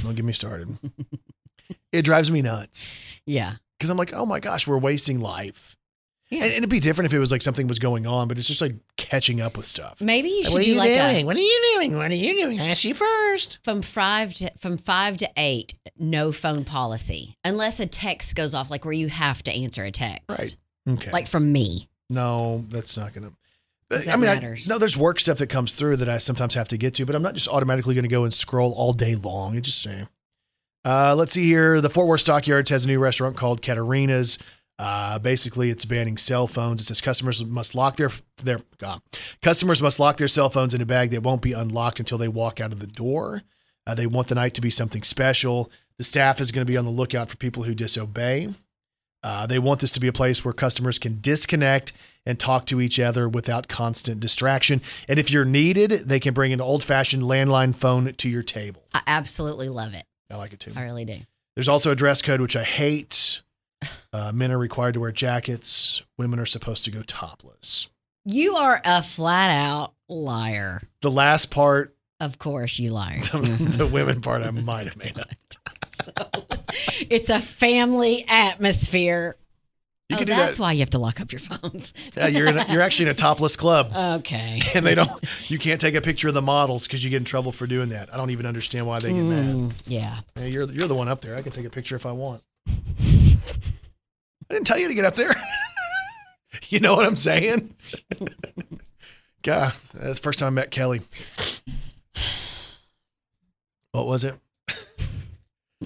don't 0.05 0.14
get 0.14 0.24
me 0.24 0.33
started. 0.33 0.76
it 1.92 2.03
drives 2.03 2.31
me 2.31 2.42
nuts 2.42 2.88
yeah. 3.26 3.55
because 3.79 3.90
I'm 3.90 3.96
like, 3.96 4.12
oh 4.14 4.26
my 4.26 4.40
gosh, 4.40 4.66
we're 4.66 4.79
wasting 4.79 5.20
life. 5.20 5.76
Yeah. 6.31 6.44
And 6.44 6.53
it'd 6.53 6.68
be 6.70 6.79
different 6.79 7.07
if 7.07 7.12
it 7.12 7.18
was 7.18 7.33
like 7.33 7.42
something 7.42 7.66
was 7.66 7.81
going 7.81 8.07
on, 8.07 8.29
but 8.29 8.38
it's 8.38 8.46
just 8.46 8.61
like 8.61 8.76
catching 8.96 9.40
up 9.40 9.57
with 9.57 9.66
stuff. 9.66 10.00
Maybe 10.00 10.29
you 10.29 10.44
should 10.44 10.53
like, 10.53 10.55
What 10.55 10.61
are 10.61 10.64
do 10.64 10.70
you 10.70 10.76
like 10.76 10.88
doing? 10.88 11.24
a 11.24 11.26
What 11.26 11.37
are 11.37 11.40
you 11.40 11.74
doing? 11.74 11.96
What 11.96 12.11
are 12.11 12.14
you 12.14 12.37
doing? 12.37 12.61
I 12.61 12.68
asked 12.68 12.85
you 12.85 12.94
first. 12.94 13.59
from 13.64 13.83
five 13.83 14.33
to 14.35 14.53
from 14.57 14.79
five 14.79 15.16
to 15.18 15.31
eight, 15.37 15.74
no 15.98 16.31
phone 16.31 16.64
policy 16.64 17.37
unless 17.44 17.81
a 17.81 17.87
text 17.87 18.37
goes 18.37 18.55
off, 18.55 18.70
like 18.70 18.85
where 18.85 18.94
you 18.94 19.09
have 19.09 19.42
to 19.42 19.50
answer 19.53 19.83
a 19.85 19.90
text, 19.90 20.38
Right. 20.38 20.57
Okay. 20.88 21.11
Like 21.11 21.26
from 21.26 21.50
me. 21.50 21.88
no, 22.09 22.64
that's 22.68 22.96
not 22.96 23.12
gonna. 23.12 23.33
Because 23.88 24.07
I 24.07 24.12
that 24.12 24.20
mean, 24.20 24.31
I, 24.31 24.35
matters. 24.35 24.68
no, 24.68 24.79
there's 24.79 24.96
work 24.96 25.18
stuff 25.18 25.38
that 25.38 25.48
comes 25.48 25.74
through 25.74 25.96
that 25.96 26.09
I 26.09 26.18
sometimes 26.18 26.55
have 26.55 26.68
to 26.68 26.76
get 26.79 26.94
to, 26.94 27.07
but 27.07 27.16
I'm 27.16 27.22
not 27.22 27.35
just 27.35 27.48
automatically 27.48 27.94
going 27.96 28.05
to 28.05 28.09
go 28.09 28.22
and 28.22 28.33
scroll 28.33 28.70
all 28.74 28.92
day 28.92 29.16
long. 29.16 29.57
It 29.57 29.62
just, 29.62 29.85
eh. 29.85 30.05
Uh, 30.85 31.14
let's 31.16 31.33
see 31.33 31.45
here. 31.45 31.81
The 31.81 31.90
Fort 31.90 32.07
Worth 32.07 32.21
Stockyards 32.21 32.71
has 32.71 32.85
a 32.85 32.88
new 32.88 32.99
restaurant 32.99 33.37
called 33.37 33.62
Katarina's. 33.62 34.38
Uh, 34.79 35.19
basically, 35.19 35.69
it's 35.69 35.85
banning 35.85 36.16
cell 36.16 36.47
phones. 36.47 36.81
It 36.81 36.85
says 36.85 37.03
customers 37.03 37.45
must 37.45 37.74
lock 37.74 37.97
their 37.97 38.11
their 38.43 38.61
God, 38.78 39.03
customers 39.43 39.83
must 39.83 40.01
lock 40.01 40.16
their 40.16 40.28
cell 40.28 40.49
phones 40.49 40.72
in 40.72 40.81
a 40.81 40.87
bag 40.87 41.11
that 41.11 41.22
won't 41.22 41.43
be 41.43 41.53
unlocked 41.53 42.01
until 42.01 42.16
they 42.16 42.28
walk 42.28 42.61
out 42.61 42.72
of 42.72 42.78
the 42.78 42.87
door. 42.87 43.43
Uh, 43.87 43.95
they 43.95 44.07
want 44.07 44.28
the 44.28 44.35
night 44.35 44.55
to 44.55 44.61
be 44.61 44.70
something 44.70 45.03
special. 45.03 45.70
The 45.99 46.05
staff 46.05 46.41
is 46.41 46.51
going 46.51 46.66
to 46.66 46.70
be 46.70 46.78
on 46.78 46.87
the 46.87 46.91
lookout 46.91 47.31
for 47.31 47.37
people 47.37 47.64
who 47.64 47.74
disobey. 47.74 48.49
Uh, 49.22 49.47
they 49.47 49.59
want 49.59 49.81
this 49.81 49.93
to 49.93 50.01
be 50.01 50.09
a 50.09 50.12
place 50.12 50.45
where 50.45 50.55
customers 50.55 50.99
can 50.99 51.18
disconnect 51.20 51.93
and 52.24 52.39
talk 52.39 52.64
to 52.66 52.81
each 52.81 52.99
other 52.99 53.28
without 53.28 53.68
constant 53.68 54.20
distraction. 54.20 54.81
And 55.09 55.18
if 55.18 55.31
you're 55.31 55.45
needed, 55.45 55.91
they 55.91 56.20
can 56.20 56.33
bring 56.33 56.53
an 56.55 56.61
old 56.61 56.83
fashioned 56.83 57.22
landline 57.22 57.74
phone 57.74 58.12
to 58.12 58.28
your 58.28 58.43
table. 58.43 58.83
I 58.95 59.03
absolutely 59.07 59.68
love 59.68 59.93
it. 59.93 60.05
I 60.31 60.37
like 60.37 60.53
it 60.53 60.61
too. 60.61 60.72
I 60.76 60.83
really 60.85 61.05
do. 61.05 61.18
There's 61.55 61.68
also 61.68 61.91
a 61.91 61.97
dress 61.97 62.22
code, 62.22 62.41
which 62.41 62.57
I 62.57 62.64
hate. 62.64 63.41
Uh, 64.12 64.33
men 64.35 64.51
are 64.51 64.59
required 64.59 64.93
to 64.95 64.99
wear 65.01 65.12
jackets, 65.12 66.03
women 66.18 66.41
are 66.41 66.45
supposed 66.45 66.83
to 66.85 66.91
go 66.91 67.01
topless. 67.03 67.87
You 68.24 68.57
are 68.57 68.83
a 68.85 69.03
flat 69.03 69.51
out 69.51 69.93
liar. 70.09 70.83
The 71.01 71.12
last 71.12 71.53
part, 71.53 71.95
Of 72.18 72.37
course, 72.37 72.81
you 72.81 72.91
liar. 72.91 73.20
the 73.33 73.89
women 73.91 74.20
part, 74.20 74.43
I 74.43 74.51
might 74.51 74.87
have 74.87 74.97
made 74.97 75.16
up. 75.16 75.28
so, 76.03 76.12
it's 77.09 77.31
a 77.31 77.39
family 77.39 78.24
atmosphere. 78.28 79.37
You 80.11 80.16
oh, 80.16 80.18
can 80.18 80.26
do 80.26 80.34
that's 80.34 80.56
that. 80.56 80.62
why 80.62 80.72
you 80.72 80.80
have 80.80 80.90
to 80.90 80.98
lock 80.98 81.20
up 81.20 81.30
your 81.30 81.38
phones. 81.38 81.94
Yeah, 82.16 82.26
you're 82.26 82.48
in 82.48 82.58
a, 82.58 82.66
you're 82.72 82.82
actually 82.82 83.04
in 83.04 83.12
a 83.12 83.14
topless 83.14 83.54
club, 83.54 83.92
Okay. 83.94 84.61
and 84.74 84.84
they 84.84 84.96
don't. 84.96 85.08
You 85.48 85.56
can't 85.56 85.80
take 85.80 85.94
a 85.94 86.00
picture 86.00 86.26
of 86.26 86.34
the 86.34 86.42
models 86.42 86.88
because 86.88 87.04
you 87.04 87.11
get 87.11 87.18
in 87.18 87.24
trouble 87.24 87.52
for 87.52 87.68
doing 87.68 87.90
that. 87.90 88.12
I 88.12 88.16
don't 88.16 88.30
even 88.30 88.44
understand 88.44 88.88
why 88.88 88.98
they 88.98 89.12
get 89.12 89.22
mad. 89.22 89.54
Mm, 89.54 89.72
yeah. 89.86 90.18
Yeah, 90.36 90.46
you're 90.46 90.64
you're 90.64 90.88
the 90.88 90.96
one 90.96 91.08
up 91.08 91.20
there. 91.20 91.36
I 91.36 91.42
can 91.42 91.52
take 91.52 91.64
a 91.64 91.70
picture 91.70 91.94
if 91.94 92.06
I 92.06 92.11
want. 92.11 92.42
I 92.68 94.54
didn't 94.54 94.66
tell 94.66 94.80
you 94.80 94.88
to 94.88 94.94
get 94.94 95.04
up 95.04 95.14
there. 95.14 95.30
you 96.70 96.80
know 96.80 96.96
what 96.96 97.06
I'm 97.06 97.14
saying? 97.14 97.72
God, 99.44 99.74
that's 99.94 100.18
the 100.18 100.22
first 100.24 100.40
time 100.40 100.48
I 100.48 100.50
met 100.50 100.72
Kelly. 100.72 101.02
What 103.92 104.08
was 104.08 104.24
it? 104.24 104.34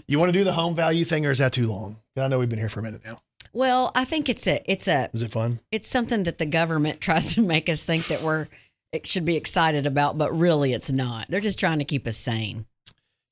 You 0.08 0.18
want 0.18 0.32
to 0.32 0.38
do 0.38 0.44
the 0.44 0.54
home 0.54 0.74
value 0.74 1.04
thing, 1.04 1.26
or 1.26 1.30
is 1.30 1.38
that 1.38 1.52
too 1.52 1.66
long? 1.66 1.98
I 2.16 2.26
know 2.28 2.38
we've 2.38 2.48
been 2.48 2.58
here 2.58 2.70
for 2.70 2.80
a 2.80 2.82
minute 2.82 3.02
now. 3.04 3.20
Well, 3.54 3.92
I 3.94 4.04
think 4.04 4.28
it's 4.28 4.46
a 4.46 4.60
it's 4.70 4.88
a 4.88 5.08
Is 5.14 5.22
it 5.22 5.30
fun? 5.32 5.60
it's 5.70 5.88
something 5.88 6.24
that 6.24 6.38
the 6.38 6.46
government 6.46 7.00
tries 7.00 7.34
to 7.36 7.40
make 7.40 7.68
us 7.68 7.84
think 7.84 8.06
that 8.08 8.20
we're 8.22 8.48
it 8.92 9.06
should 9.06 9.24
be 9.24 9.36
excited 9.36 9.86
about, 9.86 10.18
but 10.18 10.36
really 10.38 10.72
it's 10.72 10.92
not. 10.92 11.26
They're 11.28 11.40
just 11.40 11.58
trying 11.58 11.78
to 11.78 11.84
keep 11.84 12.06
us 12.06 12.16
sane. 12.16 12.66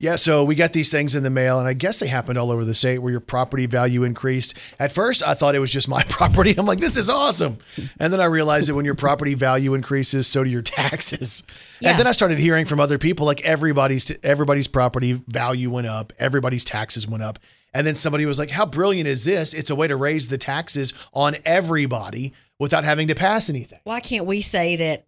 Yeah, 0.00 0.16
so 0.16 0.42
we 0.42 0.56
got 0.56 0.72
these 0.72 0.90
things 0.90 1.14
in 1.14 1.22
the 1.22 1.30
mail, 1.30 1.60
and 1.60 1.68
I 1.68 1.74
guess 1.74 2.00
they 2.00 2.08
happened 2.08 2.36
all 2.36 2.50
over 2.50 2.64
the 2.64 2.74
state 2.74 2.98
where 2.98 3.12
your 3.12 3.20
property 3.20 3.66
value 3.66 4.02
increased. 4.02 4.58
At 4.80 4.90
first, 4.90 5.22
I 5.24 5.34
thought 5.34 5.54
it 5.54 5.60
was 5.60 5.72
just 5.72 5.88
my 5.88 6.02
property. 6.08 6.56
I'm 6.58 6.66
like, 6.66 6.80
this 6.80 6.96
is 6.96 7.08
awesome. 7.08 7.58
And 8.00 8.12
then 8.12 8.20
I 8.20 8.24
realized 8.24 8.68
that 8.68 8.74
when 8.74 8.84
your 8.84 8.96
property 8.96 9.34
value 9.34 9.74
increases, 9.74 10.26
so 10.26 10.42
do 10.42 10.50
your 10.50 10.62
taxes. 10.80 11.44
Yeah. 11.78 11.90
And 11.90 12.00
then 12.00 12.08
I 12.08 12.12
started 12.12 12.40
hearing 12.40 12.66
from 12.66 12.80
other 12.80 12.98
people 12.98 13.26
like 13.26 13.42
everybody's 13.42 14.10
everybody's 14.24 14.66
property 14.66 15.12
value 15.28 15.70
went 15.70 15.86
up, 15.86 16.12
everybody's 16.18 16.64
taxes 16.64 17.06
went 17.06 17.22
up. 17.22 17.38
And 17.74 17.86
then 17.86 17.94
somebody 17.94 18.26
was 18.26 18.38
like, 18.38 18.50
how 18.50 18.66
brilliant 18.66 19.08
is 19.08 19.24
this? 19.24 19.54
It's 19.54 19.70
a 19.70 19.74
way 19.74 19.88
to 19.88 19.96
raise 19.96 20.28
the 20.28 20.38
taxes 20.38 20.92
on 21.14 21.36
everybody 21.44 22.32
without 22.58 22.84
having 22.84 23.08
to 23.08 23.14
pass 23.14 23.48
anything. 23.48 23.80
Why 23.84 24.00
can't 24.00 24.26
we 24.26 24.40
say 24.42 24.76
that 24.76 25.06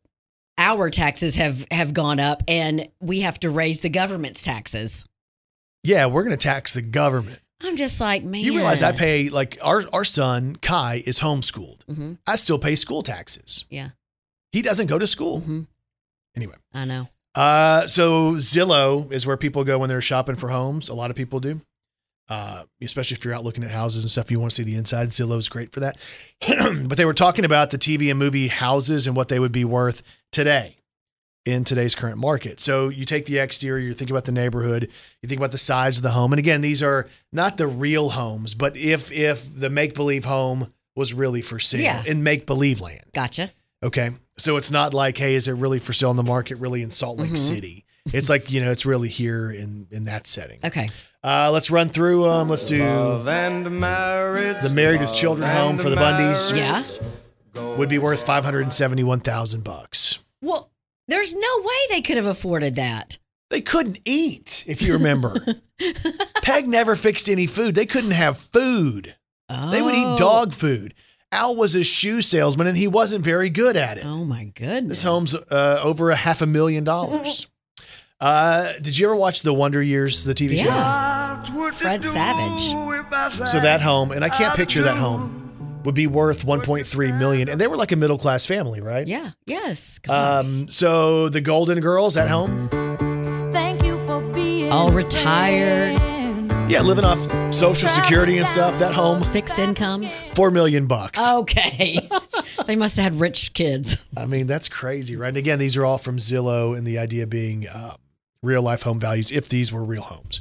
our 0.56 0.88
taxes 0.88 1.34
have 1.36 1.66
have 1.70 1.92
gone 1.92 2.20
up 2.20 2.42
and 2.48 2.88
we 3.00 3.20
have 3.20 3.38
to 3.40 3.50
raise 3.50 3.80
the 3.80 3.88
government's 3.90 4.42
taxes? 4.42 5.04
Yeah, 5.82 6.06
we're 6.06 6.22
going 6.24 6.36
to 6.36 6.42
tax 6.42 6.72
the 6.72 6.80
government. 6.82 7.40
I'm 7.62 7.76
just 7.76 8.00
like, 8.00 8.24
man. 8.24 8.42
You 8.42 8.54
realize 8.54 8.82
I 8.82 8.92
pay 8.92 9.28
like 9.30 9.58
our 9.62 9.84
our 9.92 10.04
son 10.04 10.56
Kai 10.56 11.02
is 11.06 11.20
homeschooled. 11.20 11.84
Mhm. 11.86 12.18
I 12.26 12.36
still 12.36 12.58
pay 12.58 12.76
school 12.76 13.02
taxes. 13.02 13.64
Yeah, 13.70 13.90
He 14.52 14.62
doesn't 14.62 14.86
go 14.86 14.98
to 14.98 15.06
school. 15.06 15.40
Mhm. 15.42 15.66
Anyway, 16.36 16.56
I 16.72 16.84
know. 16.84 17.08
uh, 17.34 17.86
so 17.86 18.34
Zillow 18.36 19.10
is 19.12 19.26
where 19.26 19.36
people 19.36 19.64
go 19.64 19.78
when 19.78 19.88
they're 19.88 20.00
shopping 20.00 20.36
for 20.36 20.48
homes. 20.48 20.88
A 20.88 20.94
lot 20.94 21.10
of 21.10 21.16
people 21.16 21.40
do, 21.40 21.60
uh, 22.28 22.64
especially 22.80 23.16
if 23.16 23.24
you're 23.24 23.34
out 23.34 23.44
looking 23.44 23.64
at 23.64 23.70
houses 23.70 24.02
and 24.04 24.10
stuff. 24.10 24.30
You 24.30 24.40
want 24.40 24.52
to 24.52 24.56
see 24.56 24.62
the 24.62 24.76
inside. 24.76 25.08
Zillow's 25.08 25.48
great 25.48 25.72
for 25.72 25.80
that. 25.80 25.96
but 26.88 26.96
they 26.96 27.04
were 27.04 27.14
talking 27.14 27.44
about 27.44 27.70
the 27.70 27.78
TV 27.78 28.10
and 28.10 28.18
movie 28.18 28.48
houses 28.48 29.06
and 29.06 29.14
what 29.16 29.28
they 29.28 29.38
would 29.38 29.52
be 29.52 29.64
worth 29.64 30.02
today 30.32 30.76
in 31.44 31.62
today's 31.64 31.94
current 31.94 32.16
market. 32.16 32.58
So 32.60 32.88
you 32.88 33.04
take 33.04 33.26
the 33.26 33.38
exterior, 33.38 33.86
you 33.86 33.92
think 33.92 34.10
about 34.10 34.24
the 34.24 34.32
neighborhood, 34.32 34.90
you 35.22 35.28
think 35.28 35.38
about 35.38 35.50
the 35.52 35.58
size 35.58 35.98
of 35.98 36.02
the 36.02 36.10
home. 36.10 36.32
And 36.32 36.38
again, 36.38 36.62
these 36.62 36.82
are 36.82 37.06
not 37.32 37.58
the 37.58 37.66
real 37.66 38.08
homes, 38.10 38.54
but 38.54 38.76
if 38.76 39.12
if 39.12 39.54
the 39.54 39.68
make 39.68 39.94
believe 39.94 40.24
home 40.24 40.72
was 40.96 41.12
really 41.12 41.42
for 41.42 41.58
sale 41.58 41.82
Yeah. 41.82 42.02
in 42.06 42.22
make 42.22 42.46
believe 42.46 42.80
land. 42.80 43.04
Gotcha. 43.12 43.50
Okay. 43.82 44.12
So 44.38 44.56
it's 44.56 44.70
not 44.70 44.94
like, 44.94 45.18
hey, 45.18 45.34
is 45.34 45.46
it 45.46 45.52
really 45.52 45.78
for 45.78 45.92
sale 45.92 46.10
in 46.10 46.16
the 46.16 46.22
market, 46.22 46.56
really 46.56 46.82
in 46.82 46.90
Salt 46.90 47.18
Lake 47.18 47.36
City? 47.36 47.84
It's 48.06 48.30
like, 48.30 48.50
you 48.50 48.60
know, 48.62 48.70
it's 48.70 48.86
really 48.86 49.08
here 49.08 49.50
in 49.50 49.86
in 49.90 50.04
that 50.04 50.26
setting. 50.26 50.60
Okay. 50.64 50.86
Uh, 51.24 51.50
let's 51.50 51.70
run 51.70 51.88
through 51.88 52.28
um 52.28 52.48
let's 52.50 52.66
do 52.66 52.82
and 52.82 53.80
marriage. 53.80 54.62
the 54.62 54.68
married 54.68 55.00
with 55.00 55.12
children 55.14 55.48
home 55.48 55.78
for 55.78 55.88
the 55.88 55.96
Bundys 55.96 56.54
Yeah. 56.54 56.84
would 57.76 57.88
be 57.88 57.98
worth 57.98 58.24
571,000 58.26 59.64
bucks. 59.64 60.18
Well, 60.42 60.70
there's 61.08 61.34
no 61.34 61.60
way 61.62 61.74
they 61.90 62.02
could 62.02 62.16
have 62.18 62.26
afforded 62.26 62.74
that. 62.76 63.18
They 63.50 63.60
couldn't 63.62 64.00
eat, 64.04 64.64
if 64.66 64.82
you 64.82 64.94
remember. 64.94 65.36
Peg 66.42 66.66
never 66.68 66.94
fixed 66.96 67.28
any 67.30 67.46
food. 67.46 67.74
They 67.74 67.86
couldn't 67.86 68.10
have 68.12 68.36
food. 68.38 69.14
They 69.48 69.80
would 69.82 69.94
eat 69.94 70.04
Oh. 70.06 70.16
dog 70.16 70.52
food. 70.52 70.92
Al 71.32 71.56
was 71.56 71.74
a 71.74 71.84
shoe 71.84 72.20
salesman 72.22 72.66
and 72.66 72.76
he 72.76 72.86
wasn't 72.86 73.24
very 73.24 73.48
good 73.50 73.76
at 73.76 73.98
it. 73.98 74.04
Oh 74.04 74.24
my 74.24 74.44
goodness. 74.44 74.98
This 74.98 75.02
home's 75.04 75.34
uh, 75.34 75.80
over 75.82 76.10
a 76.10 76.16
half 76.16 76.42
a 76.42 76.46
million 76.46 76.84
dollars. 76.84 77.46
Uh, 78.24 78.72
did 78.80 78.96
you 78.98 79.06
ever 79.06 79.14
watch 79.16 79.42
The 79.42 79.52
Wonder 79.52 79.82
Years, 79.82 80.24
the 80.24 80.34
TV 80.34 80.56
show? 80.58 80.64
Yeah. 80.64 81.42
Fred 81.72 82.02
Savage. 82.04 82.62
So 83.50 83.60
that 83.60 83.80
home, 83.82 84.12
and 84.12 84.24
I 84.24 84.28
can't 84.30 84.56
picture 84.56 84.82
that 84.82 84.96
home, 84.96 85.82
would 85.84 85.94
be 85.94 86.06
worth 86.06 86.46
1.3 86.46 87.18
million, 87.18 87.48
and 87.50 87.60
they 87.60 87.66
were 87.66 87.76
like 87.76 87.92
a 87.92 87.96
middle 87.96 88.16
class 88.16 88.46
family, 88.46 88.80
right? 88.80 89.06
Yeah. 89.06 89.32
Yes. 89.46 90.00
Um, 90.08 90.68
so 90.70 91.28
the 91.28 91.42
Golden 91.42 91.80
Girls 91.80 92.16
at 92.16 92.28
home, 92.30 92.68
Thank 93.52 93.84
you 93.84 93.98
for 94.06 94.22
being 94.32 94.72
All 94.72 94.90
retired. 94.90 96.00
yeah, 96.70 96.80
living 96.80 97.04
off 97.04 97.18
Social 97.54 97.88
Security 97.90 98.38
and 98.38 98.48
stuff. 98.48 98.78
That 98.78 98.94
home, 98.94 99.22
Fixed 99.32 99.58
incomes. 99.58 100.28
four 100.30 100.50
million 100.50 100.86
bucks. 100.86 101.20
Okay. 101.28 102.08
they 102.66 102.76
must 102.76 102.96
have 102.96 103.12
had 103.12 103.20
rich 103.20 103.52
kids. 103.52 103.98
I 104.16 104.24
mean, 104.24 104.46
that's 104.46 104.70
crazy, 104.70 105.16
right? 105.16 105.28
And 105.28 105.36
again, 105.36 105.58
these 105.58 105.76
are 105.76 105.84
all 105.84 105.98
from 105.98 106.16
Zillow, 106.16 106.76
and 106.76 106.86
the 106.86 106.98
idea 106.98 107.26
being 107.26 107.68
uh, 107.68 107.96
real 108.44 108.62
life 108.62 108.82
home 108.82 109.00
values 109.00 109.30
if 109.32 109.48
these 109.48 109.72
were 109.72 109.84
real 109.84 110.02
homes. 110.02 110.40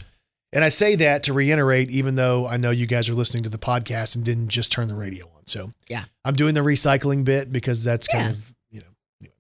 And 0.52 0.64
I 0.64 0.70
say 0.70 0.96
that 0.98 1.24
to 1.24 1.34
reiterate, 1.34 1.90
even 1.90 2.14
though 2.16 2.48
I 2.48 2.58
know 2.58 2.70
you 2.70 2.86
guys 2.86 3.10
are 3.10 3.16
listening 3.16 3.42
to 3.44 3.50
the 3.50 3.58
podcast 3.58 4.16
and 4.16 4.24
didn't 4.24 4.50
just 4.50 4.72
turn 4.72 4.88
the 4.88 4.94
radio 4.94 5.26
on. 5.26 5.48
So 5.48 5.72
Yeah. 5.90 6.04
I'm 6.24 6.36
doing 6.36 6.54
the 6.54 6.62
recycling 6.62 7.24
bit 7.24 7.52
because 7.52 7.84
that's 7.84 8.08
kind 8.08 8.24
Yeah. 8.26 8.30
of, 8.34 8.54
you 8.70 8.80
know. 8.82 8.86
Anyway. 9.22 9.36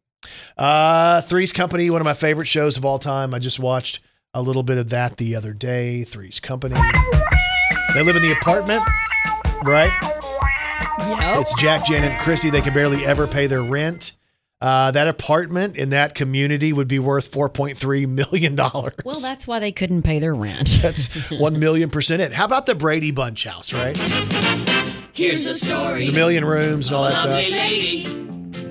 Uh, 0.57 1.21
Three's 1.21 1.51
Company, 1.51 1.89
one 1.91 2.01
of 2.01 2.05
my 2.05 2.15
favorite 2.15 2.47
shows 2.47 2.77
of 2.77 2.85
all 2.85 2.97
time. 2.97 3.33
I 3.35 3.39
just 3.39 3.59
watched 3.59 3.99
a 4.33 4.41
little 4.41 4.63
bit 4.63 4.79
of 4.79 4.89
that 4.89 5.17
the 5.17 5.35
other 5.35 5.53
day. 5.53 6.03
Three's 6.03 6.39
Company. 6.39 6.79
They 7.93 8.01
live 8.01 8.15
in 8.15 8.23
the 8.23 8.31
apartment, 8.31 8.81
right? 9.63 9.91
Yep. 10.99 11.41
It's 11.41 11.53
Jack, 11.61 11.85
Janet, 11.85 12.11
and 12.11 12.21
Chrissy. 12.21 12.49
They 12.49 12.61
can 12.61 12.73
barely 12.73 13.05
ever 13.05 13.27
pay 13.27 13.45
their 13.45 13.61
rent. 13.63 14.13
Uh, 14.63 14.91
that 14.91 15.09
apartment 15.09 15.75
in 15.75 15.89
that 15.89 16.15
community 16.15 16.71
would 16.71 16.87
be 16.87 16.97
worth 16.97 17.29
$4.3 17.29 18.07
million. 18.07 18.55
Well, 18.55 19.19
that's 19.19 19.45
why 19.45 19.59
they 19.59 19.73
couldn't 19.73 20.03
pay 20.03 20.19
their 20.19 20.33
rent. 20.33 20.79
That's 20.81 21.07
1 21.29 21.59
million 21.59 21.89
percent 21.89 22.21
it. 22.21 22.31
How 22.31 22.45
about 22.45 22.65
the 22.65 22.73
Brady 22.73 23.11
Bunch 23.11 23.43
house, 23.43 23.73
right? 23.73 23.97
Here's 25.13 25.43
the 25.43 25.53
story. 25.53 25.99
There's 25.99 26.09
a 26.09 26.13
million 26.13 26.45
rooms 26.45 26.87
and 26.87 26.95
all 26.95 27.03
that 27.03 27.17
stuff. 27.17 27.31
lady. 27.31 28.05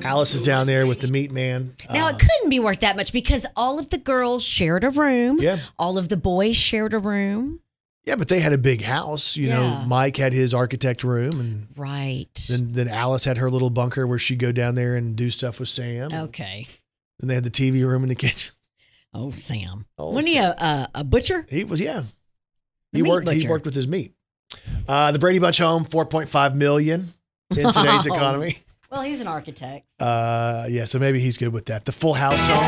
Alice 0.02 0.34
is 0.34 0.42
down 0.42 0.66
there 0.66 0.86
with 0.86 1.00
the 1.00 1.08
meat 1.08 1.30
man. 1.30 1.76
Now 1.90 2.08
it 2.08 2.18
couldn't 2.18 2.48
be 2.48 2.58
worth 2.58 2.80
that 2.80 2.96
much 2.96 3.12
because 3.12 3.44
all 3.54 3.78
of 3.78 3.90
the 3.90 3.98
girls 3.98 4.42
shared 4.42 4.84
a 4.84 4.90
room. 4.90 5.38
Yeah. 5.40 5.58
All 5.78 5.98
of 5.98 6.08
the 6.08 6.16
boys 6.16 6.56
shared 6.56 6.94
a 6.94 6.98
room. 6.98 7.60
Yeah, 8.04 8.16
but 8.16 8.26
they 8.28 8.40
had 8.40 8.52
a 8.52 8.58
big 8.58 8.82
house. 8.82 9.36
You 9.36 9.48
know, 9.48 9.84
Mike 9.86 10.16
had 10.16 10.32
his 10.32 10.52
architect 10.52 11.04
room, 11.04 11.38
and 11.38 11.66
Right. 11.76 12.26
then, 12.50 12.72
then 12.72 12.88
Alice 12.88 13.24
had 13.24 13.38
her 13.38 13.48
little 13.48 13.70
bunker 13.70 14.06
where 14.06 14.18
she'd 14.18 14.40
go 14.40 14.50
down 14.50 14.74
there 14.74 14.96
and 14.96 15.14
do 15.14 15.30
stuff 15.30 15.60
with 15.60 15.68
Sam. 15.68 16.12
Okay. 16.12 16.66
Then 17.20 17.28
they 17.28 17.34
had 17.34 17.44
the 17.44 17.50
TV 17.50 17.84
room 17.88 18.02
in 18.02 18.08
the 18.08 18.16
kitchen. 18.16 18.52
Oh, 19.14 19.30
Sam. 19.30 19.84
Oh, 19.98 20.10
Wasn't 20.10 20.32
he 20.32 20.38
a, 20.38 20.48
a, 20.50 20.88
a 20.96 21.04
butcher? 21.04 21.46
He 21.48 21.62
was, 21.64 21.78
yeah. 21.80 22.02
The 22.92 22.98
He 22.98 23.02
worked. 23.02 23.28
He 23.28 23.46
worked 23.48 23.64
with 23.64 23.74
his 23.74 23.86
meat. 23.86 24.14
Uh, 24.88 25.12
the 25.12 25.18
Brady 25.18 25.38
Bunch 25.38 25.58
home, 25.58 25.84
four 25.84 26.04
point 26.06 26.28
five 26.28 26.56
million 26.56 27.14
in 27.50 27.56
today's 27.72 27.74
Wow. 28.08 28.16
economy. 28.16 28.58
Well, 28.90 29.02
he's 29.02 29.20
an 29.20 29.26
architect. 29.26 29.86
Uh, 30.00 30.66
yeah, 30.68 30.84
so 30.86 30.98
maybe 30.98 31.20
he's 31.20 31.36
good 31.38 31.52
with 31.52 31.66
that. 31.66 31.84
The 31.86 31.92
Full 31.92 32.14
House 32.14 32.44
home 32.46 32.58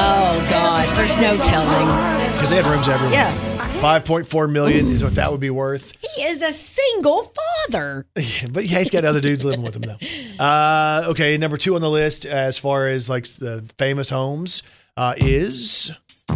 Oh, 0.00 0.46
gosh. 0.50 0.90
There's 0.96 1.16
no 1.16 1.36
telling. 1.36 2.32
because 2.32 2.50
they 2.50 2.56
had 2.56 2.66
rooms 2.66 2.88
everywhere. 2.88 3.12
Yeah. 3.14 3.57
Five 3.80 4.04
point 4.04 4.26
four 4.26 4.48
million 4.48 4.88
is 4.88 5.02
what 5.04 5.14
that 5.14 5.30
would 5.30 5.40
be 5.40 5.50
worth. 5.50 5.94
He 6.14 6.22
is 6.22 6.42
a 6.42 6.52
single 6.52 7.32
father. 7.66 8.06
but 8.50 8.64
yeah, 8.66 8.78
he's 8.78 8.90
got 8.90 9.04
other 9.04 9.20
dudes 9.20 9.44
living 9.44 9.62
with 9.62 9.76
him 9.76 9.82
though. 9.82 10.42
Uh, 10.44 11.04
okay, 11.08 11.36
number 11.38 11.56
two 11.56 11.74
on 11.74 11.80
the 11.80 11.90
list 11.90 12.26
as 12.26 12.58
far 12.58 12.88
as 12.88 13.08
like 13.08 13.24
the 13.24 13.68
famous 13.78 14.10
homes 14.10 14.62
uh, 14.96 15.14
is 15.16 15.92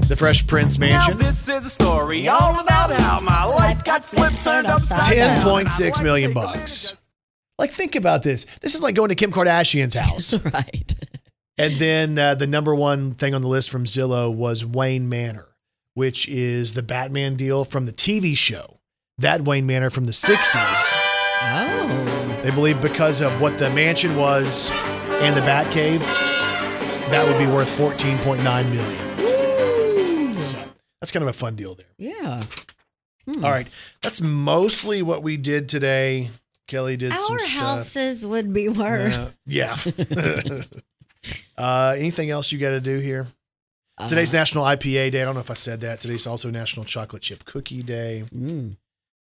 The 0.08 0.16
Fresh 0.16 0.46
Prince 0.46 0.78
Mansion. 0.78 1.18
this 1.18 1.48
is 1.48 1.66
a 1.66 1.70
story 1.70 2.28
all 2.28 2.60
about 2.60 2.92
how 2.92 3.20
my 3.20 3.44
life 3.44 3.82
got 3.84 4.08
flipped 4.08 4.42
turned 4.44 4.68
upside 4.68 5.02
Ten 5.02 5.34
down. 5.36 5.44
point 5.44 5.68
six 5.68 6.00
million 6.00 6.32
bucks. 6.32 6.94
Like, 7.58 7.72
think 7.72 7.94
about 7.96 8.22
this. 8.22 8.46
This 8.60 8.74
is 8.74 8.82
like 8.82 8.94
going 8.94 9.10
to 9.10 9.14
Kim 9.14 9.30
Kardashian's 9.30 9.94
house. 9.94 10.34
right. 10.52 10.94
and 11.58 11.78
then 11.78 12.18
uh, 12.18 12.34
the 12.34 12.46
number 12.46 12.74
one 12.74 13.12
thing 13.14 13.34
on 13.34 13.42
the 13.42 13.48
list 13.48 13.70
from 13.70 13.84
Zillow 13.84 14.34
was 14.34 14.64
Wayne 14.64 15.08
Manor, 15.08 15.46
which 15.94 16.28
is 16.28 16.74
the 16.74 16.82
Batman 16.82 17.36
deal 17.36 17.64
from 17.64 17.86
the 17.86 17.92
TV 17.92 18.36
show. 18.36 18.80
That 19.18 19.42
Wayne 19.42 19.66
Manor 19.66 19.90
from 19.90 20.04
the 20.04 20.12
60s. 20.12 20.94
Oh. 21.42 22.40
They 22.42 22.50
believe 22.50 22.80
because 22.80 23.20
of 23.20 23.40
what 23.40 23.58
the 23.58 23.70
mansion 23.70 24.16
was 24.16 24.70
and 24.70 25.36
the 25.36 25.40
Batcave, 25.42 26.00
that 27.10 27.26
would 27.26 27.38
be 27.38 27.46
worth 27.46 27.70
14.9 27.72 28.42
million. 28.70 30.42
So 30.42 30.58
that's 31.00 31.12
kind 31.12 31.22
of 31.22 31.28
a 31.28 31.32
fun 31.32 31.54
deal 31.56 31.74
there. 31.74 31.86
Yeah. 31.98 32.42
All 33.28 33.50
right. 33.50 33.68
That's 34.02 34.20
mostly 34.20 35.02
what 35.02 35.22
we 35.22 35.36
did 35.36 35.68
today. 35.68 36.30
Kelly 36.68 36.96
did 36.96 37.12
some 37.12 37.20
stuff. 37.20 37.32
Our 37.32 37.38
stuff. 37.38 37.60
houses 37.60 38.26
would 38.26 38.52
be 38.52 38.68
worth. 38.68 39.14
Uh, 39.14 39.30
yeah. 39.46 39.76
uh, 41.58 41.94
anything 41.96 42.30
else 42.30 42.50
you 42.50 42.58
got 42.58 42.70
to 42.70 42.80
do 42.80 42.98
here? 42.98 43.26
Today's 44.08 44.32
National 44.32 44.64
IPA 44.64 45.12
Day. 45.12 45.22
I 45.22 45.24
don't 45.24 45.34
know 45.34 45.40
if 45.40 45.50
I 45.50 45.54
said 45.54 45.80
that. 45.82 46.00
Today's 46.00 46.26
also 46.26 46.50
National 46.50 46.84
Chocolate 46.84 47.22
Chip 47.22 47.44
Cookie 47.44 47.82
Day. 47.82 48.24
Mm. 48.34 48.76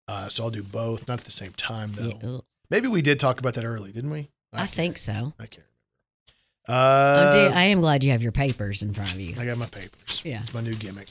Uh, 0.07 0.29
so 0.29 0.43
I'll 0.43 0.49
do 0.49 0.63
both, 0.63 1.07
not 1.07 1.19
at 1.19 1.25
the 1.25 1.31
same 1.31 1.53
time 1.53 1.93
though. 1.93 2.19
Yeah. 2.21 2.37
Maybe 2.69 2.87
we 2.87 3.01
did 3.01 3.19
talk 3.19 3.39
about 3.39 3.53
that 3.55 3.65
early, 3.65 3.91
didn't 3.91 4.11
we? 4.11 4.29
I 4.53 4.59
can't- 4.59 4.69
think 4.71 4.97
so. 4.97 5.33
I 5.39 5.45
can't 5.47 5.57
remember. 5.57 5.63
Oh, 6.69 6.73
Uh, 6.73 7.33
dude, 7.47 7.53
I 7.57 7.63
am 7.63 7.79
glad 7.81 8.03
you 8.03 8.11
have 8.11 8.21
your 8.21 8.31
papers 8.33 8.81
in 8.83 8.93
front 8.93 9.13
of 9.13 9.19
you. 9.21 9.33
I 9.37 9.45
got 9.45 9.57
my 9.57 9.67
papers. 9.67 10.21
Yeah. 10.25 10.41
It's 10.41 10.53
my 10.53 10.61
new 10.61 10.73
gimmick. 10.73 11.07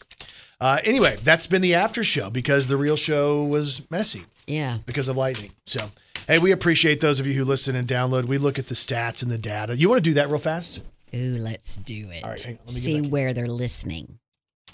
Uh, 0.61 0.79
anyway, 0.85 1.17
that's 1.23 1.47
been 1.47 1.63
the 1.63 1.75
after 1.75 2.05
show 2.05 2.29
because 2.31 2.69
the 2.69 2.77
real 2.77 2.97
show 2.97 3.43
was 3.45 3.91
messy 3.91 4.25
Yeah. 4.47 4.79
because 4.87 5.09
of 5.09 5.17
lightning. 5.17 5.53
So, 5.67 5.91
hey, 6.29 6.39
we 6.39 6.51
appreciate 6.53 7.01
those 7.01 7.21
of 7.21 7.27
you 7.27 7.33
who 7.35 7.45
listen 7.45 7.75
and 7.75 7.89
download. 7.89 8.27
We 8.27 8.37
look 8.39 8.59
at 8.59 8.67
the 8.67 8.75
stats 8.75 9.23
and 9.23 9.31
the 9.33 9.39
data. 9.39 9.77
You 9.77 9.89
want 9.89 10.03
to 10.05 10.11
do 10.11 10.15
that 10.15 10.29
real 10.29 10.39
fast? 10.39 10.81
Ooh, 11.17 11.37
let's 11.39 11.77
do 11.77 12.11
it. 12.11 12.23
All 12.23 12.31
right, 12.31 12.43
hang 12.43 12.55
on, 12.55 12.61
let 12.67 12.75
me 12.75 12.81
See 12.81 13.01
where 13.01 13.33
they're 13.33 13.47
listening. 13.47 14.19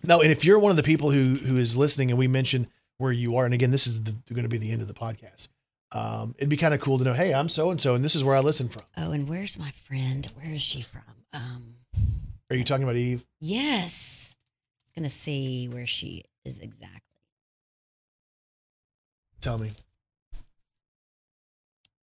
No, 0.03 0.20
and 0.20 0.32
if 0.32 0.45
you're 0.45 0.59
one 0.59 0.70
of 0.70 0.76
the 0.76 0.82
people 0.82 1.11
who 1.11 1.36
who 1.36 1.57
is 1.57 1.76
listening 1.76 2.11
and 2.11 2.18
we 2.18 2.26
mention 2.26 2.66
where 2.99 3.12
you 3.12 3.36
are, 3.36 3.45
and 3.45 3.55
again, 3.55 3.70
this 3.70 3.86
is 3.86 4.03
the, 4.03 4.12
going 4.32 4.43
to 4.43 4.49
be 4.49 4.59
the 4.59 4.70
end 4.70 4.82
of 4.82 4.88
the 4.88 4.95
podcast. 4.95 5.49
Um, 5.93 6.34
it'd 6.38 6.49
be 6.49 6.57
kind 6.57 6.72
of 6.74 6.80
cool 6.80 6.99
to 6.99 7.05
know, 7.05 7.12
hey, 7.12 7.34
I'm 7.34 7.49
so 7.49 7.70
and 7.70 7.80
so, 7.80 7.95
and 7.95 8.05
this 8.05 8.14
is 8.16 8.24
where 8.24 8.34
I 8.34 8.40
listen 8.40 8.68
from. 8.68 8.82
Oh, 8.97 9.12
and 9.12 9.28
where's 9.28 9.59
my 9.59 9.70
friend? 9.72 10.26
Where 10.34 10.53
is 10.53 10.62
she 10.62 10.82
from? 10.82 11.03
Um, 11.32 11.74
Are 12.51 12.57
you 12.57 12.64
talking 12.64 12.84
about 12.84 12.97
Eve? 12.97 13.24
yes. 13.40 14.34
I 14.34 15.01
was 15.01 15.05
gonna 15.05 15.11
see 15.11 15.68
where 15.68 15.86
she 15.86 16.24
is 16.45 16.59
exactly. 16.59 17.01
Tell 19.40 19.59
me. 19.59 19.72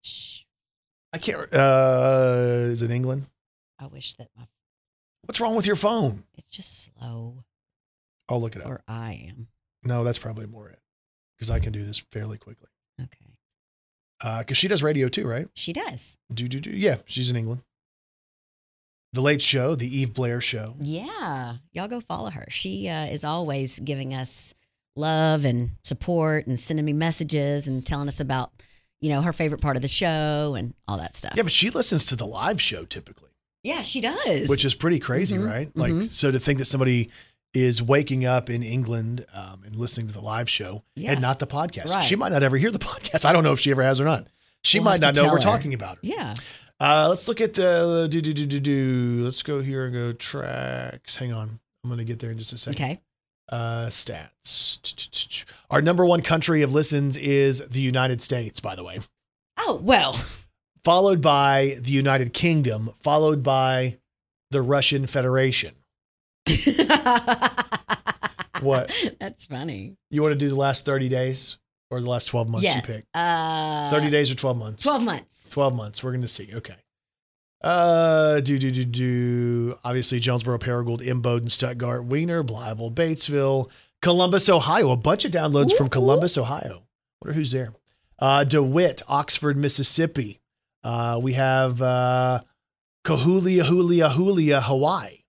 Shh. 0.01 0.41
I 1.13 1.17
can't. 1.19 1.53
Uh, 1.53 2.69
is 2.71 2.81
it 2.83 2.91
England? 2.91 3.25
I 3.80 3.88
wish 3.88 4.15
that 4.15 4.27
my 4.38 4.43
What's 5.25 5.39
wrong 5.39 5.55
with 5.55 5.65
your 5.65 5.75
phone? 5.75 6.23
it's 6.38 6.49
just 6.49 6.86
slow, 6.86 7.43
I'll 8.27 8.41
look 8.41 8.55
it 8.55 8.61
up. 8.61 8.67
or 8.69 8.82
I 8.88 9.25
am. 9.30 9.47
No, 9.84 10.03
that's 10.03 10.19
probably 10.19 10.45
more 10.45 10.69
it 10.69 10.80
because 11.38 11.49
I 11.49 11.59
can 11.59 11.71
do 11.71 11.86
this 11.86 11.99
fairly 12.11 12.38
quickly. 12.38 12.67
Okay. 13.01 14.39
Because 14.39 14.57
she 14.57 14.67
does 14.67 14.84
radio 14.84 15.07
too, 15.07 15.25
right? 15.27 15.47
She 15.53 15.71
does. 15.73 16.17
Do 16.34 16.47
do 16.47 16.59
do. 16.59 16.71
Yeah, 16.71 16.97
she's 17.05 17.30
in 17.30 17.36
England. 17.38 17.61
The 19.13 19.21
Late 19.21 19.41
Show, 19.41 19.73
the 19.75 19.88
Eve 19.99 20.13
Blair 20.13 20.39
Show. 20.41 20.75
Yeah, 20.80 21.55
y'all 21.71 21.88
go 21.88 21.99
follow 21.99 22.30
her. 22.30 22.45
She 22.49 22.88
uh, 22.89 23.05
is 23.05 23.23
always 23.23 23.80
giving 23.80 24.13
us 24.13 24.53
love 24.95 25.45
and 25.45 25.71
support 25.84 26.45
and 26.47 26.59
sending 26.59 26.86
me 26.86 26.93
messages 26.93 27.67
and 27.67 27.84
telling 27.86 28.07
us 28.07 28.19
about, 28.19 28.51
you 29.01 29.09
know, 29.09 29.21
her 29.21 29.34
favorite 29.34 29.61
part 29.61 29.77
of 29.77 29.82
the 29.82 29.88
show 29.88 30.55
and 30.55 30.73
all 30.88 30.97
that 30.97 31.15
stuff. 31.15 31.34
Yeah, 31.36 31.43
but 31.43 31.53
she 31.53 31.69
listens 31.71 32.05
to 32.07 32.15
the 32.15 32.27
live 32.27 32.61
show 32.61 32.84
typically, 32.86 33.30
Yeah, 33.64 33.84
she 33.84 34.01
does. 34.01 34.47
which 34.49 34.64
is 34.66 34.74
pretty 34.74 34.99
crazy, 34.99 35.38
Mhm, 35.38 35.47
right? 35.49 35.78
Like, 35.78 35.93
mhm. 35.93 36.03
so 36.03 36.32
to 36.32 36.39
think 36.39 36.60
that 36.60 36.66
somebody 36.66 37.10
is 37.53 37.82
waking 37.82 38.26
up 38.26 38.49
in 38.49 38.62
England 38.64 39.26
um, 39.34 39.64
and 39.66 39.76
listening 39.76 40.07
to 40.07 40.14
the 40.14 40.22
live 40.22 40.49
show 40.49 40.84
Yeah. 40.95 41.12
and 41.14 41.22
not 41.22 41.39
the 41.39 41.47
podcast. 41.47 41.93
Right. 41.93 42.03
She 42.03 42.16
might 42.16 42.32
not 42.32 42.43
ever 42.43 42.57
hear 42.57 42.72
the 42.72 42.80
podcast. 42.80 43.26
I 43.26 43.34
don't 43.34 43.43
know 43.43 43.53
if 43.53 43.60
she 43.60 43.72
ever 43.72 43.84
has 43.84 43.99
or 43.99 44.05
not. 44.05 44.28
She 44.64 44.80
We'll 44.80 44.86
might 44.86 45.01
not 45.01 45.16
to 45.16 45.22
know 45.24 45.28
we're 45.30 45.36
her. 45.38 45.41
talking 45.41 45.74
about 45.74 45.95
her. 45.95 46.01
yeah. 46.03 46.34
Uh, 46.82 47.07
let's 47.10 47.28
look 47.28 47.41
at 47.41 47.55
the 47.55 48.07
do 48.10 48.22
do 48.22 48.32
do 48.32 48.45
do 48.45 48.60
do. 48.60 49.22
Let's 49.26 49.43
go 49.43 49.60
here 49.62 49.84
and 49.86 49.93
go 49.93 50.14
tracks. 50.14 51.18
Hang 51.18 51.34
on, 51.34 51.60
I'm 51.84 51.89
gonna 51.89 52.05
get 52.05 52.20
there 52.20 52.32
in 52.32 52.38
just 52.38 52.53
a 52.53 52.57
second. 52.57 52.82
Okay. 52.82 53.01
Uh, 53.49 53.88
stats. 53.88 55.43
Our 55.70 55.82
number 55.82 56.05
one 56.05 56.22
country 56.22 56.62
of 56.62 56.72
listens 56.74 57.18
is 57.18 57.60
the 57.68 57.82
United 57.82 58.22
States, 58.22 58.60
by 58.62 58.76
the 58.76 58.84
way, 58.84 58.99
Oh 59.57 59.80
well. 59.84 60.16
Followed 60.84 61.21
by 61.21 61.77
the 61.82 61.91
United 61.91 62.34
Kingdom, 62.34 62.91
followed 62.99 63.43
by 63.43 63.97
the 64.51 64.61
Russian 64.61 65.07
Federation. 65.07 65.75
What? 68.61 68.91
That's 69.19 69.45
funny. 69.45 69.95
You 70.09 70.21
want 70.21 70.34
to 70.34 70.38
do 70.38 70.49
the 70.49 70.55
last 70.55 70.86
30 70.86 71.09
days 71.09 71.57
or 71.89 72.01
the 72.01 72.09
last 72.09 72.25
12 72.25 72.49
months 72.49 72.65
yeah. 72.65 72.75
you 72.75 72.82
pick? 72.82 73.05
Uh, 73.13 73.89
30 73.89 74.09
days 74.09 74.32
or 74.32 74.36
12 74.36 74.57
months? 74.57 74.84
Twelve 74.84 75.03
months. 75.03 75.49
12 75.49 75.75
months. 75.75 76.03
We're 76.03 76.11
going 76.11 76.21
to 76.21 76.27
see. 76.27 76.49
Okay. 76.53 76.75
Uh, 77.61 78.39
do, 78.39 78.57
do, 78.57 78.71
do, 78.71 78.86
do. 78.86 79.80
Obviously, 79.84 80.19
Jonesboro, 80.19 80.57
Paragould, 80.59 81.01
Imboden, 81.01 81.51
Stuttgart, 81.51 82.05
Weiner, 82.05 82.43
Blytheville, 82.43 82.93
Batesville, 82.93 83.69
Columbus, 84.01 84.47
Ohio. 84.47 84.91
A 84.91 84.97
bunch 84.97 85.25
of 85.25 85.32
downloads 85.32 85.73
from 85.73 85.89
Columbus, 85.89 86.38
Ohio. 86.38 86.84
Wonder 87.21 87.34
who's 87.34 87.51
there. 87.51 87.73
Uh, 88.17 88.43
DeWitt, 88.45 89.01
Oxford, 89.07 89.57
Mississippi. 89.57 90.39
Uh, 90.84 91.19
we 91.21 91.34
have 91.34 91.82
uh, 91.82 92.41
Cahulia, 93.05 93.63
Hulia, 93.63 94.09
Hulia, 94.09 94.61
Hawaii. 94.61 95.23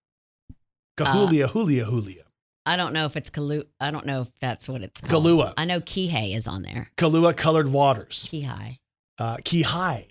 Cahulia, 0.96 1.48
Hulia, 1.48 1.84
Hulia. 1.84 2.22
I 2.66 2.76
don't 2.76 2.92
know 2.92 3.06
if 3.06 3.16
it's 3.16 3.30
Kalu. 3.30 3.64
I 3.80 3.90
don't 3.90 4.06
know 4.06 4.22
if 4.22 4.30
that's 4.40 4.68
what 4.68 4.82
it's 4.82 5.00
called. 5.00 5.24
Kalua. 5.24 5.54
I 5.56 5.64
know 5.64 5.80
Kihei 5.80 6.36
is 6.36 6.46
on 6.46 6.62
there. 6.62 6.88
Kalua 6.96 7.36
Colored 7.36 7.68
Waters. 7.68 8.28
Kihei. 8.30 8.78
Uh, 9.18 9.36
Kihai. 9.38 10.06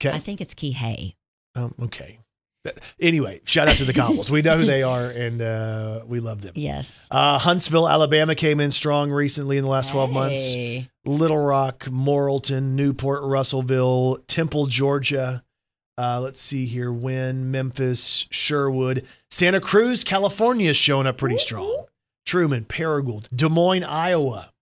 Okay. 0.00 0.10
I 0.10 0.18
think 0.18 0.40
it's 0.40 0.54
Kihei. 0.54 1.14
Um, 1.54 1.74
okay. 1.82 2.18
Anyway, 3.00 3.40
shout 3.44 3.68
out 3.68 3.76
to 3.76 3.84
the 3.84 3.92
Cobbles. 3.92 4.30
we 4.30 4.42
know 4.42 4.56
who 4.58 4.64
they 4.66 4.82
are 4.82 5.06
and 5.10 5.40
uh, 5.40 6.02
we 6.06 6.20
love 6.20 6.42
them. 6.42 6.52
Yes. 6.54 7.08
Uh, 7.10 7.38
Huntsville, 7.38 7.88
Alabama 7.88 8.34
came 8.34 8.60
in 8.60 8.70
strong 8.70 9.10
recently 9.10 9.56
in 9.56 9.64
the 9.64 9.70
last 9.70 9.90
12 9.90 10.10
months. 10.12 10.54
Little 11.04 11.38
Rock, 11.38 11.84
Morrilton, 11.84 12.72
Newport, 12.74 13.22
Russellville, 13.22 14.18
Temple, 14.26 14.66
Georgia. 14.66 15.42
Uh, 15.96 16.20
let's 16.20 16.40
see 16.40 16.66
here. 16.66 16.92
Wynne, 16.92 17.50
Memphis, 17.50 18.26
Sherwood, 18.30 19.06
Santa 19.30 19.60
Cruz, 19.60 20.04
California 20.04 20.70
is 20.70 20.76
showing 20.76 21.06
up 21.06 21.18
pretty 21.18 21.38
strong. 21.38 21.84
Trumann, 22.26 22.64
Paragould, 22.64 23.28
Des 23.34 23.48
Moines, 23.48 23.84
Iowa, 23.84 24.52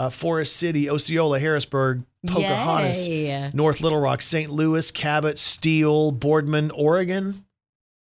uh, 0.00 0.08
Forest 0.08 0.56
City, 0.56 0.88
Osceola, 0.88 1.38
Harrisburg, 1.38 2.04
Pocahontas, 2.26 3.06
Yay. 3.06 3.50
North 3.52 3.82
Little 3.82 4.00
Rock, 4.00 4.22
St. 4.22 4.50
Louis, 4.50 4.90
Cabot, 4.90 5.38
Steele, 5.38 6.10
Boardman, 6.10 6.70
Oregon, 6.70 7.44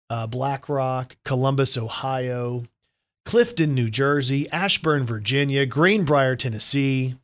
uh, 0.09 0.25
Black 0.25 0.69
Rock, 0.69 1.17
Columbus, 1.25 1.77
Ohio, 1.77 2.63
Clifton, 3.25 3.75
New 3.75 3.89
Jersey, 3.89 4.49
Ashburn, 4.49 5.05
Virginia, 5.05 5.65
Greenbrier, 5.65 6.37
Tennessee, 6.37 7.15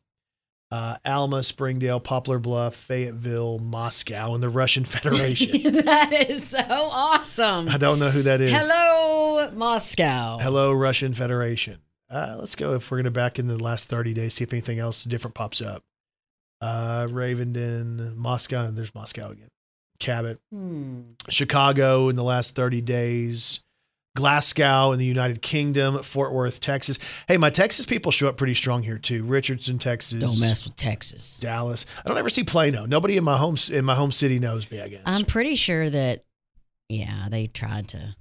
uh, 0.70 0.96
Alma, 1.06 1.42
Springdale, 1.42 1.98
Poplar 2.00 2.38
Bluff, 2.38 2.74
Fayetteville, 2.74 3.58
Moscow, 3.60 4.34
and 4.34 4.42
the 4.42 4.50
Russian 4.50 4.84
Federation. 4.94 5.84
that 5.86 6.12
is 6.28 6.48
so 6.48 6.58
awesome. 6.68 7.70
I 7.70 7.78
don't 7.78 7.98
know 7.98 8.10
who 8.10 8.24
that 8.24 8.42
is. 8.42 8.52
Hello, 8.52 9.50
Moscow. 9.52 10.36
Hello, 10.38 10.70
Russian 10.72 11.14
Federation. 11.14 11.78
Uh, 12.10 12.36
let's 12.38 12.54
go 12.54 12.74
if 12.74 12.90
we're 12.90 12.98
going 12.98 13.04
to 13.04 13.10
back 13.10 13.38
in 13.38 13.48
the 13.48 13.62
last 13.62 13.88
30 13.88 14.14
days, 14.14 14.34
see 14.34 14.44
if 14.44 14.52
anything 14.52 14.78
else 14.78 15.04
different 15.04 15.34
pops 15.34 15.60
up. 15.60 15.82
Uh, 16.60 17.06
Ravenden, 17.08 18.16
Moscow. 18.16 18.70
There's 18.70 18.94
Moscow 18.94 19.30
again. 19.30 19.48
Cabot. 19.98 20.38
Hmm. 20.52 21.00
Chicago 21.28 22.08
in 22.08 22.16
the 22.16 22.24
last 22.24 22.54
30 22.54 22.80
days, 22.82 23.60
Glasgow 24.14 24.92
in 24.92 24.98
the 24.98 25.04
United 25.04 25.42
Kingdom, 25.42 26.02
Fort 26.02 26.32
Worth, 26.32 26.60
Texas. 26.60 26.98
Hey, 27.28 27.36
my 27.36 27.50
Texas 27.50 27.86
people 27.86 28.12
show 28.12 28.28
up 28.28 28.36
pretty 28.36 28.54
strong 28.54 28.82
here 28.82 28.98
too. 28.98 29.24
Richardson, 29.24 29.78
Texas. 29.78 30.20
Don't 30.20 30.40
mess 30.40 30.64
with 30.64 30.76
Texas. 30.76 31.40
Dallas. 31.40 31.86
I 32.04 32.08
don't 32.08 32.18
ever 32.18 32.30
see 32.30 32.44
Plano. 32.44 32.86
Nobody 32.86 33.16
in 33.16 33.24
my 33.24 33.36
home 33.36 33.56
in 33.70 33.84
my 33.84 33.94
home 33.94 34.12
city 34.12 34.38
knows 34.38 34.70
me. 34.70 34.80
I 34.80 34.88
guess. 34.88 35.02
I'm 35.06 35.24
pretty 35.24 35.54
sure 35.54 35.88
that, 35.88 36.24
yeah, 36.88 37.28
they 37.30 37.46
tried 37.46 37.88
to. 37.88 38.16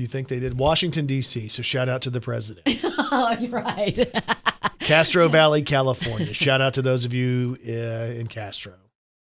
You 0.00 0.06
think 0.06 0.28
they 0.28 0.40
did? 0.40 0.58
Washington 0.58 1.06
D.C. 1.06 1.48
So 1.48 1.62
shout 1.62 1.88
out 1.88 2.02
to 2.02 2.10
the 2.10 2.20
president. 2.20 2.66
oh, 2.84 3.36
you're 3.40 3.50
right. 3.50 3.98
Castro 4.80 5.28
Valley, 5.28 5.62
California. 5.62 6.32
Shout 6.32 6.60
out 6.60 6.74
to 6.74 6.82
those 6.82 7.04
of 7.04 7.12
you 7.12 7.58
uh, 7.66 8.14
in 8.18 8.26
Castro. 8.28 8.74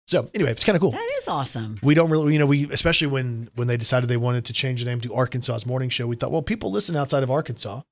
So 0.07 0.29
anyway, 0.35 0.51
it's 0.51 0.65
kind 0.65 0.77
of 0.77 0.81
cool. 0.83 0.93
That 0.93 1.11
is 1.21 1.29
awesome. 1.29 1.79
We 1.83 1.95
don't 1.95 2.11
really, 2.11 2.33
you 2.33 2.39
know, 2.39 2.47
we 2.47 2.71
especially 2.71 3.07
when 3.09 3.51
when 3.55 3.69
they 3.69 3.77
decided 3.77 4.09
they 4.09 4.17
wanted 4.17 4.45
to 4.47 4.53
change 4.53 4.83
the 4.83 4.91
name 4.91 5.01
to 5.03 5.15
Arkansas's 5.15 5.65
Morning 5.67 5.91
Show, 5.91 6.07
we 6.07 6.17
thought, 6.17 6.33
well, 6.33 6.43
people 6.43 6.71
listen 6.71 6.97
outside 6.97 7.23
of 7.23 7.31
Arkansas. 7.31 7.83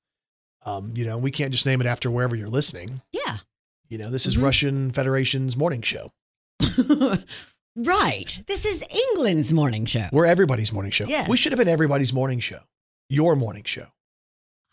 Um, 0.65 0.93
you 0.95 1.05
know, 1.05 1.17
we 1.17 1.31
can't 1.31 1.51
just 1.51 1.65
name 1.65 1.81
it 1.81 1.87
after 1.87 2.11
wherever 2.11 2.35
you're 2.35 2.49
listening. 2.49 3.01
Yeah. 3.11 3.37
You 3.89 3.97
know, 3.97 4.09
this 4.09 4.25
is 4.25 4.37
Mhm. 4.37 4.43
Russian 4.43 4.91
Federation's 4.91 5.57
morning 5.57 5.81
show. 5.81 6.11
right. 7.75 8.41
This 8.47 8.65
is 8.65 8.83
England's 8.89 9.53
morning 9.53 9.85
show. 9.85 10.07
We're 10.11 10.25
everybody's 10.25 10.71
morning 10.73 10.91
show. 10.91 11.05
Yes. 11.05 11.27
We 11.29 11.37
should 11.37 11.51
have 11.51 11.59
been 11.59 11.67
everybody's 11.67 12.13
morning 12.13 12.39
show. 12.39 12.59
Your 13.09 13.35
morning 13.35 13.63
show. 13.65 13.87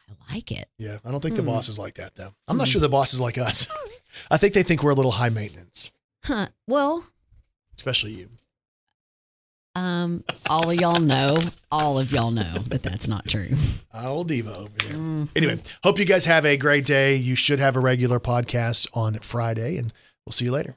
I 0.08 0.34
like 0.34 0.50
it. 0.52 0.68
Yeah, 0.78 0.98
I 1.04 1.10
don't 1.10 1.20
think 1.20 1.36
the 1.36 1.42
Hmm. 1.42 1.48
boss 1.48 1.68
is 1.68 1.78
like 1.78 1.94
that 1.96 2.14
though. 2.14 2.34
I'm 2.46 2.56
not 2.56 2.68
Hmm. 2.68 2.72
sure 2.72 2.80
the 2.80 2.88
boss 2.88 3.12
is 3.14 3.20
like 3.20 3.36
us. 3.38 3.66
I 4.30 4.36
think 4.36 4.54
they 4.54 4.62
think 4.62 4.82
we're 4.82 4.90
a 4.92 4.94
little 4.94 5.12
high 5.12 5.28
maintenance, 5.28 5.90
Huh. 6.24 6.48
Well, 6.66 7.06
especially 7.76 8.12
you. 8.12 8.28
um, 9.74 10.24
all 10.50 10.70
of 10.70 10.80
y'all 10.80 10.98
know, 10.98 11.38
all 11.70 11.98
of 11.98 12.10
y'all 12.10 12.30
know 12.32 12.58
that 12.66 12.82
that's 12.82 13.06
not 13.06 13.28
true. 13.28 13.50
Old 13.94 14.28
diva 14.28 14.56
over 14.56 14.76
there. 14.78 14.94
Mhm. 14.96 15.28
Anyway, 15.36 15.60
hope 15.84 15.98
you 15.98 16.04
guys 16.04 16.24
have 16.24 16.44
a 16.44 16.56
great 16.56 16.84
day. 16.86 17.14
You 17.16 17.34
should 17.36 17.60
have 17.60 17.76
a 17.76 17.80
regular 17.80 18.18
podcast 18.18 18.88
on 18.94 19.18
Friday, 19.20 19.76
and 19.76 19.92
we'll 20.26 20.32
see 20.32 20.46
you 20.46 20.52
later. 20.52 20.76